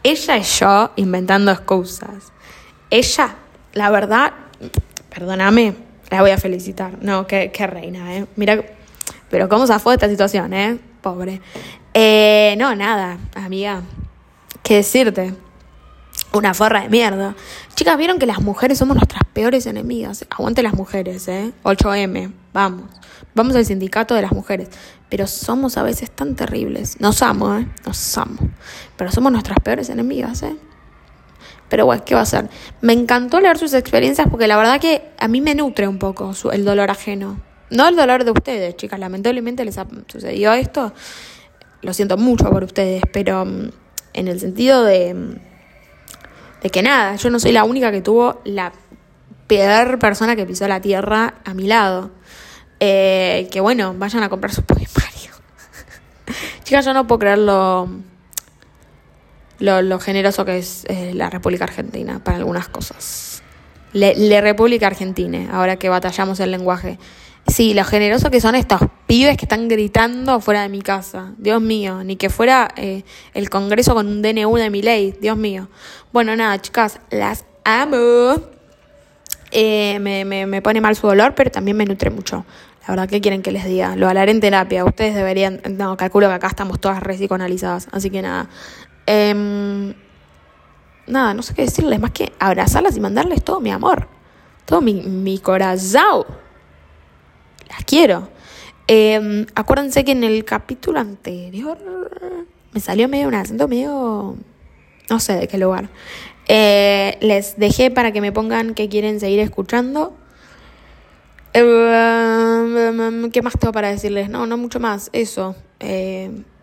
Ella 0.03 0.37
y 0.37 0.43
yo 0.43 0.91
inventando 0.97 1.51
excusas. 1.51 2.33
Ella, 2.91 3.37
la 3.75 3.91
verdad, 3.91 4.33
perdóname, 5.11 5.75
la 6.11 6.23
voy 6.23 6.31
a 6.31 6.39
felicitar. 6.39 6.99
No, 7.03 7.27
qué, 7.27 7.51
qué 7.53 7.67
reina, 7.67 8.17
¿eh? 8.17 8.27
Mira, 8.37 8.63
pero 9.31 9.49
cómo 9.49 9.67
se 9.67 9.79
fue 9.79 9.95
esta 9.95 10.09
situación, 10.09 10.53
¿eh? 10.53 10.79
Pobre. 11.01 11.41
Eh, 11.95 12.55
no, 12.59 12.75
nada, 12.75 13.19
amiga. 13.35 13.83
¿Qué 14.63 14.77
decirte? 14.77 15.35
Una 16.33 16.55
forra 16.55 16.83
de 16.83 16.89
mierda. 16.89 17.35
Chicas, 17.75 17.99
vieron 17.99 18.21
que 18.21 18.27
las 18.27 18.41
mujeres 18.41 18.79
somos 18.79 18.97
nuestras 18.97 19.23
peores 19.33 19.67
enemigas. 19.67 20.25
Aguante 20.31 20.63
las 20.63 20.75
mujeres, 20.75 21.27
¿eh? 21.27 21.53
8M, 21.65 22.33
vamos. 22.53 22.89
Vamos 23.35 23.57
al 23.57 23.67
sindicato 23.67 24.15
de 24.15 24.23
las 24.23 24.31
mujeres. 24.31 24.69
Pero 25.09 25.27
somos 25.27 25.77
a 25.77 25.83
veces 25.83 26.09
tan 26.13 26.37
terribles. 26.37 27.01
Nos 27.01 27.23
amo, 27.23 27.57
¿eh? 27.57 27.67
Nos 27.85 28.17
amo. 28.17 28.39
Pero 28.97 29.11
somos 29.11 29.33
nuestras 29.33 29.59
peores 29.59 29.89
enemigas, 29.89 30.45
¿eh? 30.45 30.55
Pero 31.69 31.85
bueno, 31.87 32.05
¿qué 32.05 32.15
va 32.15 32.21
a 32.21 32.23
hacer? 32.25 32.49
Me 32.81 32.93
encantó 32.93 33.41
leer 33.41 33.59
sus 33.59 33.75
experiencias 33.75 34.29
porque 34.31 34.47
la 34.47 34.57
verdad 34.57 34.81
que 34.81 35.03
a 35.19 35.27
mí 35.27 35.41
me 35.41 35.57
nutre 35.57 35.89
un 35.89 35.99
poco 35.99 36.33
el 36.53 36.65
dolor 36.65 36.91
ajeno. 36.91 37.41
No 37.71 37.89
el 37.89 37.97
dolor 37.97 38.25
de 38.25 38.31
ustedes, 38.31 38.77
chicas. 38.77 39.01
Lamentablemente 39.01 39.65
les 39.65 39.79
ha 39.79 39.87
sucedido 40.07 40.53
esto. 40.53 40.93
Lo 41.83 41.93
siento 41.93 42.17
mucho 42.17 42.49
por 42.51 42.63
ustedes, 42.63 43.03
pero 43.13 43.45
mm, 43.45 43.71
en 44.13 44.29
el 44.29 44.39
sentido 44.39 44.85
de, 44.85 45.15
mm, 45.15 45.50
de 46.63 46.71
que 46.71 46.83
nada, 46.83 47.17
yo 47.17 47.31
no 47.31 47.41
soy 47.41 47.53
la 47.53 47.65
única 47.65 47.91
que 47.91 48.03
tuvo 48.03 48.41
la 48.45 48.73
peor 49.47 49.99
persona 49.99 50.37
que 50.37 50.47
pisó 50.47 50.69
la 50.69 50.81
tierra 50.81 51.35
a 51.45 51.55
mi 51.55 51.67
lado. 51.67 52.11
Eh, 52.79 53.49
que 53.51 53.61
bueno, 53.61 53.95
vayan 53.97 54.23
a 54.23 54.29
comprar 54.29 54.53
su 54.53 54.63
poemarios. 54.63 55.41
Chicas, 56.65 56.85
yo 56.85 56.95
no 56.95 57.07
puedo 57.07 57.19
creer 57.19 57.39
lo, 57.39 57.89
lo, 59.59 60.01
generoso 60.01 60.45
que 60.45 60.59
es 60.59 60.85
eh, 60.89 61.13
la 61.15 61.31
República 61.31 61.65
Argentina 61.65 62.23
para 62.23 62.39
algunas 62.39 62.69
cosas. 62.69 63.43
Le, 63.93 64.41
República 64.41 64.87
Argentina, 64.87 65.49
ahora 65.53 65.77
que 65.77 65.89
batallamos 65.89 66.41
el 66.41 66.53
lenguaje. 66.53 66.99
Sí, 67.47 67.75
lo 67.75 67.85
generoso 67.85 68.31
que 68.31 68.41
son 68.41 68.55
estos 68.55 68.81
pibes 69.07 69.37
que 69.37 69.45
están 69.45 69.69
gritando 69.69 70.41
fuera 70.41 70.63
de 70.63 70.69
mi 70.69 70.83
casa. 70.83 71.33
Dios 71.37 71.61
mío, 71.61 72.05
ni 72.05 72.17
que 72.17 72.31
fuera 72.31 72.69
eh, 72.77 73.03
el 73.35 73.51
Congreso 73.51 73.95
con 73.95 74.07
un 74.07 74.23
DNU 74.23 74.57
de 74.57 74.71
mi 74.71 74.83
ley. 74.83 75.15
Dios 75.21 75.37
mío. 75.37 75.69
Bueno, 76.13 76.37
nada, 76.37 76.61
chicas, 76.61 77.01
las 77.11 77.45
amo. 77.65 78.41
me, 79.53 80.25
me, 80.25 80.47
me 80.47 80.63
pone 80.63 80.81
mal 80.81 80.95
su 80.95 81.09
dolor, 81.09 81.35
pero 81.35 81.51
también 81.51 81.77
me 81.77 81.85
nutre 81.85 82.11
mucho. 82.11 82.45
La 82.83 82.95
verdad, 82.95 83.09
¿qué 83.09 83.21
quieren 83.21 83.43
que 83.43 83.53
les 83.53 83.65
diga? 83.65 83.95
Lo 83.97 84.09
hablaré 84.09 84.31
en 84.33 84.41
terapia. 84.41 84.85
Ustedes 84.85 85.15
deberían. 85.15 85.61
No, 85.71 85.97
calculo 85.97 86.29
que 86.29 86.35
acá 86.35 86.49
estamos 86.49 86.81
todas 86.81 87.01
re 87.03 87.15
psicoanalizadas. 87.15 87.89
Así 87.93 88.11
que 88.11 88.23
nada. 88.23 88.49
Em, 89.07 89.95
nada, 91.07 91.35
no 91.35 91.43
sé 91.43 91.55
qué 91.55 91.63
decirles. 91.63 92.01
Más 92.01 92.13
que 92.13 92.33
abrazarlas 92.39 92.97
y 92.97 93.01
mandarles 93.01 93.45
todo 93.45 93.61
mi 93.61 93.71
amor. 93.71 94.09
Todo 94.65 94.81
mi, 94.81 94.95
mi 94.95 95.39
corazón. 95.39 96.25
Las 97.71 97.85
quiero. 97.85 98.29
Em, 98.87 99.47
acuérdense 99.55 100.05
que 100.05 100.13
en 100.13 100.25
el 100.25 100.45
capítulo 100.45 101.01
anterior 101.01 101.79
me 102.73 102.81
salió 102.81 103.09
medio 103.09 103.29
un 103.29 103.35
acento 103.35 103.69
medio. 103.69 104.37
No 105.09 105.21
sé 105.21 105.35
de 105.35 105.49
qué 105.49 105.59
lugar. 105.59 105.89
Eh, 106.49 107.17
les 107.21 107.57
dejé 107.57 107.91
para 107.91 108.13
que 108.13 108.21
me 108.21 108.33
pongan 108.33 108.75
que 108.75 108.89
quieren 108.89 109.21
seguir 109.21 109.41
escuchando. 109.41 110.15
Eh, 111.53 113.31
¿Qué 113.33 113.43
más 113.43 113.55
tengo 113.59 113.73
para 113.73 113.91
decirles? 113.91 114.29
No, 114.29 114.47
no 114.47 114.57
mucho 114.57 114.81
más. 114.81 115.11
Eso. 115.13 115.55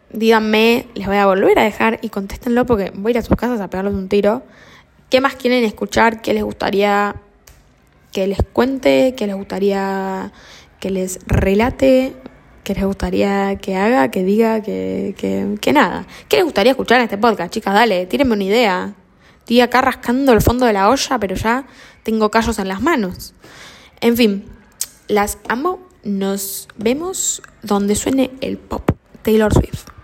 Díganme, 0.10 0.88
les 0.96 1.06
voy 1.06 1.18
a 1.18 1.26
volver 1.26 1.60
a 1.60 1.64
dejar 1.64 2.00
y 2.02 2.10
contéstenlo 2.10 2.66
porque 2.66 2.92
voy 2.96 3.10
a 3.10 3.12
ir 3.12 3.18
a 3.18 3.22
sus 3.22 3.36
casas 3.36 3.60
a 3.60 3.70
pegarles 3.70 3.94
un 3.94 4.08
tiro. 4.08 4.44
¿Qué 5.10 5.20
más 5.20 5.36
quieren 5.36 5.64
escuchar? 5.64 6.22
¿Qué 6.22 6.34
les 6.34 6.44
gustaría 6.44 7.16
que 8.14 8.26
les 8.28 8.40
cuente? 8.54 9.16
¿Qué 9.18 9.28
les 9.28 9.36
gustaría 9.36 10.32
que 10.80 10.90
les 10.90 11.20
relate? 11.26 12.16
¿Qué 12.64 12.74
les 12.74 12.84
gustaría 12.84 13.56
que 13.58 13.76
haga, 13.76 14.12
que 14.12 14.24
diga, 14.24 14.62
que, 14.62 15.16
que, 15.18 15.56
que 15.62 15.74
nada? 15.74 16.06
¿Qué 16.28 16.38
les 16.38 16.46
gustaría 16.46 16.72
escuchar 16.72 16.98
en 16.98 17.06
este 17.06 17.18
podcast, 17.18 17.54
chicas? 17.54 17.74
Dale, 17.74 18.06
tírenme 18.06 18.34
una 18.34 18.44
idea. 18.44 18.94
Estoy 19.40 19.62
acá 19.62 19.82
rascando 19.82 20.34
el 20.34 20.42
fondo 20.42 20.66
de 20.66 20.74
la 20.74 20.90
olla, 20.90 21.18
pero 21.20 21.36
ya 21.36 21.66
tengo 22.04 22.30
callos 22.30 22.60
en 22.60 22.68
las 22.68 22.82
manos. 22.82 23.34
En 24.02 24.18
fin, 24.18 24.46
las 25.08 25.38
amo. 25.48 25.88
Nos 26.04 26.70
vemos 26.78 27.42
donde 27.64 27.96
suene 27.96 28.32
el 28.40 28.58
pop. 28.58 28.92
Taylor 29.24 29.54
Swift. 29.54 29.97